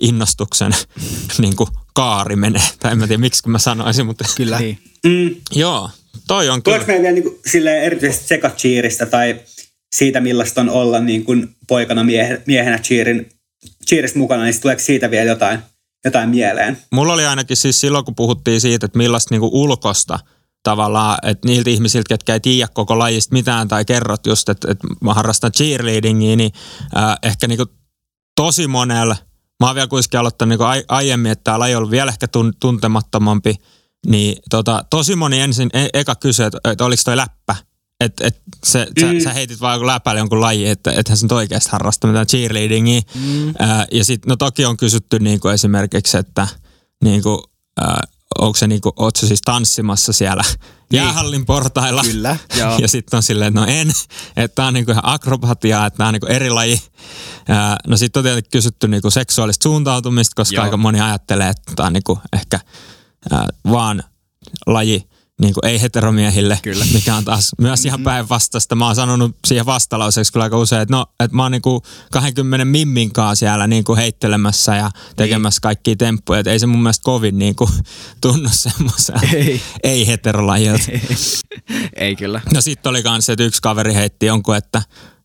innostuksen 0.00 0.72
niin 1.38 1.56
kuin 1.56 1.68
kaari 1.94 2.36
menee. 2.36 2.62
Tai 2.80 2.92
en 2.92 2.98
mä 2.98 3.06
tiedä, 3.06 3.20
miksi 3.20 3.48
mä 3.48 3.58
sanoisin, 3.58 4.06
mutta... 4.06 4.24
Kyllä. 4.36 4.58
Niin. 4.58 4.78
Mm. 5.06 5.36
Joo, 5.52 5.90
toi 6.26 6.48
on 6.48 6.62
Tuleeko 6.62 6.84
kyllä. 6.84 6.98
meillä 6.98 7.02
vielä 7.02 7.14
niin 7.14 7.62
kuin, 7.62 7.68
erityisesti 7.68 8.26
sekachiiristä 8.26 9.06
tai 9.06 9.40
siitä, 9.96 10.20
millaista 10.20 10.60
on 10.60 10.70
olla 10.70 11.00
niin 11.00 11.24
kuin 11.24 11.56
poikana 11.68 12.04
miehe, 12.04 12.42
miehenä 12.46 12.78
cheerin, 12.78 13.28
cheeristä 13.88 14.18
mukana, 14.18 14.44
niin 14.44 14.60
tuleeko 14.60 14.82
siitä 14.82 15.10
vielä 15.10 15.30
jotain, 15.30 15.58
jotain 16.04 16.28
mieleen? 16.28 16.78
Mulla 16.92 17.12
oli 17.12 17.26
ainakin 17.26 17.56
siis 17.56 17.80
silloin, 17.80 18.04
kun 18.04 18.14
puhuttiin 18.14 18.60
siitä, 18.60 18.86
että 18.86 18.98
millaista 18.98 19.34
niin 19.34 19.40
kuin 19.40 19.52
ulkosta– 19.52 20.18
tavallaan, 20.62 21.18
että 21.22 21.48
niiltä 21.48 21.70
ihmisiltä, 21.70 22.08
ketkä 22.08 22.32
ei 22.32 22.40
tiedä 22.40 22.68
koko 22.74 22.98
lajista 22.98 23.32
mitään 23.32 23.68
tai 23.68 23.84
kerrot 23.84 24.26
just, 24.26 24.48
että, 24.48 24.70
että 24.70 24.86
mä 25.00 25.14
harrastan 25.14 25.52
cheerleadingia, 25.52 26.36
niin 26.36 26.52
äh, 26.96 27.16
ehkä 27.22 27.48
niinku 27.48 27.66
tosi 28.36 28.66
monella, 28.66 29.16
mä 29.60 29.66
oon 29.66 29.74
vielä 29.74 29.88
kuitenkin 29.88 30.20
aloittanut 30.20 30.48
niinku 30.48 30.64
ai, 30.64 30.84
aiemmin, 30.88 31.32
että 31.32 31.44
tämä 31.44 31.58
laji 31.58 31.74
on 31.74 31.78
ollut 31.78 31.90
vielä 31.90 32.10
ehkä 32.10 32.28
tun, 32.28 32.52
tuntemattomampi, 32.60 33.54
niin 34.06 34.36
tota, 34.50 34.84
tosi 34.90 35.16
moni 35.16 35.40
ensin 35.40 35.70
e, 35.72 35.88
eka 35.94 36.14
kysyi, 36.14 36.46
että, 36.46 36.58
että 36.64 36.84
oliko 36.84 37.02
toi 37.04 37.16
läppä, 37.16 37.56
että 38.00 38.26
et 38.26 38.42
se, 38.64 38.86
mm. 38.86 39.18
sä, 39.18 39.24
sä 39.24 39.32
heitit 39.32 39.60
vaan 39.60 39.86
läpälle 39.86 40.20
jonkun 40.20 40.40
laji, 40.40 40.68
että 40.68 40.92
ethän 40.92 41.16
sä 41.16 41.24
nyt 41.24 41.32
oikeasti 41.32 41.70
harrasta 41.72 42.06
mitään 42.06 42.26
cheerleadingia. 42.26 43.00
Mm. 43.14 43.48
Äh, 43.48 43.86
ja 43.92 44.04
sitten 44.04 44.28
no 44.28 44.36
toki 44.36 44.64
on 44.64 44.76
kysytty 44.76 45.18
niinku 45.18 45.48
esimerkiksi, 45.48 46.16
että 46.16 46.48
niinku, 47.04 47.44
äh, 47.82 47.94
onko 48.38 48.58
se 48.58 48.66
niinku, 48.66 48.92
oot 48.96 49.16
sä 49.16 49.26
siis 49.26 49.42
tanssimassa 49.44 50.12
siellä 50.12 50.42
niin. 50.42 51.02
jäähallin 51.02 51.46
portailla. 51.46 52.02
Kyllä, 52.02 52.36
joo. 52.58 52.78
Ja 52.78 52.88
sitten 52.88 53.16
on 53.16 53.22
silleen, 53.22 53.54
no 53.54 53.64
en, 53.68 53.92
että 54.36 54.54
tämä 54.54 54.68
on 54.68 54.74
niinku 54.74 54.90
ihan 54.90 55.06
akrobatiaa, 55.06 55.86
että 55.86 55.96
tämä 55.96 56.08
on 56.08 56.12
niinku 56.14 56.26
eri 56.26 56.50
laji. 56.50 56.82
No 57.86 57.96
sitten 57.96 58.20
on 58.20 58.24
tietenkin 58.24 58.50
kysytty 58.50 58.88
niinku 58.88 59.10
seksuaalista 59.10 59.62
suuntautumista, 59.62 60.32
koska 60.36 60.56
joo. 60.56 60.64
aika 60.64 60.76
moni 60.76 61.00
ajattelee, 61.00 61.48
että 61.48 61.72
tämä 61.76 61.86
on 61.86 61.92
niinku 61.92 62.18
ehkä 62.32 62.60
ää, 63.30 63.48
vaan 63.70 64.02
laji 64.66 65.09
niin 65.40 65.54
kuin 65.54 65.66
ei-heteromiehille, 65.66 66.58
kyllä. 66.62 66.84
mikä 66.92 67.14
on 67.14 67.24
taas 67.24 67.50
myös 67.60 67.84
ihan 67.84 68.00
mm-hmm. 68.00 68.04
päinvastaista. 68.04 68.74
Mä 68.74 68.86
oon 68.86 68.94
sanonut 68.94 69.36
siihen 69.46 69.66
vastalauseeksi 69.66 70.32
kyllä 70.32 70.44
aika 70.44 70.58
usein, 70.58 70.82
että 70.82 70.94
no, 70.94 71.06
että 71.20 71.36
mä 71.36 71.42
oon 71.42 71.52
niin 71.52 71.62
kuin 71.62 71.80
20 72.12 72.64
mimmin 72.64 73.12
kanssa 73.12 73.40
siellä 73.40 73.66
niin 73.66 73.84
kuin 73.84 73.98
heittelemässä 73.98 74.76
ja 74.76 74.90
tekemässä 75.16 75.58
niin. 75.58 75.62
kaikkia 75.62 75.96
temppuja. 75.96 76.40
Että 76.40 76.50
ei 76.50 76.58
se 76.58 76.66
mun 76.66 76.82
mielestä 76.82 77.04
kovin 77.04 77.38
niin 77.38 77.56
kuin 77.56 77.70
tunnu 78.20 78.48
semmoisen 78.52 79.16
ei. 79.34 79.62
ei-heterolajilta. 79.82 80.84
Ei. 80.88 81.00
ei 81.96 82.16
kyllä. 82.16 82.40
No 82.54 82.60
sitten 82.60 82.90
oli 82.90 83.02
kans, 83.02 83.28
että 83.28 83.44
yksi 83.44 83.62
kaveri 83.62 83.94
heitti 83.94 84.26
jonkun, 84.26 84.56
että 84.56 84.82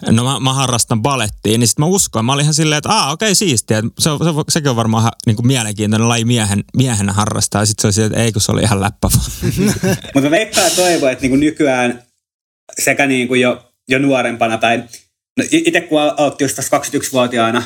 no 0.09 0.23
mä, 0.23 0.39
mä 0.39 0.53
harrastan 0.53 1.01
balettiin, 1.01 1.59
niin 1.59 1.67
sitten 1.67 1.83
mä 1.83 1.87
uskoin. 1.87 2.25
Mä 2.25 2.33
olin 2.33 2.43
ihan 2.43 2.53
silleen, 2.53 2.77
että 2.77 2.89
aa 2.89 3.11
okei 3.11 3.27
okay, 3.27 3.35
siistiä. 3.35 3.81
Se, 3.99 4.09
se, 4.09 4.29
sekin 4.49 4.69
on 4.69 4.75
varmaan 4.75 5.11
niin 5.25 5.35
kuin 5.35 5.47
mielenkiintoinen 5.47 6.09
laji 6.09 6.25
miehen, 6.25 6.63
miehenä 6.77 7.13
harrastaa. 7.13 7.61
Ja 7.61 7.65
sitten 7.65 7.81
se 7.81 7.87
oli 7.87 7.93
silleen, 7.93 8.11
että 8.11 8.23
ei 8.23 8.31
kun 8.31 8.41
se 8.41 8.51
oli 8.51 8.61
ihan 8.61 8.81
läppä 8.81 9.09
Mutta 10.13 10.31
veikkaan 10.31 10.71
toivon, 10.75 11.11
että 11.11 11.21
niin 11.21 11.31
kuin 11.31 11.39
nykyään 11.39 12.03
sekä 12.79 13.05
niin 13.05 13.27
kuin 13.27 13.41
jo, 13.41 13.71
jo 13.87 13.99
nuorempana 13.99 14.57
tai 14.57 14.83
no 15.37 15.45
itse 15.51 15.81
kun 15.81 16.01
aloitti 16.01 16.43
just 16.43 16.57
21-vuotiaana, 16.57 17.63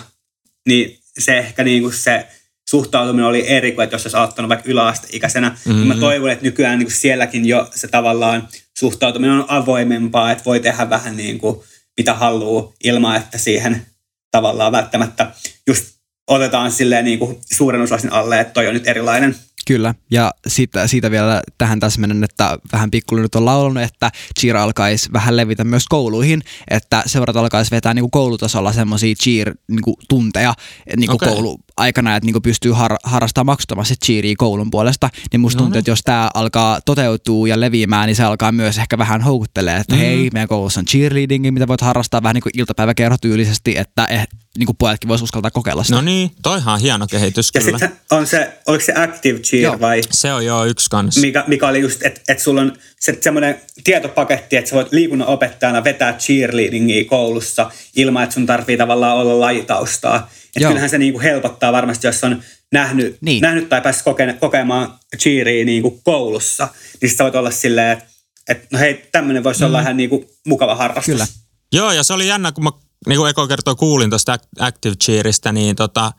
niin 0.67 0.99
se 1.19 1.37
ehkä 1.37 1.63
niin 1.63 1.81
kuin 1.81 1.93
se 1.93 2.27
suhtautuminen 2.69 3.25
oli 3.25 3.47
eri 3.47 3.71
kuin, 3.71 3.83
että 3.83 3.93
jos 3.93 4.05
olisi 4.05 4.17
aloittanut 4.17 4.49
vaikka 4.49 4.69
yläasteikäisenä. 4.69 5.49
Mm-hmm. 5.49 5.75
Niin 5.75 5.87
mä 5.87 5.95
toivon, 5.95 6.29
että 6.29 6.45
nykyään 6.45 6.79
niin 6.79 6.87
kuin 6.87 6.95
sielläkin 6.95 7.45
jo 7.45 7.67
se 7.75 7.87
tavallaan 7.87 8.47
suhtautuminen 8.79 9.35
on 9.35 9.45
avoimempaa, 9.47 10.31
että 10.31 10.45
voi 10.45 10.59
tehdä 10.59 10.89
vähän 10.89 11.17
niin 11.17 11.39
kuin 11.39 11.59
mitä 11.99 12.13
haluaa 12.13 12.73
ilman, 12.83 13.15
että 13.15 13.37
siihen 13.37 13.85
tavallaan 14.31 14.71
välttämättä 14.71 15.31
just 15.67 15.85
otetaan 16.27 16.71
silleen 16.71 17.05
niin 17.05 17.19
kuin 17.19 17.39
suuren 17.53 17.81
osaisen 17.81 18.13
alle, 18.13 18.39
että 18.39 18.53
toi 18.53 18.67
on 18.67 18.73
nyt 18.73 18.87
erilainen. 18.87 19.35
Kyllä, 19.67 19.95
ja 20.11 20.31
siitä, 20.47 20.87
siitä 20.87 21.11
vielä 21.11 21.41
tähän 21.57 21.79
täsmennän, 21.79 22.23
että 22.23 22.57
vähän 22.71 22.91
pikkuinen 22.91 23.23
nyt 23.23 23.35
on 23.35 23.45
laulanut, 23.45 23.83
että 23.83 24.11
cheer 24.39 24.57
alkaisi 24.57 25.13
vähän 25.13 25.37
levitä 25.37 25.63
myös 25.63 25.85
kouluihin, 25.89 26.41
että 26.69 27.03
seurat 27.05 27.35
alkaisi 27.35 27.71
vetää 27.71 27.93
niin 27.93 28.03
kuin 28.03 28.11
koulutasolla 28.11 28.73
semmoisia 28.73 29.15
cheer-tunteja 29.23 30.53
niin 30.97 31.07
kuin 31.07 31.15
okay. 31.15 31.29
koulu 31.29 31.59
aikana, 31.79 32.15
että 32.15 32.25
niin 32.25 32.41
pystyy 32.41 32.71
har, 32.71 32.95
harrastamaan 33.03 33.45
maksuttomasti 33.45 33.95
cheeria 34.05 34.35
koulun 34.37 34.71
puolesta, 34.71 35.09
niin 35.31 35.41
musta 35.41 35.57
no 35.57 35.63
tuntuu, 35.63 35.73
niin. 35.73 35.79
että 35.79 35.91
jos 35.91 36.01
tämä 36.03 36.29
alkaa 36.33 36.79
toteutua 36.85 37.47
ja 37.47 37.59
leviämään, 37.59 38.07
niin 38.07 38.15
se 38.15 38.23
alkaa 38.23 38.51
myös 38.51 38.77
ehkä 38.77 38.97
vähän 38.97 39.21
houkuttelee, 39.21 39.77
että 39.77 39.95
mm. 39.95 39.99
hei, 39.99 40.29
meidän 40.33 40.47
koulussa 40.47 40.79
on 40.79 40.85
cheerleading, 40.85 41.51
mitä 41.51 41.67
voit 41.67 41.81
harrastaa 41.81 42.23
vähän 42.23 42.33
niin 42.33 42.43
kuin 42.43 42.59
iltapäiväkerhotyylisesti, 42.59 43.77
että 43.77 44.05
eh, 44.05 44.27
niin 44.59 44.65
kuin 44.65 44.77
pojatkin 44.77 45.07
voisi 45.07 45.23
uskaltaa 45.23 45.51
kokeilla 45.51 45.83
sitä. 45.83 45.95
No 45.95 46.01
niin, 46.01 46.31
toihan 46.43 46.73
on 46.73 46.79
hieno 46.79 47.07
kehitys 47.07 47.51
ja 47.53 47.61
kyllä. 47.61 47.89
on 48.11 48.27
se, 48.27 48.53
oliko 48.65 48.85
se 48.85 48.93
Active 48.95 49.39
Cheer 49.39 49.63
joo. 49.63 49.79
vai? 49.79 50.01
Se 50.11 50.33
on 50.33 50.45
joo 50.45 50.65
yksi 50.65 50.89
kans. 50.89 51.17
Mikä, 51.17 51.43
mikä 51.47 51.67
oli 51.67 51.79
just, 51.79 52.03
että 52.03 52.21
et 52.27 52.39
sulla 52.39 52.61
on 52.61 52.73
se, 52.99 53.17
semmoinen 53.21 53.61
tietopaketti, 53.83 54.57
että 54.57 54.69
sä 54.69 54.75
voit 54.75 54.91
liikunnan 54.91 55.27
opettajana 55.27 55.83
vetää 55.83 56.13
cheerleadingia 56.13 57.05
koulussa 57.05 57.71
ilman, 57.95 58.23
että 58.23 58.33
sun 58.33 58.45
tarvii 58.45 58.77
tavallaan 58.77 59.17
olla 59.17 59.39
lajitaustaa. 59.39 60.29
Että 60.55 60.67
kyllähän 60.67 60.89
se 60.89 60.97
niinku 60.97 61.19
helpottaa 61.19 61.73
varmasti, 61.73 62.07
jos 62.07 62.23
on 62.23 62.43
nähnyt, 62.71 63.17
niin. 63.21 63.41
nähnyt 63.41 63.69
tai 63.69 63.81
päässyt 63.81 64.05
koke, 64.05 64.35
kokemaan 64.39 64.93
cheeria 65.17 65.65
niinku 65.65 66.01
koulussa, 66.03 66.67
niin 67.01 67.15
sä 67.15 67.23
voit 67.23 67.35
olla 67.35 67.51
silleen, 67.51 67.91
että 67.91 68.05
et, 68.49 68.71
no 68.71 68.79
hei, 68.79 69.09
tämmöinen 69.11 69.43
voisi 69.43 69.59
mm. 69.59 69.67
olla 69.67 69.81
ihan 69.81 69.97
niinku 69.97 70.25
mukava 70.47 70.75
harrastus. 70.75 71.13
Kyllä. 71.13 71.27
Joo, 71.73 71.91
ja 71.91 72.03
se 72.03 72.13
oli 72.13 72.27
jännä, 72.27 72.51
kun 72.51 72.63
mä 72.63 72.71
niin 73.07 73.17
kuin 73.17 73.29
Eko 73.29 73.47
kertoo 73.47 73.75
kuulin 73.75 74.09
tuosta 74.09 74.37
Active 74.59 74.95
Cheeristä, 74.95 75.51
niin 75.51 75.75
tota, 75.75 76.11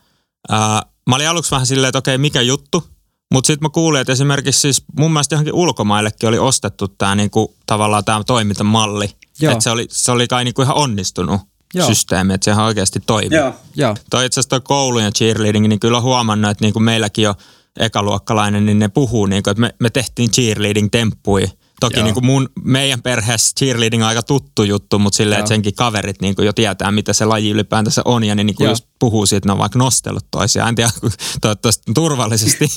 ää, 0.49 0.81
mä 1.09 1.15
olin 1.15 1.29
aluksi 1.29 1.51
vähän 1.51 1.65
silleen, 1.65 1.89
että 1.89 1.99
okei, 1.99 2.17
mikä 2.17 2.41
juttu. 2.41 2.83
Mutta 3.33 3.47
sitten 3.47 3.65
mä 3.65 3.69
kuulin, 3.69 4.01
että 4.01 4.13
esimerkiksi 4.13 4.61
siis 4.61 4.83
mun 4.99 5.13
mielestä 5.13 5.35
johonkin 5.35 5.53
ulkomaillekin 5.53 6.29
oli 6.29 6.39
ostettu 6.39 6.87
tämä 6.87 7.15
niinku, 7.15 7.55
tavallaan 7.65 8.05
tämä 8.05 8.23
toimintamalli. 8.23 9.09
Että 9.41 9.59
se 9.59 9.69
oli, 9.69 9.85
se 9.89 10.11
oli 10.11 10.27
kai 10.27 10.43
niinku 10.43 10.61
ihan 10.61 10.75
onnistunut 10.75 11.41
Joo. 11.73 11.87
systeemi, 11.87 12.33
että 12.33 12.45
sehän 12.45 12.65
oikeasti 12.65 12.99
toimii. 12.99 13.37
Joo. 13.37 13.53
Joo. 13.75 13.95
Toi 14.09 14.25
itse 14.25 14.39
asiassa 14.39 14.49
toi 14.49 14.61
koulu 14.61 14.99
ja 14.99 15.11
cheerleading, 15.11 15.67
niin 15.67 15.79
kyllä 15.79 15.97
on 15.97 16.03
huomannut, 16.03 16.51
että 16.51 16.65
niinku 16.65 16.79
meilläkin 16.79 17.23
jo 17.23 17.35
ekaluokkalainen, 17.79 18.65
niin 18.65 18.79
ne 18.79 18.87
puhuu, 18.87 19.25
niinku, 19.25 19.49
että 19.49 19.61
me, 19.61 19.75
me 19.79 19.89
tehtiin 19.89 20.31
cheerleading-temppuja 20.31 21.47
Toki 21.81 22.03
niin 22.03 22.13
kuin 22.13 22.25
mun, 22.25 22.49
meidän 22.63 23.01
perheessä 23.01 23.55
cheerleading 23.59 24.03
on 24.03 24.09
aika 24.09 24.23
tuttu 24.23 24.63
juttu, 24.63 24.99
mutta 24.99 25.17
silleen, 25.17 25.39
että 25.39 25.49
senkin 25.49 25.75
kaverit 25.75 26.21
niin 26.21 26.35
kuin 26.35 26.45
jo 26.45 26.53
tietää, 26.53 26.91
mitä 26.91 27.13
se 27.13 27.25
laji 27.25 27.49
ylipäätänsä 27.49 28.01
on. 28.05 28.23
Ja 28.23 28.35
ne 28.35 28.43
niin 28.43 28.55
kuin 28.55 28.69
just 28.69 28.85
puhuu 28.99 29.25
siitä, 29.25 29.37
että 29.37 29.49
ne 29.49 29.53
on 29.53 29.59
vaikka 29.59 29.79
nostellut 29.79 30.25
toisiaan. 30.31 30.69
En 30.69 30.75
tiedä, 30.75 30.91
toivottavasti 31.41 31.93
turvallisesti. 31.93 32.67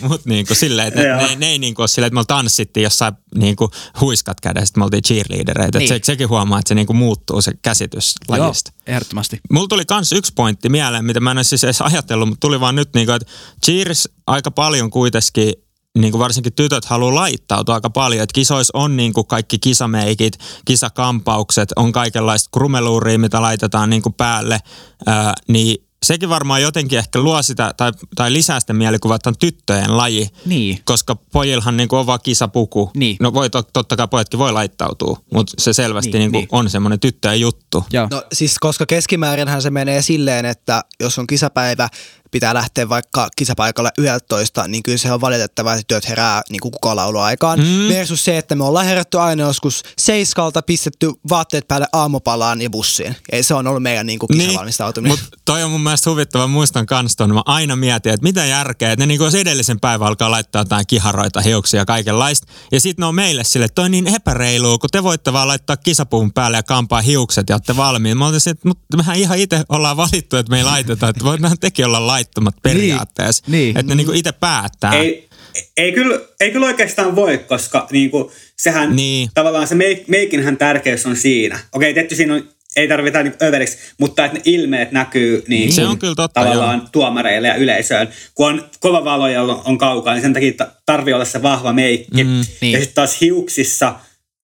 mutta 0.00 0.28
niin 0.28 0.46
kuin 0.46 0.56
silleen, 0.56 0.88
että 0.88 1.00
ne, 1.00 1.16
ne, 1.16 1.36
ne, 1.36 1.46
ei 1.46 1.58
niin 1.58 1.74
kuin 1.74 1.82
ole 1.82 1.88
silleen, 1.88 2.06
että 2.06 2.20
me 2.20 2.24
tanssittiin 2.26 2.84
jossain 2.84 3.14
niin 3.34 3.56
kuin 3.56 3.70
huiskat 4.00 4.40
kädestä, 4.40 4.80
me 4.80 4.84
oltiin 4.84 5.02
cheerleadereita. 5.02 5.78
Niin. 5.78 5.88
Se, 5.88 6.00
sekin 6.02 6.28
huomaa, 6.28 6.58
että 6.58 6.68
se 6.68 6.74
niin 6.74 6.86
kuin 6.86 6.96
muuttuu 6.96 7.42
se 7.42 7.52
käsitys 7.62 8.14
lajista. 8.28 8.70
Joo, 8.74 8.82
ehdottomasti. 8.86 9.40
Mulla 9.52 9.68
tuli 9.68 9.84
kans 9.84 10.12
yksi 10.12 10.32
pointti 10.36 10.68
mieleen, 10.68 11.04
mitä 11.04 11.20
mä 11.20 11.30
en 11.30 11.44
siis 11.44 11.64
edes 11.64 11.80
ajatellut, 11.80 12.28
mutta 12.28 12.40
tuli 12.40 12.60
vaan 12.60 12.74
nyt, 12.74 12.94
niin 12.94 13.06
kuin, 13.06 13.16
että 13.16 13.32
cheers 13.66 14.08
aika 14.26 14.50
paljon 14.50 14.90
kuitenkin 14.90 15.54
niin 15.98 16.12
kuin 16.12 16.18
varsinkin 16.18 16.52
tytöt 16.52 16.84
haluaa 16.84 17.14
laittautua 17.14 17.74
aika 17.74 17.90
paljon. 17.90 18.22
Että 18.22 18.34
kisoissa 18.34 18.78
on 18.78 18.96
niin 18.96 19.12
kuin 19.12 19.26
kaikki 19.26 19.58
kisameikit, 19.58 20.38
kisakampaukset, 20.64 21.72
on 21.76 21.92
kaikenlaista 21.92 22.48
krumeluuria, 22.52 23.18
mitä 23.18 23.42
laitetaan 23.42 23.90
niin 23.90 24.02
kuin 24.02 24.12
päälle. 24.12 24.58
Ää, 25.06 25.32
niin 25.48 25.84
sekin 26.04 26.28
varmaan 26.28 26.62
jotenkin 26.62 26.98
ehkä 26.98 27.20
luo 27.20 27.42
sitä 27.42 27.74
tai, 27.76 27.92
tai 28.14 28.32
lisää 28.32 28.60
sitä 28.60 28.72
mielikuvaa, 28.72 29.16
että 29.16 29.30
on 29.30 29.38
tyttöjen 29.38 29.96
laji. 29.96 30.28
Niin. 30.46 30.78
Koska 30.84 31.16
pojilhan 31.32 31.76
niin 31.76 31.88
kuin 31.88 32.00
on 32.00 32.06
vaan 32.06 32.18
kisapuku. 32.22 32.90
Niin. 32.96 33.16
No 33.20 33.34
voi 33.34 33.50
totta 33.50 33.96
kai 33.96 34.08
pojatkin 34.08 34.38
voi 34.38 34.52
laittautua, 34.52 35.18
mutta 35.32 35.52
se 35.58 35.72
selvästi 35.72 36.10
niin, 36.10 36.20
niin 36.20 36.30
kuin 36.30 36.40
niin. 36.40 36.48
on 36.52 36.70
semmoinen 36.70 37.00
tyttöjen 37.00 37.40
juttu. 37.40 37.84
Joo. 37.92 38.08
No 38.10 38.22
siis 38.32 38.58
koska 38.58 38.86
keskimäärinhän 38.86 39.62
se 39.62 39.70
menee 39.70 40.02
silleen, 40.02 40.44
että 40.44 40.84
jos 41.00 41.18
on 41.18 41.26
kisapäivä, 41.26 41.88
pitää 42.34 42.54
lähteä 42.54 42.88
vaikka 42.88 43.28
kisapaikalle 43.36 43.90
11, 43.98 44.68
niin 44.68 44.82
kyllä 44.82 44.98
se 44.98 45.12
on 45.12 45.20
valitettavaa, 45.20 45.74
että 45.74 45.84
työt 45.88 46.08
herää 46.08 46.42
niin 46.50 46.60
kuin 46.60 46.72
kukolauluaikaan. 46.72 47.60
Mm. 47.60 47.88
Versus 47.88 48.24
se, 48.24 48.38
että 48.38 48.54
me 48.54 48.64
ollaan 48.64 48.86
herätty 48.86 49.18
aina 49.18 49.42
joskus 49.42 49.82
seiskalta, 49.98 50.62
pistetty 50.62 51.12
vaatteet 51.28 51.68
päälle 51.68 51.86
aamupalaan 51.92 52.60
ja 52.60 52.70
bussiin. 52.70 53.16
Ei 53.32 53.42
se 53.42 53.54
on 53.54 53.66
ollut 53.66 53.82
meidän 53.82 54.06
niin 54.06 54.18
kuin 54.18 54.28
kisavalmistautuminen. 54.38 55.16
Niin, 55.16 55.24
mutta 55.24 55.38
toi 55.44 55.62
on 55.62 55.70
mun 55.70 55.80
mielestä 55.80 56.10
huvittava. 56.10 56.46
Muistan 56.46 56.86
kans 56.86 57.16
ton. 57.16 57.34
Mä 57.34 57.42
aina 57.46 57.76
mietin, 57.76 58.12
että 58.12 58.22
mitä 58.22 58.44
järkeä, 58.44 58.92
että 58.92 59.02
ne 59.02 59.06
niin 59.06 59.18
kuin 59.18 59.36
edellisen 59.36 59.80
päivän 59.80 60.08
alkaa 60.08 60.30
laittaa 60.30 60.60
jotain 60.60 60.86
kiharoita, 60.86 61.40
hiuksia 61.40 61.80
ja 61.80 61.84
kaikenlaista. 61.84 62.46
Ja 62.72 62.80
sitten 62.80 63.02
ne 63.02 63.06
on 63.06 63.14
meille 63.14 63.44
sille, 63.44 63.64
että 63.64 63.74
toi 63.74 63.84
on 63.84 63.90
niin 63.90 64.14
epäreilu, 64.14 64.78
kun 64.78 64.90
te 64.92 65.02
voitte 65.02 65.32
vaan 65.32 65.48
laittaa 65.48 65.76
kisapuun 65.76 66.32
päälle 66.32 66.56
ja 66.56 66.62
kampaa 66.62 67.00
hiukset 67.00 67.48
ja 67.48 67.54
olette 67.54 67.76
valmiin. 67.76 68.18
Mä 68.18 68.26
olisin, 68.26 68.50
että 68.50 68.68
mehän 68.96 69.16
ihan 69.16 69.38
itse 69.38 69.64
ollaan 69.68 69.96
valittu, 69.96 70.36
että 70.36 70.50
me 70.50 70.58
ei 70.58 70.64
laiteta, 70.64 71.08
että 71.08 71.24
voidaan 71.24 71.58
tekin 71.60 71.86
olla 71.86 72.06
laittaa 72.06 72.23
laittomat 72.24 72.54
periaatteessa. 72.62 73.44
Niin, 73.46 73.60
niin. 73.60 73.78
Että 73.78 73.92
ne 73.92 73.94
niinku 73.94 74.12
itse 74.12 74.32
päättää. 74.32 74.92
Ei, 74.92 75.28
ei, 75.76 75.92
kyllä, 75.92 76.20
ei 76.40 76.50
kyllä 76.50 76.66
oikeastaan 76.66 77.16
voi, 77.16 77.38
koska 77.38 77.86
niinku, 77.92 78.32
sehän 78.58 78.96
niin. 78.96 79.28
tavallaan 79.34 79.66
se 79.66 79.74
meik, 79.74 80.08
meikinhän 80.08 80.56
tärkeys 80.56 81.06
on 81.06 81.16
siinä. 81.16 81.58
Okei, 81.72 81.94
tietty 81.94 82.14
siinä 82.14 82.34
on, 82.34 82.48
ei 82.76 82.88
tarvita 82.88 83.22
niin 83.22 83.34
överiksi, 83.42 83.78
mutta 83.98 84.24
että 84.24 84.38
ne 84.38 84.42
ilmeet 84.44 84.92
näkyy 84.92 85.44
niin 85.48 85.72
se 85.72 85.86
on 85.86 85.98
kyllä 85.98 86.14
totta, 86.14 86.40
tavallaan 86.40 86.78
joo. 86.78 86.88
tuomareille 86.92 87.48
ja 87.48 87.54
yleisöön. 87.54 88.08
Kun 88.34 88.48
on 88.48 88.64
kova 88.80 89.04
valo 89.04 89.28
ja 89.28 89.42
on, 89.42 89.62
on 89.64 89.78
kaukaa, 89.78 90.14
niin 90.14 90.22
sen 90.22 90.32
takia 90.32 90.52
tarvii 90.86 91.14
olla 91.14 91.24
se 91.24 91.42
vahva 91.42 91.72
meikki. 91.72 92.24
Mm, 92.24 92.44
niin. 92.60 92.72
Ja 92.72 92.78
sitten 92.78 92.94
taas 92.94 93.20
hiuksissa 93.20 93.94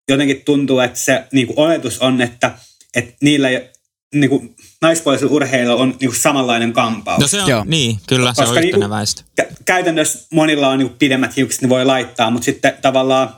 jotenkin 0.08 0.42
tuntuu, 0.44 0.80
että 0.80 0.98
se 0.98 1.24
niin 1.32 1.46
kuin 1.46 1.58
oletus 1.58 1.98
on, 1.98 2.20
että, 2.20 2.52
että 2.94 3.14
niillä 3.20 3.48
ei 3.48 3.70
niin 4.14 4.30
kuin, 4.30 4.54
naispuolisella 4.82 5.32
urheilulla 5.32 5.82
on 5.82 5.88
niin 5.88 6.10
kuin 6.10 6.20
samanlainen 6.20 6.72
kampaus. 6.72 7.20
No 7.20 7.26
se 7.26 7.42
on, 7.42 7.50
Joo. 7.50 7.64
niin, 7.66 8.00
kyllä 8.06 8.30
Koska 8.30 8.44
se 8.44 8.58
on 8.58 8.64
yhteneväistä. 8.64 9.22
Niin 9.22 9.48
kuin, 9.48 9.64
käytännössä 9.64 10.26
monilla 10.32 10.68
on 10.68 10.78
niin 10.78 10.88
kuin 10.88 10.98
pidemmät 10.98 11.36
hiukset, 11.36 11.62
ne 11.62 11.68
voi 11.68 11.84
laittaa, 11.84 12.30
mutta 12.30 12.44
sitten 12.44 12.74
tavallaan, 12.82 13.34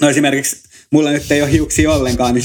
no 0.00 0.08
esimerkiksi 0.08 0.62
mulla 0.92 1.10
nyt 1.10 1.30
ei 1.32 1.42
ole 1.42 1.52
hiuksia 1.52 1.92
ollenkaan, 1.92 2.34
niin 2.34 2.44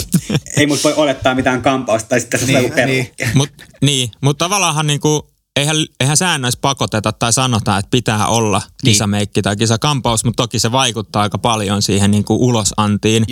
ei 0.57 0.67
mut 0.67 0.83
voi 0.83 0.93
olettaa 0.93 1.35
mitään 1.35 1.61
kampausta 1.61 2.09
tai 2.09 2.19
sitten 2.19 2.39
se 2.39 2.45
niin, 2.45 2.57
on 2.57 2.87
niin. 2.87 3.11
Mut, 3.33 3.49
niin, 3.81 4.09
mutta 4.21 4.45
tavallaanhan 4.45 4.87
niin 4.87 4.99
kuin, 4.99 5.21
eihän, 5.55 5.75
eihän 5.99 6.17
säännöissä 6.17 6.59
pakoteta 6.61 7.11
tai 7.11 7.33
sanota, 7.33 7.77
että 7.77 7.89
pitää 7.91 8.27
olla 8.27 8.59
niin. 8.59 8.93
kisameikki 8.93 9.41
tai 9.41 9.55
kisakampaus, 9.55 10.23
mutta 10.23 10.43
toki 10.43 10.59
se 10.59 10.71
vaikuttaa 10.71 11.21
aika 11.21 11.37
paljon 11.37 11.81
siihen 11.81 12.11
niin 12.11 12.23
kuin 12.23 12.39
ulosantiin. 12.39 13.25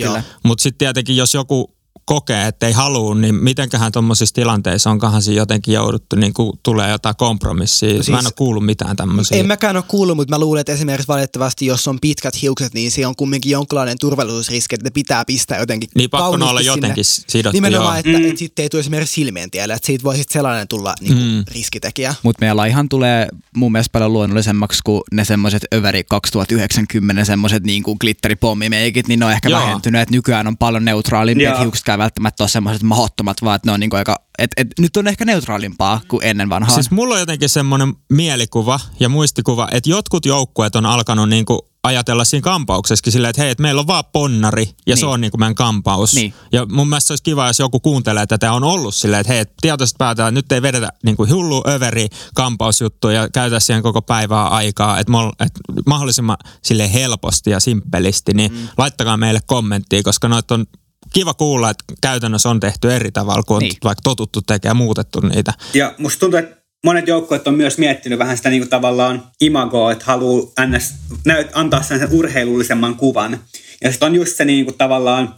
Mutta 0.44 0.62
sitten 0.62 0.78
tietenkin, 0.78 1.16
jos 1.16 1.34
joku 1.34 1.75
kokee, 2.04 2.46
että 2.46 2.66
ei 2.66 2.72
halua, 2.72 3.14
niin 3.14 3.34
mitenköhän 3.34 3.92
tuommoisissa 3.92 4.34
tilanteissa 4.34 4.90
onkohan 4.90 5.22
siinä 5.22 5.40
jotenkin 5.40 5.74
jouduttu, 5.74 6.16
niin 6.16 6.34
kuin 6.34 6.58
tulee 6.62 6.90
jotain 6.90 7.16
kompromissia. 7.16 7.90
Siis, 7.90 8.08
mä 8.08 8.18
en 8.18 8.26
ole 8.26 8.32
kuullut 8.36 8.66
mitään 8.66 8.96
tämmöisiä. 8.96 9.38
En 9.38 9.46
mäkään 9.46 9.76
ole 9.76 9.84
kuullut, 9.88 10.16
mutta 10.16 10.34
mä 10.34 10.38
luulen, 10.38 10.60
että 10.60 10.72
esimerkiksi 10.72 11.08
valitettavasti, 11.08 11.66
jos 11.66 11.88
on 11.88 11.98
pitkät 12.00 12.42
hiukset, 12.42 12.74
niin 12.74 12.90
se 12.90 13.06
on 13.06 13.16
kumminkin 13.16 13.52
jonkinlainen 13.52 13.98
turvallisuusriski, 13.98 14.74
että 14.74 14.86
ne 14.86 14.90
pitää 14.90 15.24
pistää 15.24 15.58
jotenkin 15.58 15.90
Niin 15.94 16.10
pakko 16.10 16.30
olla 16.30 16.60
jotenkin 16.60 17.04
sidottu, 17.04 17.56
Nimenomaan, 17.56 17.94
joo. 17.94 17.98
että, 17.98 18.18
mm. 18.18 18.28
että 18.28 18.38
sitten 18.38 18.62
ei 18.62 18.68
tule 18.68 18.80
esimerkiksi 18.80 19.14
silmien 19.14 19.50
tielle, 19.50 19.74
että 19.74 19.86
siitä 19.86 20.04
voi 20.04 20.16
sitten 20.16 20.32
sellainen 20.32 20.68
tulla 20.68 20.94
niin 21.00 21.14
kuin 21.14 21.26
mm. 21.26 21.44
riskitekijä. 21.54 22.14
Mutta 22.22 22.40
meidän 22.40 22.56
laihan 22.56 22.88
tulee 22.88 23.28
mun 23.56 23.72
mielestä 23.72 23.92
paljon 23.92 24.12
luonnollisemmaksi 24.12 24.80
kuin 24.84 25.02
ne 25.12 25.24
semmoiset 25.24 25.64
överi 25.74 26.04
2090 26.04 27.24
semmoiset 27.24 27.62
niin 27.62 27.82
kuin 27.82 27.96
glitteripommimeikit, 28.00 29.08
niin 29.08 29.20
ne 29.20 29.26
on 29.26 29.32
ehkä 29.32 29.48
joo. 29.48 29.60
vähentynyt, 29.60 30.00
että 30.00 30.14
nykyään 30.14 30.46
on 30.46 30.56
paljon 30.56 30.84
neutraalimpia 30.84 31.58
hiukset 31.58 31.85
ei 31.92 31.98
välttämättä 31.98 32.42
ole 32.42 32.48
semmoiset 32.48 32.82
mahdottomat, 32.82 33.42
vaan 33.42 33.56
että 33.56 33.68
ne 33.68 33.72
on 33.72 33.80
niinku 33.80 33.96
aika, 33.96 34.16
et, 34.38 34.50
et, 34.56 34.68
nyt 34.78 34.96
on 34.96 35.08
ehkä 35.08 35.24
neutraalimpaa 35.24 36.00
kuin 36.08 36.24
ennen 36.24 36.48
vanhaa. 36.48 36.74
Siis 36.74 36.90
mulla 36.90 37.14
on 37.14 37.20
jotenkin 37.20 37.48
semmoinen 37.48 37.94
mielikuva 38.12 38.80
ja 39.00 39.08
muistikuva, 39.08 39.68
että 39.70 39.90
jotkut 39.90 40.26
joukkueet 40.26 40.76
on 40.76 40.86
alkanut 40.86 41.28
niinku 41.28 41.68
ajatella 41.86 42.24
siinä 42.24 42.42
kampauksessakin 42.42 43.12
silleen, 43.12 43.30
että 43.30 43.42
hei, 43.42 43.50
että 43.50 43.62
meillä 43.62 43.80
on 43.80 43.86
vaan 43.86 44.04
ponnari 44.12 44.62
ja 44.62 44.74
niin. 44.86 44.96
se 44.96 45.06
on 45.06 45.20
niin 45.20 45.30
kuin 45.30 45.40
meidän 45.40 45.54
kampaus. 45.54 46.14
Niin. 46.14 46.34
Ja 46.52 46.66
mun 46.66 46.88
mielestä 46.88 47.06
se 47.06 47.12
olisi 47.12 47.22
kiva, 47.22 47.46
jos 47.46 47.58
joku 47.58 47.80
kuuntelee, 47.80 48.22
että 48.22 48.38
tämä 48.38 48.52
on 48.52 48.64
ollut 48.64 48.94
silleen, 48.94 49.20
että 49.20 49.32
hei, 49.32 49.44
tietoisesti 49.60 49.96
päätetään, 49.98 50.28
että 50.28 50.38
nyt 50.38 50.52
ei 50.52 50.62
vedetä 50.62 50.88
niin 51.04 51.16
kuin 51.16 51.30
hullu 51.30 51.62
överi 51.68 52.08
kampausjuttu 52.34 53.08
ja 53.08 53.28
käytä 53.28 53.60
siihen 53.60 53.82
koko 53.82 54.02
päivää 54.02 54.48
aikaa, 54.48 54.98
että, 54.98 55.10
mol, 55.10 55.30
että 55.40 55.60
mahdollisimman 55.86 56.36
sille 56.62 56.92
helposti 56.92 57.50
ja 57.50 57.60
simppelisti, 57.60 58.34
niin 58.34 58.52
mm. 58.52 58.68
laittakaa 58.78 59.16
meille 59.16 59.40
kommenttia, 59.46 60.02
koska 60.02 60.28
noita 60.28 60.54
on 60.54 60.66
kiva 61.12 61.34
kuulla, 61.34 61.70
että 61.70 61.84
käytännössä 62.02 62.48
on 62.50 62.60
tehty 62.60 62.92
eri 62.92 63.10
tavalla 63.12 63.42
kuin 63.42 63.60
niin. 63.60 63.76
vaikka 63.84 64.02
totuttu 64.02 64.42
tekemään 64.42 64.70
ja 64.76 64.84
muutettu 64.84 65.20
niitä. 65.20 65.52
Ja 65.74 65.94
musta 65.98 66.20
tuntuu, 66.20 66.38
että 66.38 66.56
monet 66.84 67.08
joukkueet 67.08 67.48
on 67.48 67.54
myös 67.54 67.78
miettinyt 67.78 68.18
vähän 68.18 68.36
sitä 68.36 68.50
niin 68.50 68.62
kuin 68.62 68.70
tavallaan 68.70 69.30
imagoa, 69.40 69.92
että 69.92 70.04
haluaa 70.04 70.66
ns, 70.66 70.94
näyt, 71.24 71.48
antaa 71.52 71.82
sen 71.82 72.08
urheilullisemman 72.10 72.94
kuvan. 72.94 73.40
Ja 73.84 73.90
sitten 73.90 74.06
on 74.06 74.14
just 74.14 74.36
se 74.36 74.44
niin 74.44 74.64
kuin 74.64 74.78
tavallaan, 74.78 75.34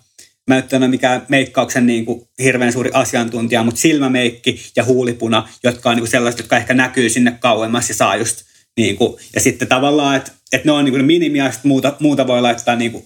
mä 0.46 0.56
en 0.56 0.64
ole 0.82 0.88
mikään 0.88 1.22
meikkauksen 1.28 1.86
niin 1.86 2.04
kuin 2.04 2.22
hirveän 2.42 2.72
suuri 2.72 2.90
asiantuntija, 2.92 3.62
mutta 3.62 3.80
silmämeikki 3.80 4.62
ja 4.76 4.84
huulipuna, 4.84 5.48
jotka 5.64 5.90
on 5.90 5.96
niin 5.96 6.02
kuin 6.02 6.10
sellaiset, 6.10 6.38
jotka 6.38 6.56
ehkä 6.56 6.74
näkyy 6.74 7.08
sinne 7.08 7.30
kauemmas 7.40 7.88
ja 7.88 7.94
saa 7.94 8.16
just 8.16 8.42
Niin 8.76 8.96
kuin, 8.96 9.16
ja 9.34 9.40
sitten 9.40 9.68
tavallaan, 9.68 10.16
että, 10.16 10.32
että 10.52 10.68
ne 10.68 10.72
on 10.72 10.84
niin 10.84 10.92
kuin 10.92 11.04
minimiä, 11.04 11.44
ja 11.44 11.52
muuta, 11.62 11.96
muuta 12.00 12.26
voi 12.26 12.42
laittaa 12.42 12.76
niin 12.76 12.92
kuin 12.92 13.04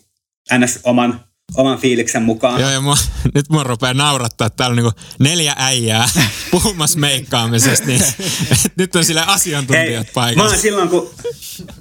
ns. 0.59 0.79
oman 0.85 1.21
oman 1.55 1.79
fiiliksen 1.79 2.23
mukaan. 2.23 2.61
Joo, 2.61 2.71
ja 2.71 2.81
mua, 2.81 2.97
nyt 3.35 3.49
mua 3.49 3.63
rupeaa 3.65 3.95
naurattaa, 3.95 4.47
että 4.47 4.57
täällä 4.57 4.73
on 4.73 4.77
niinku 4.77 5.01
neljä 5.19 5.55
äijää 5.57 6.09
puhumassa 6.51 6.99
meikkaamisesta, 6.99 7.87
niin 7.87 8.03
nyt 8.79 8.97
on 8.97 9.05
sille 9.05 9.23
asiantuntijat 9.27 10.07
Hei, 10.07 10.13
paikalla. 10.15 10.49
Mä 10.49 10.51
oon 10.51 10.63
silloin, 10.63 10.89
kun, 10.89 11.11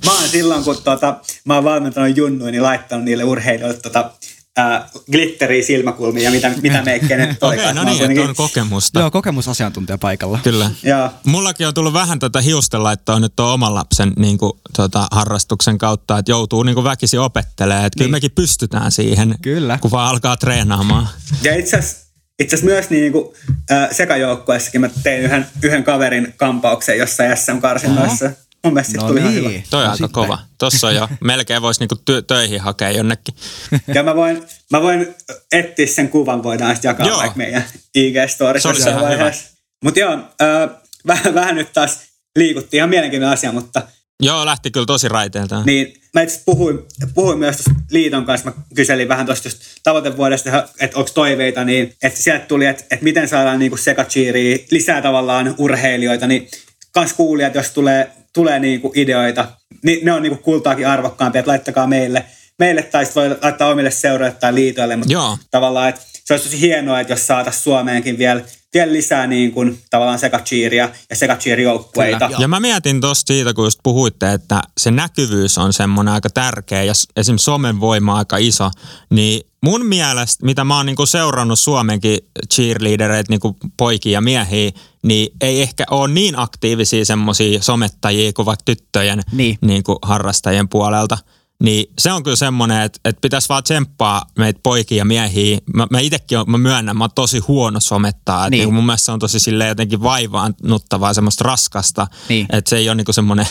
mä 0.05 0.11
oon, 0.11 0.29
silloin, 0.29 0.63
kun 0.63 0.83
tota, 0.83 1.19
mä 1.45 1.55
oon 1.55 1.63
valmentanut 1.63 2.17
junnuja, 2.17 2.51
niin 2.51 2.63
laittanut 2.63 3.05
niille 3.05 3.23
urheilijoille 3.23 3.77
tota, 3.77 4.11
äh, 4.59 4.91
glitteriä 5.11 5.63
silmäkulmiin 5.63 6.23
ja 6.23 6.31
mitä, 6.31 6.51
mitä 6.61 6.81
meikkejä 6.85 7.25
nyt 7.25 7.43
Okei, 7.43 7.59
okay, 7.59 7.73
no 7.73 7.83
niin, 7.83 8.11
että 8.11 8.29
on 8.29 8.35
kokemusta. 8.35 8.99
Joo, 8.99 9.11
kokemusasiantuntija 9.11 9.97
paikalla. 9.97 10.39
Kyllä. 10.43 10.71
Ja. 10.83 11.11
Mullakin 11.25 11.67
on 11.67 11.73
tullut 11.73 11.93
vähän 11.93 12.19
tätä 12.19 12.41
hiustenlaittoa 12.41 13.19
nyt 13.19 13.35
tuon 13.35 13.53
oman 13.53 13.75
lapsen 13.75 14.13
niin 14.17 14.37
kuin, 14.37 14.53
tota, 14.75 15.07
harrastuksen 15.11 15.77
kautta, 15.77 16.17
että 16.17 16.31
joutuu 16.31 16.63
niin 16.63 16.75
kuin 16.75 16.83
väkisin 16.83 17.19
opettelemaan. 17.19 17.85
Että 17.85 17.99
niin. 17.99 18.05
kyllä 18.05 18.15
mekin 18.15 18.31
pystytään 18.31 18.91
siihen, 18.91 19.35
kyllä. 19.41 19.77
kun 19.81 19.91
vaan 19.91 20.09
alkaa 20.09 20.37
treenaamaan. 20.37 21.09
Ja 21.43 21.55
itse 21.55 21.77
asiassa 21.77 22.11
itse 22.39 22.55
asiassa 22.55 22.73
myös 22.73 22.89
niin 22.89 23.11
kuin, 23.11 23.35
äh, 23.71 23.89
sekajoukkueessakin 23.91 24.81
mä 24.81 24.89
tein 25.03 25.23
yhden, 25.23 25.45
yhden 25.63 25.83
kaverin 25.83 26.33
kampauksen 26.37 26.97
jossain 26.97 27.37
SM-karsinnoissa. 27.37 28.25
Uh-huh. 28.25 28.37
Mun 28.63 28.73
mielestä 28.73 28.97
no 28.97 29.07
tuli 29.07 29.19
niin. 29.19 29.31
ihan 29.31 29.53
hyvä. 29.53 29.63
Toi 29.69 29.81
on 29.81 29.87
no 29.87 29.91
aika 29.91 30.07
kova. 30.07 30.39
Tossa 30.57 30.87
on 30.87 30.95
jo, 30.95 31.09
melkein 31.21 31.61
voisi 31.61 31.79
niinku 31.79 31.95
tö- 31.95 32.23
töihin 32.27 32.61
hakea 32.61 32.91
jonnekin. 32.91 33.35
Ja 33.95 34.03
mä 34.03 34.15
voin, 34.15 34.43
mä 34.71 34.81
voin 34.81 35.15
etsiä 35.51 35.87
sen 35.87 36.09
kuvan, 36.09 36.43
voidaan 36.43 36.75
sitten 36.75 36.89
jakaa 36.89 37.07
joo. 37.07 37.17
vaikka 37.17 37.37
meidän 37.37 37.63
IG-storissa 37.97 38.69
jossain 38.69 39.01
vaiheessa. 39.01 39.49
Mutta 39.83 39.99
joo, 39.99 40.13
äh, 40.13 40.69
vähän, 41.07 41.33
vähän 41.33 41.55
nyt 41.55 41.73
taas 41.73 41.99
liikuttiin 42.35 42.77
ihan 42.79 42.89
mielenkiintoinen 42.89 43.33
asia, 43.33 43.51
mutta... 43.51 43.81
Joo, 44.23 44.45
lähti 44.45 44.71
kyllä 44.71 44.85
tosi 44.85 45.09
raiteelta. 45.09 45.63
Niin, 45.65 46.01
mä 46.13 46.21
itse 46.21 46.41
puhuin, 46.45 46.79
puhuin 47.13 47.39
myös 47.39 47.63
liiton 47.91 48.25
kanssa, 48.25 48.49
mä 48.49 48.55
kyselin 48.75 49.07
vähän 49.07 49.25
tuosta 49.25 49.49
tavoitevuodesta, 49.83 50.67
että 50.79 50.97
onko 50.97 51.11
toiveita, 51.13 51.63
niin 51.63 51.95
että 52.03 52.19
sieltä 52.19 52.45
tuli, 52.45 52.65
että, 52.65 52.83
että 52.91 53.03
miten 53.03 53.27
saadaan 53.27 53.59
niinku 53.59 53.77
sekachiiriä, 53.77 54.57
lisää 54.71 55.01
tavallaan 55.01 55.55
urheilijoita, 55.57 56.27
niin 56.27 56.49
kans 56.91 57.13
kuulijat, 57.13 57.55
jos 57.55 57.69
tulee 57.69 58.11
tulee 58.33 58.59
niinku 58.59 58.91
ideoita, 58.95 59.47
niin 59.83 60.05
ne 60.05 60.13
on 60.13 60.21
niinku 60.21 60.43
kultaakin 60.43 60.87
arvokkaampia, 60.87 61.39
että 61.39 61.49
laittakaa 61.49 61.87
meille, 61.87 62.25
meille 62.59 62.83
tai 62.83 63.05
voi 63.15 63.37
laittaa 63.41 63.69
omille 63.69 63.91
seuroille 63.91 64.35
tai 64.39 64.55
liitoille, 64.55 64.95
mutta 64.95 65.13
Joo. 65.13 65.37
tavallaan, 65.51 65.89
että 65.89 66.01
se 66.25 66.33
olisi 66.33 66.45
tosi 66.45 66.61
hienoa, 66.61 66.99
että 66.99 67.13
jos 67.13 67.27
saataisiin 67.27 67.63
Suomeenkin 67.63 68.17
vielä, 68.17 68.41
vielä 68.73 68.93
lisää 68.93 69.27
niin 69.27 69.51
kuin, 69.51 69.79
tavallaan 69.89 70.19
sekachiiria 70.19 70.89
ja 71.09 71.15
sekachiirijoukkueita. 71.15 72.29
Ja 72.39 72.47
mä 72.47 72.59
mietin 72.59 73.01
tuosta 73.01 73.33
siitä, 73.33 73.53
kun 73.53 73.65
just 73.65 73.79
puhuitte, 73.83 74.33
että 74.33 74.61
se 74.77 74.91
näkyvyys 74.91 75.57
on 75.57 75.73
semmoinen 75.73 76.13
aika 76.13 76.29
tärkeä 76.29 76.83
ja 76.83 76.93
esimerkiksi 77.15 77.45
somen 77.45 77.79
voima 77.79 78.17
aika 78.17 78.37
iso, 78.37 78.71
niin 79.09 79.41
mun 79.63 79.85
mielestä, 79.85 80.45
mitä 80.45 80.63
mä 80.63 80.77
oon 80.77 80.85
niinku 80.85 81.05
seurannut 81.05 81.59
Suomenkin 81.59 82.19
cheerleadereita, 82.53 83.31
niinku 83.31 83.57
poikia 83.77 84.11
ja 84.11 84.21
miehiä, 84.21 84.71
niin 85.03 85.33
ei 85.41 85.61
ehkä 85.61 85.83
ole 85.89 86.13
niin 86.13 86.39
aktiivisia 86.39 87.05
semmoisia 87.05 87.61
somettajia 87.61 88.33
kuin 88.33 88.45
vaikka 88.45 88.63
tyttöjen 88.65 89.21
niin. 89.31 89.57
Niinku 89.61 89.99
harrastajien 90.01 90.69
puolelta. 90.69 91.17
Niin 91.61 91.93
se 91.99 92.11
on 92.11 92.23
kyllä 92.23 92.35
semmoinen, 92.35 92.81
että, 92.81 92.99
että 93.05 93.21
pitäisi 93.21 93.49
vaan 93.49 93.63
tsemppaa 93.63 94.25
meitä 94.37 94.59
poikia 94.63 94.97
ja 94.97 95.05
miehiä. 95.05 95.57
Mä, 95.73 95.87
mä 95.89 95.99
itsekin 95.99 96.39
on, 96.39 96.51
mä 96.51 96.57
myönnän, 96.57 96.97
mä 96.97 97.03
oon 97.03 97.11
tosi 97.15 97.39
huono 97.39 97.79
somettaa. 97.79 98.49
Niin. 98.49 98.63
Että 98.63 98.73
mun 98.73 98.85
mielestä 98.85 99.05
se 99.05 99.11
on 99.11 99.19
tosi 99.19 99.39
sille 99.39 99.67
jotenkin 99.67 100.03
vaivaannuttavaa, 100.03 101.13
semmoista 101.13 101.43
raskasta. 101.43 102.07
Niin. 102.29 102.47
Että 102.51 102.69
se 102.69 102.77
ei 102.77 102.89
ole 102.89 102.95
niinku 102.95 103.13
semmoinen 103.13 103.47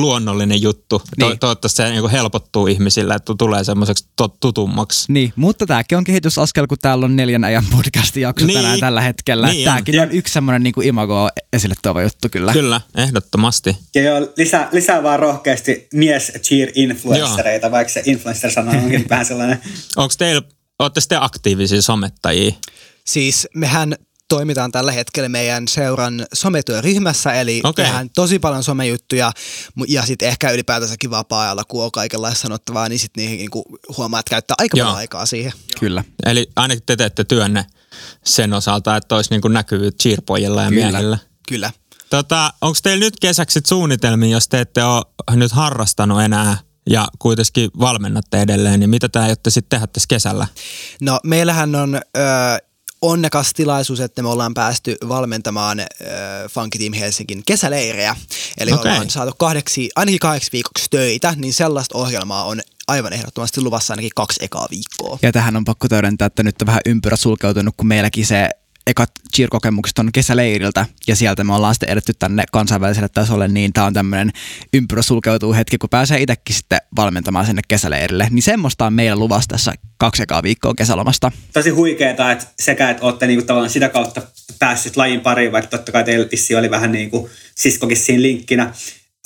luonnollinen 0.00 0.62
juttu. 0.62 1.02
Niin. 1.16 1.30
To- 1.30 1.36
toivottavasti 1.36 1.76
se 1.76 1.90
niin 1.90 2.10
helpottuu 2.10 2.66
ihmisille, 2.66 3.14
että 3.14 3.34
tulee 3.38 3.64
semmoiseksi 3.64 4.08
tutummaksi. 4.40 5.12
Niin, 5.12 5.32
mutta 5.36 5.66
tämäkin 5.66 5.98
on 5.98 6.04
kehitysaskel, 6.04 6.66
kun 6.66 6.78
täällä 6.82 7.04
on 7.04 7.16
neljän 7.16 7.44
ajan 7.44 7.64
podcastin 7.70 8.20
jakso 8.20 8.46
niin. 8.46 8.58
tänään 8.58 8.80
tällä 8.80 9.00
hetkellä. 9.00 9.46
Niin 9.46 9.64
tämäkin 9.64 10.00
on. 10.00 10.08
on 10.08 10.12
yksi 10.14 10.32
semmoinen 10.32 10.62
niin 10.62 10.72
kuin 10.74 10.86
imago 10.86 11.28
esille 11.52 11.74
tuova 11.82 12.02
juttu 12.02 12.28
kyllä. 12.28 12.52
Kyllä, 12.52 12.80
ehdottomasti. 12.96 13.76
Ja 13.94 14.02
joo, 14.02 14.28
lisää, 14.36 14.68
lisää 14.72 15.02
vaan 15.02 15.18
rohkeasti 15.18 15.88
mies 15.94 16.32
cheer 16.38 16.70
influenssereita, 16.74 17.70
vaikka 17.70 17.92
se 17.92 18.02
influencer-sana 18.04 18.70
onkin 18.70 19.06
vähän 19.10 19.26
sellainen. 19.26 19.58
Onko 19.96 20.14
teillä, 20.18 20.42
olette 20.78 21.00
sitten 21.00 21.22
aktiivisia 21.22 21.82
somettajia? 21.82 22.52
Siis 23.04 23.48
mehän 23.54 23.96
toimitaan 24.28 24.72
tällä 24.72 24.92
hetkellä 24.92 25.28
meidän 25.28 25.68
seuran 25.68 26.26
sometyöryhmässä, 26.34 27.32
eli 27.32 27.60
okay. 27.64 27.84
tehdään 27.84 28.10
tosi 28.14 28.38
paljon 28.38 28.64
somejuttuja 28.64 29.32
ja 29.88 30.06
sitten 30.06 30.28
ehkä 30.28 30.50
ylipäätänsäkin 30.50 31.10
vapaa-ajalla, 31.10 31.64
kun 31.64 31.84
on 31.84 31.92
kaikenlaista 31.92 32.40
sanottavaa, 32.40 32.88
niin 32.88 32.98
sitten 32.98 33.22
niihin 33.22 33.38
niinku 33.38 33.64
huomaa, 33.96 34.20
että 34.20 34.30
käyttää 34.30 34.54
aika 34.58 34.76
paljon 34.76 34.96
aikaa 34.96 35.26
siihen. 35.26 35.52
Kyllä. 35.80 36.04
Eli 36.26 36.50
ainakin 36.56 36.82
te 36.86 36.96
teette 36.96 37.24
työnne 37.24 37.66
sen 38.24 38.52
osalta, 38.52 38.96
että 38.96 39.14
olisi 39.14 39.30
niinku 39.30 39.48
näkyvyyttä 39.48 40.02
cheerpojilla 40.02 40.62
ja 40.62 40.68
Kyllä. 40.68 40.90
miehillä. 40.90 41.18
Kyllä. 41.48 41.70
Tota, 42.10 42.52
Onko 42.60 42.78
teillä 42.82 43.04
nyt 43.04 43.20
kesäksi 43.20 43.60
suunnitelmia, 43.66 44.30
jos 44.30 44.48
te 44.48 44.60
ette 44.60 44.84
ole 44.84 45.04
nyt 45.30 45.52
harrastanut 45.52 46.22
enää 46.22 46.56
ja 46.90 47.08
kuitenkin 47.18 47.70
valmennatte 47.80 48.40
edelleen, 48.40 48.80
niin 48.80 48.90
mitä 48.90 49.08
te 49.08 49.18
aiotte 49.18 49.50
sitten 49.50 49.78
tehdä 49.78 49.86
tässä 49.86 50.06
kesällä? 50.08 50.46
No 51.00 51.20
meillähän 51.24 51.74
on 51.74 51.94
ö, 51.94 52.00
onnekas 53.02 53.52
tilaisuus, 53.52 54.00
että 54.00 54.22
me 54.22 54.28
ollaan 54.28 54.54
päästy 54.54 54.96
valmentamaan 55.08 55.80
äh, 55.80 55.86
Funky 56.50 56.78
Team 56.78 56.92
Helsingin 56.92 57.42
kesäleirejä. 57.46 58.16
Eli 58.58 58.72
okay. 58.72 58.92
ollaan 58.92 59.10
saatu 59.10 59.32
kahdeksi, 59.38 59.90
ainakin 59.96 60.18
kahdeksi 60.18 60.52
viikoksi 60.52 60.86
töitä, 60.90 61.34
niin 61.36 61.52
sellaista 61.52 61.98
ohjelmaa 61.98 62.44
on 62.44 62.60
aivan 62.88 63.12
ehdottomasti 63.12 63.60
luvassa 63.60 63.92
ainakin 63.92 64.10
kaksi 64.14 64.44
ekaa 64.44 64.68
viikkoa. 64.70 65.18
Ja 65.22 65.32
tähän 65.32 65.56
on 65.56 65.64
pakko 65.64 65.88
täydentää, 65.88 66.26
että 66.26 66.42
nyt 66.42 66.62
on 66.62 66.66
vähän 66.66 66.80
ympyrä 66.86 67.16
sulkeutunut, 67.16 67.74
kun 67.76 67.86
meilläkin 67.86 68.26
se 68.26 68.50
ekat 68.86 69.10
cheer-kokemukset 69.36 69.98
on 69.98 70.12
kesäleiriltä 70.12 70.86
ja 71.06 71.16
sieltä 71.16 71.44
me 71.44 71.54
ollaan 71.54 71.74
sitten 71.74 71.88
edetty 71.88 72.12
tänne 72.18 72.44
kansainväliselle 72.52 73.08
tasolle, 73.08 73.48
niin 73.48 73.72
tämä 73.72 73.86
on 73.86 73.94
tämmöinen 73.94 74.32
ympyrä 74.72 75.02
sulkeutuu 75.02 75.54
hetki, 75.54 75.78
kun 75.78 75.90
pääsee 75.90 76.20
itsekin 76.20 76.56
sitten 76.56 76.78
valmentamaan 76.96 77.46
sinne 77.46 77.62
kesäleirille. 77.68 78.28
Niin 78.30 78.42
semmoista 78.42 78.86
on 78.86 78.92
meillä 78.92 79.16
luvassa 79.16 79.48
tässä 79.48 79.72
kaksi 79.98 80.22
ekaa 80.22 80.42
viikkoa 80.42 80.74
kesälomasta. 80.74 81.32
Tosi 81.52 81.70
huikeeta, 81.70 82.32
että 82.32 82.46
sekä, 82.58 82.90
että 82.90 83.04
olette 83.04 83.26
niinku 83.26 83.46
tavallaan 83.46 83.70
sitä 83.70 83.88
kautta 83.88 84.22
päässyt 84.58 84.96
lajin 84.96 85.20
pariin, 85.20 85.52
vaikka 85.52 85.70
totta 85.70 85.92
kai 85.92 86.04
teillä 86.04 86.58
oli 86.58 86.70
vähän 86.70 86.92
niin 86.92 87.10
kuin 87.10 87.30
siskokin 87.54 87.96
siinä 87.96 88.22
linkkinä, 88.22 88.72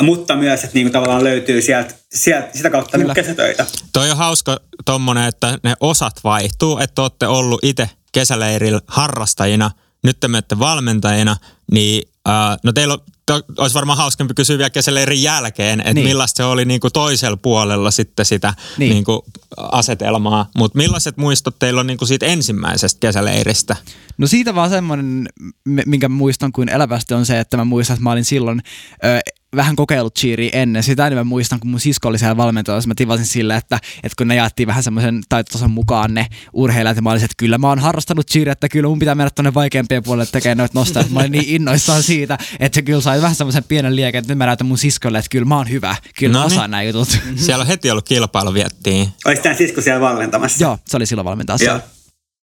mutta 0.03 0.37
myös, 0.37 0.65
että 0.65 0.75
niinku 0.75 0.93
tavallaan 0.93 1.25
löytyy 1.25 1.63
sieltä, 1.63 1.95
sieltä 2.15 2.49
sitä 2.55 2.71
kautta 2.71 2.99
niinku 2.99 3.15
kesätöitä. 3.15 3.67
Toi 3.93 4.11
on 4.11 4.17
hauska 4.17 4.61
tommonen, 4.85 5.29
että 5.29 5.59
ne 5.63 5.75
osat 5.81 6.15
vaihtuu, 6.25 6.79
että 6.79 7.03
olette 7.03 7.27
ollut 7.27 7.61
itse 7.63 7.91
kesäleirillä 8.13 8.81
harrastajina, 8.87 9.71
nyt 10.03 10.21
te 10.21 10.29
menette 10.29 10.59
valmentajina, 10.59 11.37
niin 11.73 12.03
uh, 12.29 12.59
no 12.65 12.73
teillä 12.73 12.95
on, 12.95 13.01
to, 13.27 13.41
olisi 13.59 13.75
varmaan 13.75 13.99
hauskempi 13.99 14.35
kysyä 14.35 14.59
vielä 14.59 14.71
kesäleirin 14.71 15.23
jälkeen, 15.23 15.81
että 15.81 15.93
niin. 15.93 16.07
millaista 16.07 16.37
se 16.37 16.45
oli 16.45 16.65
niin 16.65 16.81
kuin 16.81 16.93
toisella 16.93 17.37
puolella 17.37 17.91
sitten 17.91 18.27
sitä 18.27 18.55
niin. 18.79 18.91
Niin 18.91 19.05
kuin 19.05 19.21
asetelmaa. 19.57 20.51
Mutta 20.57 20.79
millaiset 20.79 21.17
muistot 21.17 21.59
teillä 21.59 21.81
on 21.81 21.87
niin 21.87 21.99
kuin 21.99 22.09
siitä 22.09 22.27
ensimmäisestä 22.27 23.01
kesäleiristä? 23.01 23.77
No 24.19 24.27
siitä 24.27 24.55
vaan 24.55 24.71
semmoinen, 24.71 25.29
minkä 25.65 26.09
muistan 26.09 26.53
kuin 26.53 26.69
elävästi 26.69 27.15
on 27.15 27.27
se, 27.27 27.41
että 27.41 27.57
mä 27.57 27.65
muistan, 27.65 27.95
että 27.95 28.05
mä 28.05 28.13
olin 28.13 28.25
silloin 28.25 28.63
ö, 29.05 29.21
vähän 29.57 29.77
kokeillut 29.77 30.15
cheeria 30.15 30.51
ennen. 30.53 30.83
Sitä 30.83 31.11
niin 31.11 31.19
mä 31.19 31.25
muistan, 31.25 31.61
kun 31.61 31.71
mun 31.71 31.81
sisko 31.81 32.09
oli 32.09 32.19
siellä 32.19 32.37
valmentajassa, 32.37 32.89
mä 32.89 32.95
tivasin 32.95 33.27
sille, 33.27 33.57
että, 33.57 33.79
että 33.97 34.15
kun 34.19 34.29
ne 34.29 34.35
jaettiin 34.35 34.67
vähän 34.67 34.83
semmoisen 34.83 35.21
taitotason 35.29 35.71
mukaan 35.71 36.15
ne 36.15 36.27
urheilijat, 36.53 36.97
ja 36.97 37.03
mä 37.03 37.11
olisin, 37.11 37.25
että 37.25 37.35
kyllä 37.37 37.59
mä 37.59 37.69
oon 37.69 37.79
harrastanut 37.79 38.27
cheeria, 38.27 38.53
että 38.53 38.69
kyllä 38.69 38.89
mun 38.89 38.99
pitää 38.99 39.15
mennä 39.15 39.31
tuonne 39.31 39.55
vaikeampien 39.55 40.03
puolelle 40.03 40.31
tekemään 40.33 40.59
noita 40.59 40.79
nostaa. 40.79 41.05
Mä 41.11 41.21
olin 41.21 41.33
niin 41.33 41.45
innoissaan 41.49 42.03
siitä, 42.03 42.39
että 42.61 42.75
se 42.75 42.83
kyllä 42.83 43.01
sai 43.01 43.23
vähän 43.23 43.35
semmoisen 43.35 43.65
pienen 43.65 43.97
liiken, 43.97 44.19
että 44.19 44.33
nyt 44.33 44.39
mä 44.39 44.47
näytän 44.47 44.67
mun 44.67 44.79
siskolle, 44.79 45.19
että 45.19 45.29
kyllä 45.31 45.47
mä 45.47 45.57
oon 45.57 45.71
hyvä, 45.71 45.97
kyllä 46.19 46.33
no 46.33 46.39
mä 46.39 46.45
osaan 46.45 46.71
näin 46.71 46.87
jutut. 46.87 47.09
Siellä 47.37 47.63
on 47.63 47.69
heti 47.69 47.91
ollut 47.91 48.09
kilpailu 48.09 48.55
viettiin. 48.55 49.09
Olisi 49.25 49.43
tämä 49.43 49.55
sisko 49.55 49.81
siellä 49.81 50.01
valmentamassa? 50.01 50.65
Joo, 50.65 50.79
se 50.87 50.97
oli 50.97 51.07
silloin 51.07 51.25
valmentamassa. 51.25 51.65
Joo. 51.65 51.81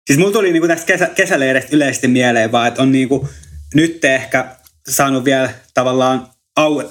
Siis 0.06 0.18
mulla 0.18 0.32
tuli 0.32 0.52
niinku 0.52 0.68
tästä 0.68 0.86
kesä, 0.86 1.06
kesäleirestä 1.06 1.76
yleisesti 1.76 2.08
mieleen 2.08 2.52
vaan, 2.52 2.68
että 2.68 2.82
on 2.82 2.92
niinku 2.92 3.28
nyt 3.74 4.04
ehkä 4.04 4.56
saanut 4.88 5.24
vielä 5.24 5.50
tavallaan 5.74 6.28
au, 6.58 6.82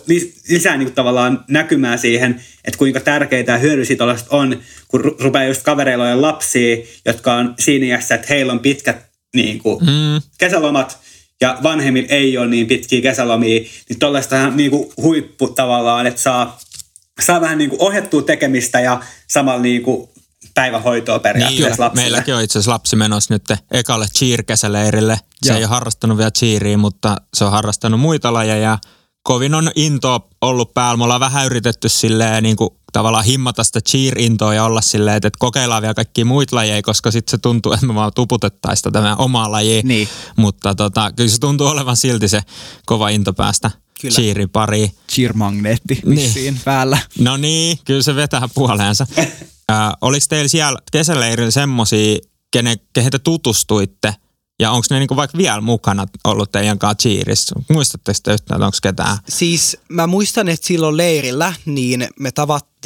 lisää 0.50 0.78
niin 0.78 0.88
kuin 0.88 0.96
tavallaan 0.96 1.46
näkymää 1.48 1.98
siihen, 1.98 2.42
että 2.66 2.78
kuinka 2.78 3.00
tärkeitä 3.00 3.52
ja 3.52 3.58
hyödyllisiä 3.58 3.98
on, 4.30 4.60
kun 4.88 5.16
rupeaa 5.20 5.46
just 5.46 5.64
kavereilla 5.64 6.08
ja 6.08 6.22
lapsia, 6.22 6.78
jotka 7.06 7.34
on 7.34 7.56
siinä 7.60 7.86
iässä, 7.86 8.16
että 8.16 8.28
heillä 8.30 8.54
on 8.54 8.60
pitkät 8.60 8.98
niin 9.36 9.60
kuin, 9.60 9.86
mm. 9.86 10.22
kesälomat 10.38 11.00
ja 11.42 11.58
vanhemmilla 11.64 12.08
ei 12.10 12.38
ole 12.38 12.48
niin 12.48 12.68
pitkiä 12.68 13.02
kesälomia, 13.02 13.60
niin 13.90 14.00
tuollaista 14.00 14.50
niin 14.50 14.72
kuin 14.72 14.90
huippu 14.98 15.48
tavallaan, 15.48 16.08
että 16.08 16.22
saa, 16.22 16.60
saa 17.22 17.42
vähän 17.42 17.58
niin 17.58 17.70
kuin 17.70 17.82
ohjattua 17.82 18.22
tekemistä 18.22 18.80
ja 18.80 19.02
samalla 19.28 19.62
niin 19.62 19.84
kuin 19.84 20.10
päivähoitoa 20.54 21.20
periaatteessa 21.20 21.70
niin, 21.70 21.80
lapsille. 21.80 22.04
Meilläkin 22.04 22.36
on 22.36 22.44
itse 22.44 22.60
asiassa 22.60 22.72
lapsi 22.72 22.96
menossa 22.96 23.34
nyt 23.34 23.44
ekalle 23.72 24.06
cheer-kesäleirille. 24.20 25.18
Se 25.44 25.50
Joo. 25.50 25.58
ei 25.58 25.64
ole 25.64 25.70
harrastanut 25.70 26.18
vielä 26.18 26.32
cheeria, 26.32 26.78
mutta 26.78 27.18
se 27.34 27.46
on 27.46 27.52
harrastanut 27.52 28.00
muita 28.00 28.34
lajeja 28.34 28.78
kovin 29.28 29.54
on 29.54 29.72
into 29.76 30.30
ollut 30.42 30.74
päällä. 30.74 30.98
Me 30.98 31.04
ollaan 31.04 31.20
vähän 31.20 31.46
yritetty 31.46 31.90
silleen 31.90 32.44
niin 32.44 32.56
kuin 32.56 32.70
tavallaan 32.94 33.26
himmata 33.26 33.64
sitä 33.64 33.80
cheer-intoa 33.90 34.54
ja 34.54 34.64
olla 34.64 34.82
silleen, 34.82 35.18
että 35.18 35.30
kokeillaan 35.40 35.82
vielä 35.82 35.94
kaikkia 35.94 36.26
muita 36.26 36.56
lajeja, 36.56 36.82
koska 36.82 37.12
sitten 37.12 37.32
se 37.32 37.38
tuntuu, 37.38 37.72
että 37.74 37.86
me 37.86 37.96
vaan 37.96 38.12
tuputettaisiin 38.16 38.94
tätä 38.94 39.16
omaa 39.16 39.52
lajia. 39.52 39.82
Niin. 39.84 40.08
Mutta 40.36 40.76
tota, 40.76 41.12
kyllä 41.12 41.30
se 41.30 41.40
tuntuu 41.40 41.68
olevan 41.68 41.98
silti 41.98 42.28
se 42.28 42.42
kova 42.86 43.10
into 43.10 43.34
päästä 43.34 43.72
Kyllä. 44.02 44.16
cheerin 44.16 44.50
pari. 44.50 44.92
Cheer-magneetti 45.12 46.02
niin. 46.06 46.60
päällä. 46.66 46.98
No 47.20 47.38
niin, 47.38 47.80
kyllä 47.86 48.02
se 48.02 48.16
vetää 48.16 48.50
puoleensa. 48.56 49.08
äh, 49.72 49.90
oliko 50.02 50.26
teillä 50.30 50.48
siellä 50.48 50.80
kesäleirillä 50.92 51.52
semmosia, 51.52 52.18
kenen, 52.52 52.78
kehen 52.94 53.12
te 53.12 53.20
tutustuitte– 53.20 54.16
ja 54.60 54.72
onko 54.72 54.86
ne 54.90 55.00
niinku 55.00 55.16
vaikka 55.16 55.38
vielä 55.38 55.62
mukana 55.62 56.08
ollut 56.24 56.52
teidän 56.52 56.80
kanssa 56.80 57.10
cheerissä? 57.10 57.56
Muistatteko 57.70 58.20
te 58.24 58.34
yhtään, 58.34 58.64
onko 58.64 58.78
ketään? 58.82 59.18
Siis 59.30 59.78
mä 59.90 60.08
muistan, 60.08 60.50
että 60.50 60.68
silloin 60.68 60.98
leirillä 60.98 61.54
niin 61.66 62.08
me 62.20 62.32
tavattiin 62.32 62.77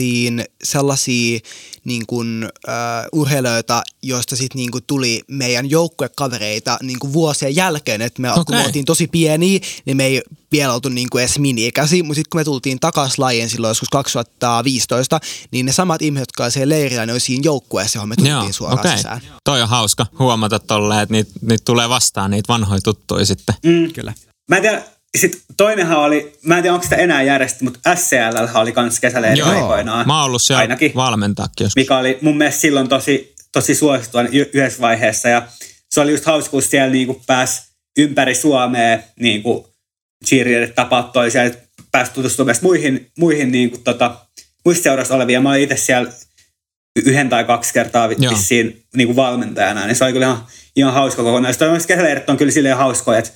sellaisia 0.64 1.40
niin 1.84 2.06
kuin, 2.08 2.50
uh, 2.68 3.20
urheilijoita, 3.20 3.84
joista 4.04 4.36
sitten 4.36 4.60
niin 4.60 4.72
kuin 4.72 4.84
tuli 4.88 5.22
meidän 5.28 5.70
joukkuekavereita 5.70 6.78
niin 6.82 7.00
kuin 7.00 7.14
vuosien 7.14 7.56
jälkeen. 7.56 8.02
Et 8.02 8.20
me, 8.20 8.32
okay. 8.32 8.44
Kun 8.44 8.56
me 8.56 8.66
oltiin 8.66 8.86
tosi 8.86 9.08
pieniä, 9.08 9.60
niin 9.86 9.98
me 9.98 10.06
ei 10.06 10.22
vielä 10.52 10.74
oltu 10.74 10.90
niin 10.90 11.10
kuin 11.10 11.22
edes 11.22 11.40
mini-ikäisiä, 11.40 12.04
mutta 12.04 12.16
sitten 12.16 12.30
kun 12.30 12.40
me 12.40 12.44
tultiin 12.44 12.80
takaisin 12.80 13.16
lajien 13.18 13.50
silloin 13.50 13.70
joskus 13.70 13.90
2015, 13.90 15.20
niin 15.52 15.66
ne 15.66 15.72
samat 15.72 16.02
ihmiset, 16.02 16.22
jotka 16.22 16.44
olivat 16.44 16.68
leirillä, 16.68 17.06
ne 17.06 17.12
oli 17.12 17.20
siinä 17.20 17.42
joukkueessa, 17.46 17.98
johon 17.98 18.10
me 18.10 18.16
tultiin 18.16 18.36
Joo, 18.36 18.52
suoraan 18.52 18.80
okay. 18.80 18.98
sisään. 18.98 19.22
Toi 19.44 19.62
on 19.62 19.70
hauska 19.70 20.06
huomata 20.20 20.60
tolleen, 20.60 21.02
että 21.02 21.14
niitä 21.14 21.32
niit 21.42 21.66
tulee 21.66 21.90
vastaan 21.90 22.32
niitä 22.32 22.54
vanhoja 22.54 22.82
tuttuja 22.82 23.26
sitten. 23.26 23.56
Mm. 23.66 23.94
Kyllä. 23.94 24.14
Mä 24.50 24.56
en 24.56 24.62
tiedä, 24.62 24.84
sitten 25.18 25.42
toinenhan 25.58 26.00
oli, 26.00 26.34
mä 26.44 26.58
en 26.58 26.62
tiedä 26.64 26.74
onko 26.74 26.84
sitä 26.84 26.96
enää 26.96 27.22
järjestetty, 27.22 27.64
mutta 27.64 27.96
SCL 27.96 28.58
oli 28.60 28.72
kans 28.72 29.00
kesäleiri 29.00 29.42
aikoinaan. 29.42 30.08
Mä 30.08 30.18
oon 30.18 30.26
ollut 30.26 30.42
siellä 30.42 30.62
ainakin, 30.62 30.92
valmentaakin 30.96 31.66
joskus. 31.66 31.76
Mikä 31.76 31.98
oli 31.98 32.18
mun 32.22 32.38
mielestä 32.38 32.62
silloin 32.62 32.90
tosi, 32.90 33.36
tosi 33.52 33.76
suosittua 33.76 34.22
yhdessä 34.22 34.82
vaiheessa. 34.82 35.30
Ja 35.30 35.48
se 35.90 36.02
oli 36.02 36.12
just 36.12 36.26
hauska, 36.26 36.52
kun 36.52 36.62
siellä 36.62 36.92
niinku 36.92 37.22
pääsi 37.28 37.62
ympäri 37.98 38.36
Suomea 38.36 39.00
niinku 39.20 39.70
cheerleaderit 40.26 40.76
tapaa 40.76 41.04
toisia, 41.04 41.42
pääsi 41.92 42.12
tutustumaan 42.12 42.56
muihin, 42.62 43.12
muihin 43.18 43.52
niinku 43.52 43.78
tota, 43.78 44.16
muista 44.66 44.84
seurasta 44.84 45.16
olevia. 45.16 45.42
Mä 45.42 45.50
olin 45.50 45.62
itse 45.62 45.78
siellä 45.78 46.12
yhden 47.06 47.30
tai 47.30 47.44
kaksi 47.44 47.74
kertaa 47.74 48.10
vissiin 48.10 48.84
niin 48.96 49.16
valmentajana, 49.16 49.86
niin 49.86 49.96
se 49.96 50.04
oli 50.04 50.14
kyllä 50.14 50.26
ihan, 50.26 50.46
ihan 50.76 50.94
hauska 50.94 51.24
kokonaisuus. 51.24 51.88
Kesäleirit 51.88 52.30
on 52.30 52.38
kyllä 52.38 52.52
silleen 52.52 52.78
hauskoja, 52.78 53.20
että 53.20 53.32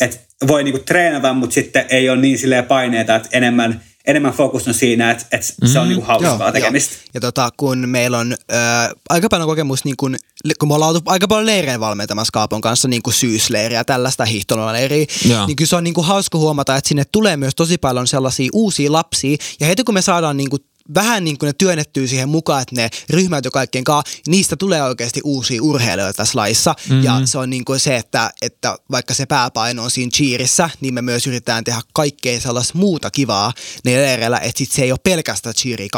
että 0.00 0.18
voi 0.46 0.64
niinku 0.64 0.82
treenata, 0.86 1.32
mutta 1.32 1.54
sitten 1.54 1.84
ei 1.88 2.10
ole 2.10 2.20
niin 2.20 2.38
silleen 2.38 2.64
paineita, 2.64 3.14
että 3.14 3.28
enemmän, 3.32 3.80
enemmän 4.06 4.32
fokus 4.32 4.68
on 4.68 4.74
siinä, 4.74 5.10
että, 5.10 5.24
että 5.32 5.46
mm-hmm. 5.46 5.72
se 5.72 5.78
on 5.78 5.84
mm-hmm. 5.84 5.94
niinku 5.94 6.06
hauskaa 6.06 6.46
Joo, 6.46 6.52
tekemistä. 6.52 6.94
Jo. 6.94 7.00
Ja 7.14 7.20
tota, 7.20 7.50
kun 7.56 7.88
meillä 7.88 8.18
on 8.18 8.36
äh, 8.52 8.90
aika 9.08 9.28
paljon 9.28 9.48
kokemus, 9.48 9.84
niin 9.84 9.96
kun, 9.96 10.16
kun 10.58 10.68
me 10.68 10.74
ollaan 10.74 10.88
oltu 10.94 11.02
aika 11.06 11.28
paljon 11.28 11.46
leirejä 11.46 11.80
valmentamassa 11.80 12.30
Kaapon 12.32 12.60
kanssa, 12.60 12.88
niin 12.88 13.02
kuin 13.02 13.14
syysleiriä, 13.14 13.84
tällaista 13.84 14.24
hiihtolaleiriä, 14.24 15.06
niin 15.46 15.56
kyllä 15.56 15.68
se 15.68 15.76
on 15.76 15.84
niin 15.84 15.94
kuin 15.94 16.06
hauska 16.06 16.38
huomata, 16.38 16.76
että 16.76 16.88
sinne 16.88 17.04
tulee 17.12 17.36
myös 17.36 17.54
tosi 17.54 17.78
paljon 17.78 18.06
sellaisia 18.06 18.50
uusia 18.52 18.92
lapsia, 18.92 19.36
ja 19.60 19.66
heti 19.66 19.84
kun 19.84 19.94
me 19.94 20.02
saadaan 20.02 20.36
niin 20.36 20.50
kuin 20.50 20.62
vähän 20.94 21.24
niin 21.24 21.38
kuin 21.38 21.46
ne 21.46 21.52
työnnettyy 21.52 22.08
siihen 22.08 22.28
mukaan, 22.28 22.62
että 22.62 22.74
ne 22.74 22.90
ryhmät 23.10 23.44
jo 23.44 23.50
kaikkien 23.50 23.84
kanssa, 23.84 24.18
niistä 24.28 24.56
tulee 24.56 24.82
oikeasti 24.82 25.20
uusia 25.24 25.62
urheilijoita 25.62 26.16
tässä 26.16 26.38
laissa. 26.38 26.74
Mm-hmm. 26.88 27.04
Ja 27.04 27.20
se 27.24 27.38
on 27.38 27.50
niin 27.50 27.64
kuin 27.64 27.80
se, 27.80 27.96
että, 27.96 28.30
että 28.42 28.76
vaikka 28.90 29.14
se 29.14 29.26
pääpaino 29.26 29.82
on 29.82 29.90
siinä 29.90 30.10
cheerissä, 30.10 30.70
niin 30.80 30.94
me 30.94 31.02
myös 31.02 31.26
yritetään 31.26 31.64
tehdä 31.64 31.80
kaikkea 31.92 32.40
sellaista 32.40 32.78
muuta 32.78 33.10
kivaa 33.10 33.52
niillä 33.84 34.02
leireillä, 34.02 34.38
että 34.38 34.58
sit 34.58 34.70
se 34.70 34.82
ei 34.82 34.92
ole 34.92 35.00
pelkästään 35.02 35.54
cheeri 35.54 35.88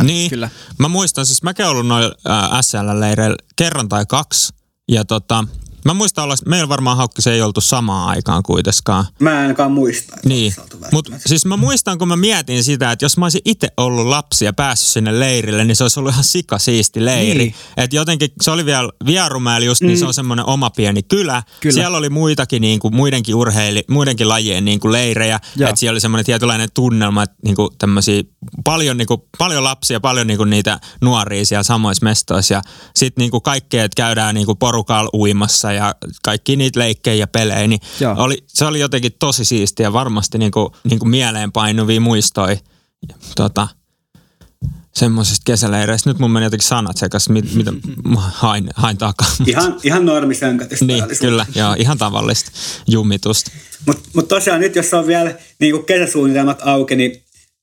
24-7. 0.00 0.02
Niin, 0.02 0.30
Kyllä. 0.30 0.50
mä 0.78 0.88
muistan, 0.88 1.26
siis 1.26 1.42
mäkin 1.42 1.66
ollut 1.66 1.86
noin 1.86 2.04
äh, 2.04 2.60
SL-leireillä 2.60 3.36
kerran 3.56 3.88
tai 3.88 4.06
kaksi, 4.06 4.52
ja 4.88 5.04
tota, 5.04 5.44
Mä 5.84 5.94
muistan 5.94 6.24
olla, 6.24 6.34
meillä 6.46 6.68
varmaan 6.68 6.96
haukki 6.96 7.22
se 7.22 7.32
ei 7.32 7.42
oltu 7.42 7.60
samaan 7.60 8.08
aikaan 8.08 8.42
kuitenkaan. 8.42 9.04
Mä 9.18 9.32
en 9.32 9.38
ainakaan 9.38 9.72
muista. 9.72 10.16
Niin, 10.24 10.54
mutta 10.92 11.12
siis 11.26 11.46
mä 11.46 11.56
muistan, 11.56 11.98
kun 11.98 12.08
mä 12.08 12.16
mietin 12.16 12.64
sitä, 12.64 12.92
että 12.92 13.04
jos 13.04 13.16
mä 13.16 13.24
olisin 13.24 13.40
itse 13.44 13.68
ollut 13.76 14.06
lapsi 14.06 14.44
ja 14.44 14.52
päässyt 14.52 14.88
sinne 14.88 15.20
leirille, 15.20 15.64
niin 15.64 15.76
se 15.76 15.84
olisi 15.84 16.00
ollut 16.00 16.12
ihan 16.12 16.24
sika 16.24 16.58
siisti 16.58 17.04
leiri. 17.04 17.38
Niin. 17.38 17.54
Että 17.76 17.96
jotenkin, 17.96 18.28
se 18.40 18.50
oli 18.50 18.64
vielä 18.64 18.90
Vierumäellä 19.06 19.66
just, 19.66 19.82
niin 19.82 19.96
mm. 19.96 19.98
se 19.98 20.06
on 20.06 20.14
semmoinen 20.14 20.46
oma 20.46 20.70
pieni 20.70 21.02
kylä. 21.02 21.42
Kyllä. 21.60 21.74
Siellä 21.74 21.98
oli 21.98 22.08
muitakin 22.08 22.62
niin 22.62 22.80
kuin, 22.80 22.96
muidenkin 22.96 23.34
urheili, 23.34 23.84
muidenkin 23.88 24.28
lajien 24.28 24.64
niin 24.64 24.80
kuin 24.80 24.92
leirejä. 24.92 25.36
Että 25.36 25.76
siellä 25.76 25.94
oli 25.94 26.00
semmoinen 26.00 26.26
tietynlainen 26.26 26.68
tunnelma, 26.74 27.22
että 27.22 27.36
niin 27.44 27.56
kuin 27.56 27.68
tämmöisiä, 27.78 28.22
paljon, 28.64 28.96
niin 28.96 29.06
kuin, 29.06 29.20
paljon 29.38 29.64
lapsia, 29.64 30.00
paljon 30.00 30.26
niin 30.26 30.38
kuin 30.38 30.50
niitä 30.50 30.80
nuoria 31.00 31.44
siellä 31.44 31.62
samoissa 31.62 32.04
mestoissa. 32.04 32.54
Ja 32.54 32.62
sitten 32.96 33.22
niin 33.22 33.30
kuin 33.30 33.42
kaikkea, 33.42 33.84
että 33.84 33.96
käydään 33.96 34.34
niin 34.34 34.46
kuin 34.46 34.58
porukalla 34.58 35.10
uimassa 35.14 35.69
ja 35.72 35.94
kaikki 36.22 36.56
niitä 36.56 36.80
leikkejä 36.80 37.14
ja 37.14 37.26
pelejä, 37.26 37.66
niin 37.66 37.80
oli, 38.16 38.38
se 38.46 38.64
oli 38.64 38.80
jotenkin 38.80 39.12
tosi 39.18 39.44
siistiä, 39.44 39.92
varmasti 39.92 40.38
niinku, 40.38 40.76
niinku 40.90 41.06
mieleenpainuvia 41.06 42.00
muistoja 42.00 42.56
tota, 43.36 43.68
semmoisesta 44.94 45.42
kesäleireistä. 45.46 46.10
Nyt 46.10 46.18
mun 46.18 46.30
meni 46.30 46.46
jotenkin 46.46 46.68
sanat 46.68 46.96
sekas, 46.96 47.28
mit, 47.28 47.54
mitä 47.54 47.72
hain, 48.18 48.70
hain 48.74 48.98
takaa. 48.98 49.28
Ihan, 49.46 49.76
ihan 49.84 50.06
normisönkätystä. 50.06 50.84
Niin, 50.84 51.04
kyllä, 51.20 51.46
joo, 51.54 51.74
ihan 51.78 51.98
tavallista 51.98 52.50
jumitusta. 52.88 53.50
Mutta 53.86 54.08
mut 54.14 54.28
tosiaan 54.28 54.60
nyt, 54.60 54.76
jos 54.76 54.94
on 54.94 55.06
vielä 55.06 55.34
niinku 55.60 55.82
kesäsuunnitelmat 55.82 56.60
auki, 56.64 56.96
niin 56.96 57.22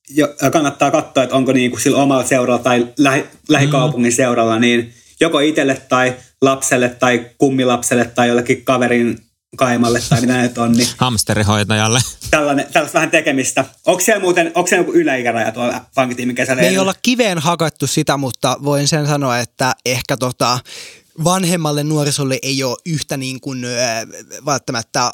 jo, 0.09 0.27
kannattaa 0.51 0.91
katsoa, 0.91 1.23
että 1.23 1.35
onko 1.35 1.51
niinku 1.53 1.77
sillä 1.77 1.97
omalla 1.97 2.25
seuralla 2.25 2.63
tai 2.63 2.87
lähi, 2.97 3.23
lähikaupungin 3.49 4.13
mm. 4.13 4.15
seuralla, 4.15 4.59
niin 4.59 4.93
joko 5.19 5.39
itselle 5.39 5.81
tai 5.89 6.15
lapselle 6.41 6.89
tai 6.89 7.25
kummilapselle 7.37 8.05
tai 8.05 8.27
jollekin 8.27 8.65
kaverin 8.65 9.19
kaimalle 9.55 10.01
tai 10.09 10.21
mitä 10.21 10.41
nyt 10.41 10.57
on. 10.57 10.71
Niin 10.71 10.87
Hamsterihoitajalle. 10.97 11.99
Tällainen, 12.31 12.67
tällaista 12.73 12.97
vähän 12.97 13.11
tekemistä. 13.11 13.65
Onko 13.85 13.99
siellä 13.99 14.21
muuten, 14.21 14.51
onko 14.55 14.67
siellä 14.67 14.85
joku 14.85 14.97
yläikäraja 14.97 15.51
tuolla 15.51 15.81
pankitiimin 15.95 16.35
kesällä? 16.35 16.61
Me 16.61 16.67
ei 16.67 16.77
olla 16.77 16.93
kiveen 17.01 17.37
hakattu 17.37 17.87
sitä, 17.87 18.17
mutta 18.17 18.57
voin 18.63 18.87
sen 18.87 19.07
sanoa, 19.07 19.39
että 19.39 19.73
ehkä 19.85 20.17
tota, 20.17 20.59
vanhemmalle 21.23 21.83
nuorisolle 21.83 22.39
ei 22.41 22.63
ole 22.63 22.77
yhtä 22.85 23.17
niin 23.17 23.39
kuin, 23.41 23.65
välttämättä 24.45 25.11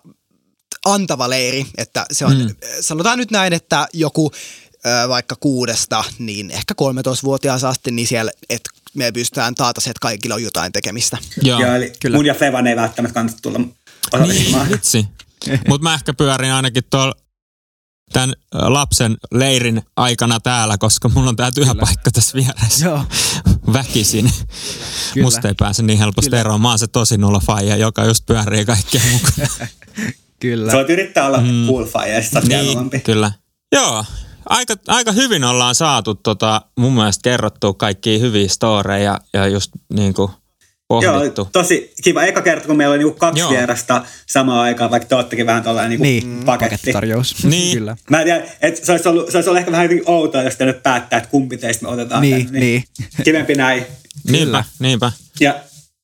antava 0.86 1.30
leiri, 1.30 1.66
että 1.78 2.06
se 2.12 2.26
on, 2.26 2.38
mm. 2.38 2.56
sanotaan 2.82 3.18
nyt 3.18 3.32
näin, 3.32 3.54
että 3.54 3.88
joku 3.94 4.32
vaikka 5.08 5.36
kuudesta, 5.40 6.04
niin 6.20 6.52
ehkä 6.52 6.74
13-vuotias 6.82 7.64
asti, 7.64 7.92
niin 7.92 8.08
siellä, 8.08 8.32
että 8.50 8.70
me 8.96 9.12
pystytään 9.12 9.56
taata 9.56 9.82
se, 9.82 9.90
että 9.90 10.00
kaikilla 10.02 10.36
on 10.36 10.44
jotain 10.44 10.72
tekemistä. 10.72 11.18
Joo, 11.42 11.62
ja 11.62 11.76
eli 11.76 11.94
kyllä. 12.00 12.18
mun 12.18 12.26
ja 12.26 12.34
Fevan 12.34 12.68
ei 12.68 12.76
välttämättä 12.76 13.14
kannata 13.14 13.38
tulla 13.42 13.60
niin, 14.28 14.70
vitsi. 14.70 15.08
Mutta 15.70 15.84
mä 15.84 15.94
ehkä 15.94 16.14
pyörin 16.14 16.52
ainakin 16.52 16.84
tuolla 16.90 17.14
tämän 18.14 18.34
lapsen 18.52 19.18
leirin 19.32 19.82
aikana 19.96 20.40
täällä, 20.40 20.78
koska 20.78 21.10
mulla 21.10 21.30
on 21.30 21.36
tämä 21.36 21.52
työpaikka 21.52 22.12
tässä 22.12 22.38
vieressä. 22.38 22.86
Joo. 22.86 23.06
Väkisin. 23.74 24.32
Kyllä. 25.14 25.26
Musta 25.26 25.48
ei 25.48 25.54
pääse 25.60 25.84
niin 25.84 26.00
helposti 26.00 26.30
Kyllä. 26.30 26.40
eroon. 26.40 26.62
Mä 26.62 26.70
oon 26.70 26.80
se 26.80 26.88
tosi 26.88 27.18
nulla 27.18 27.40
faija, 27.40 27.76
joka 27.76 28.06
just 28.06 28.26
pyörii 28.26 28.66
kaikkea 28.66 29.02
mukaan. 29.12 29.48
Kyllä. 30.40 30.72
Sä 30.72 30.78
voit 30.78 30.90
yrittää 30.90 31.28
olla 31.28 31.42
mm. 31.42 31.68
cool 31.68 31.86
faija 31.86 32.16
ja 32.16 32.22
niin, 32.48 33.02
Kyllä. 33.04 33.32
Joo, 33.72 34.06
aika, 34.46 34.76
aika 34.88 35.12
hyvin 35.12 35.44
ollaan 35.44 35.76
saatu 35.76 36.16
tota, 36.16 36.62
mun 36.78 36.94
mielestä 36.94 37.22
kerrottua 37.24 37.74
kaikki 37.74 38.20
hyviä 38.20 38.48
storeja 38.48 39.20
ja 39.34 39.48
just 39.48 39.72
niin 39.94 40.14
kuin 40.14 40.32
pohdittu. 40.88 41.42
Joo, 41.42 41.50
tosi 41.52 41.94
kiva. 42.04 42.24
Eka 42.24 42.42
kerta, 42.42 42.68
kun 42.68 42.78
meillä 42.78 42.94
on 42.94 43.00
niinku 43.00 43.20
kaksi 43.20 43.40
Joo. 43.40 43.50
vierasta 43.50 44.06
samaan 44.26 44.60
aikaan, 44.60 44.92
vaikka 44.92 45.10
te 45.10 45.16
oottekin 45.16 45.46
vähän 45.46 45.64
tällainen 45.64 46.02
niinku 46.02 46.28
niin, 46.28 46.46
paketti. 46.46 46.92
niin. 47.44 47.78
Kyllä. 47.78 47.98
Mä 48.10 48.20
en 48.20 48.24
tiedä, 48.24 48.44
että 48.62 48.86
se 48.86 48.92
olisi 48.92 49.10
ollut, 49.10 49.32
se 49.32 49.38
olisi 49.38 49.50
ollut 49.50 49.60
ehkä 49.60 49.72
vähän 49.72 49.90
outoa, 50.06 50.44
jos 50.44 50.56
te 50.56 50.66
nyt 50.66 50.84
päättää, 50.84 51.18
että 51.18 51.30
kumpi 51.30 51.58
teistä 51.58 51.86
me 51.86 51.92
otetaan. 51.92 52.22
Niin, 52.22 52.46
tänne. 52.46 52.60
niin. 52.60 52.84
Kivempi 53.24 53.56
näin. 53.56 53.86
Niinpä, 54.30 54.64
niinpä. 54.80 55.12
Ja 55.40 55.56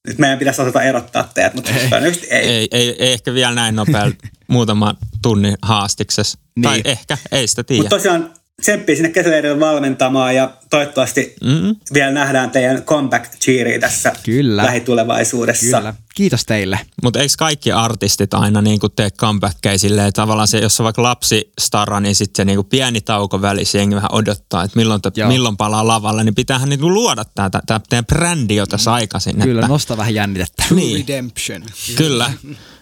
nyt 0.09 0.17
meidän 0.17 0.39
pitäisi 0.39 0.61
osata 0.61 0.81
erottaa 0.81 1.29
teidät, 1.33 1.53
mutta 1.53 1.71
ei. 1.71 2.17
ei. 2.29 2.47
Ei, 2.47 2.67
ei, 2.71 2.95
ei 2.99 3.13
ehkä 3.13 3.33
vielä 3.33 3.55
näin 3.55 3.75
nopeasti 3.75 4.27
muutama 4.47 4.95
tunnin 5.21 5.57
haastiksessa. 5.61 6.39
Niin. 6.55 6.63
Tai 6.63 6.81
ehkä, 6.85 7.17
ei 7.31 7.47
sitä 7.47 7.63
tiedä. 7.63 7.83
Mutta 7.83 7.95
tosiaan 7.95 8.33
tsemppiä 8.61 8.95
sinne 8.95 9.09
kesäleirille 9.09 9.59
valmentamaan 9.59 10.35
ja 10.35 10.53
toivottavasti 10.69 11.35
mm-hmm. 11.43 11.75
vielä 11.93 12.11
nähdään 12.11 12.51
teidän 12.51 12.83
comeback 12.83 13.31
cheeria 13.39 13.79
tässä 13.79 14.13
Kyllä. 14.23 14.63
lähitulevaisuudessa. 14.63 15.77
Kyllä. 15.77 15.93
Kiitos 16.15 16.45
teille. 16.45 16.79
Mutta 17.03 17.19
eikö 17.19 17.33
kaikki 17.37 17.71
artistit 17.71 18.33
aina 18.33 18.61
niinku 18.61 18.89
tee 18.89 19.11
comebackkejä 19.11 19.77
silleen, 19.77 20.13
tavallaan 20.13 20.47
se, 20.47 20.57
jos 20.57 20.79
on 20.79 20.83
vaikka 20.83 21.03
lapsi 21.03 21.51
starra, 21.61 21.99
niin 21.99 22.15
sitten 22.15 22.35
se 22.35 22.45
niinku 22.45 22.63
pieni 22.63 23.01
tauko 23.01 23.41
välissä 23.41 23.77
jengi 23.77 23.95
vähän 23.95 24.13
odottaa, 24.13 24.63
että 24.63 24.79
milloin, 24.79 25.01
te, 25.01 25.11
milloin 25.27 25.57
palaa 25.57 25.87
lavalle, 25.87 26.23
niin 26.23 26.35
pitäähän 26.35 26.69
niinku 26.69 26.93
luoda 26.93 27.25
tämä 27.35 27.79
teidän 27.89 28.05
brändi 28.05 28.55
jo 28.55 28.67
tässä 28.67 28.93
aikaisin. 28.93 29.41
Kyllä, 29.41 29.59
että... 29.59 29.67
nosta 29.67 29.97
vähän 29.97 30.13
jännitettä. 30.13 30.63
Niin. 30.75 31.07
Redemption. 31.07 31.63
Kyllä. 31.95 32.31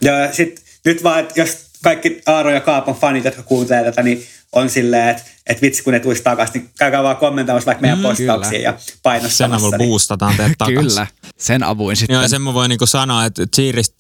ja 0.02 0.34
sitten 0.34 0.64
nyt 0.86 1.04
vaan, 1.04 1.20
että 1.20 1.42
jos 1.42 1.58
kaikki 1.84 2.22
Aaro 2.26 2.50
ja 2.50 2.62
Kaapon 2.62 2.96
fanit, 2.96 3.26
jotka 3.26 3.44
kuuntelee 3.44 3.84
tätä, 3.84 4.04
niin 4.04 4.28
on 4.54 4.70
silleen, 4.70 5.10
että 5.10 5.24
et 5.48 5.62
vitsi 5.62 5.84
kun 5.84 5.94
ne 5.94 6.00
tulisi 6.00 6.24
takaisin, 6.24 6.54
niin 6.54 6.72
käykää 6.80 7.04
vaan 7.04 7.18
kommentoimassa 7.18 7.66
vaikka 7.66 7.82
meidän 7.82 8.00
mm, 8.00 8.04
postauksia 8.04 8.60
ja 8.60 8.74
painostamassa. 9.04 9.38
Sen 9.38 9.54
avulla 9.54 9.78
niin. 9.78 9.90
boostataan 9.90 10.38
teet 10.38 10.52
takaisin. 10.58 10.90
kyllä, 10.90 11.08
sen 11.38 11.64
avuin 11.64 11.96
sitten. 11.96 12.16
Joo, 12.16 12.28
sen 12.28 12.42
mä 12.42 12.54
voin 12.54 12.70
niinku 12.70 12.86
sanoa, 12.86 13.26
että 13.26 13.44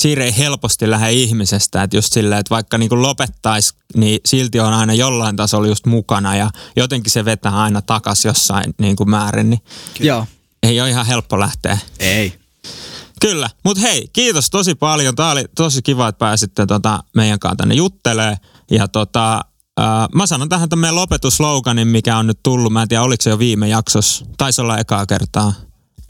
Cheer 0.01 0.21
ei 0.21 0.37
helposti 0.37 0.89
lähde 0.89 1.11
ihmisestä, 1.11 1.83
että 1.83 1.97
just 1.97 2.13
silleen, 2.13 2.39
että 2.39 2.49
vaikka 2.49 2.77
niinku 2.77 3.01
lopettaisi, 3.01 3.73
niin 3.95 4.19
silti 4.25 4.59
on 4.59 4.73
aina 4.73 4.93
jollain 4.93 5.35
tasolla 5.35 5.67
just 5.67 5.85
mukana 5.85 6.35
ja 6.35 6.49
jotenkin 6.75 7.11
se 7.11 7.25
vetää 7.25 7.61
aina 7.61 7.81
takas 7.81 8.25
jossain 8.25 8.73
niinku 8.79 9.05
määrin, 9.05 9.49
niin 9.49 9.61
Joo. 9.99 10.27
ei 10.63 10.81
ole 10.81 10.89
ihan 10.89 11.05
helppo 11.05 11.39
lähteä. 11.39 11.77
Ei. 11.99 12.33
Kyllä, 13.21 13.49
mutta 13.63 13.81
hei, 13.81 14.07
kiitos 14.13 14.49
tosi 14.49 14.75
paljon. 14.75 15.15
Tämä 15.15 15.31
oli 15.31 15.45
tosi 15.55 15.81
kiva, 15.81 16.07
että 16.07 16.19
pääsitte 16.19 16.65
tota 16.65 17.03
meidän 17.15 17.39
kanssa 17.39 17.55
tänne 17.55 17.75
juttelee. 17.75 18.37
Ja 18.71 18.87
tota, 18.87 19.45
mä 20.15 20.27
sanon 20.27 20.49
tähän 20.49 20.69
tämän 20.69 20.81
meidän 20.81 20.95
lopetusloganin, 20.95 21.87
mikä 21.87 22.17
on 22.17 22.27
nyt 22.27 22.39
tullut. 22.43 22.73
Mä 22.73 22.81
en 22.81 22.87
tiedä, 22.87 23.03
oliko 23.03 23.21
se 23.23 23.29
jo 23.29 23.39
viime 23.39 23.67
jaksossa. 23.67 24.25
Taisi 24.37 24.61
olla 24.61 24.77
ekaa 24.77 25.05
kertaa. 25.05 25.53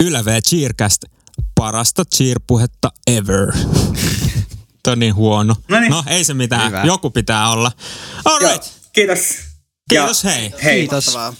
Ylevee 0.04 0.40
Cheercast. 0.40 1.04
Parasta 1.54 2.04
cheer-puhetta 2.16 2.92
ever. 3.06 3.52
Tämä 4.82 4.92
on 4.92 4.98
niin 4.98 5.14
huono. 5.14 5.56
Noniin. 5.68 5.90
No 5.90 6.04
ei 6.06 6.24
se 6.24 6.34
mitään. 6.34 6.66
Hyvä. 6.66 6.82
Joku 6.84 7.10
pitää 7.10 7.50
olla. 7.50 7.72
All 8.24 8.38
right. 8.38 8.66
Joo, 8.66 8.74
kiitos. 8.92 9.20
Kiitos, 9.90 10.24
hei. 10.24 10.54
Hei. 10.64 10.80
Kiitos. 10.80 11.06
Mahtavaa. 11.06 11.34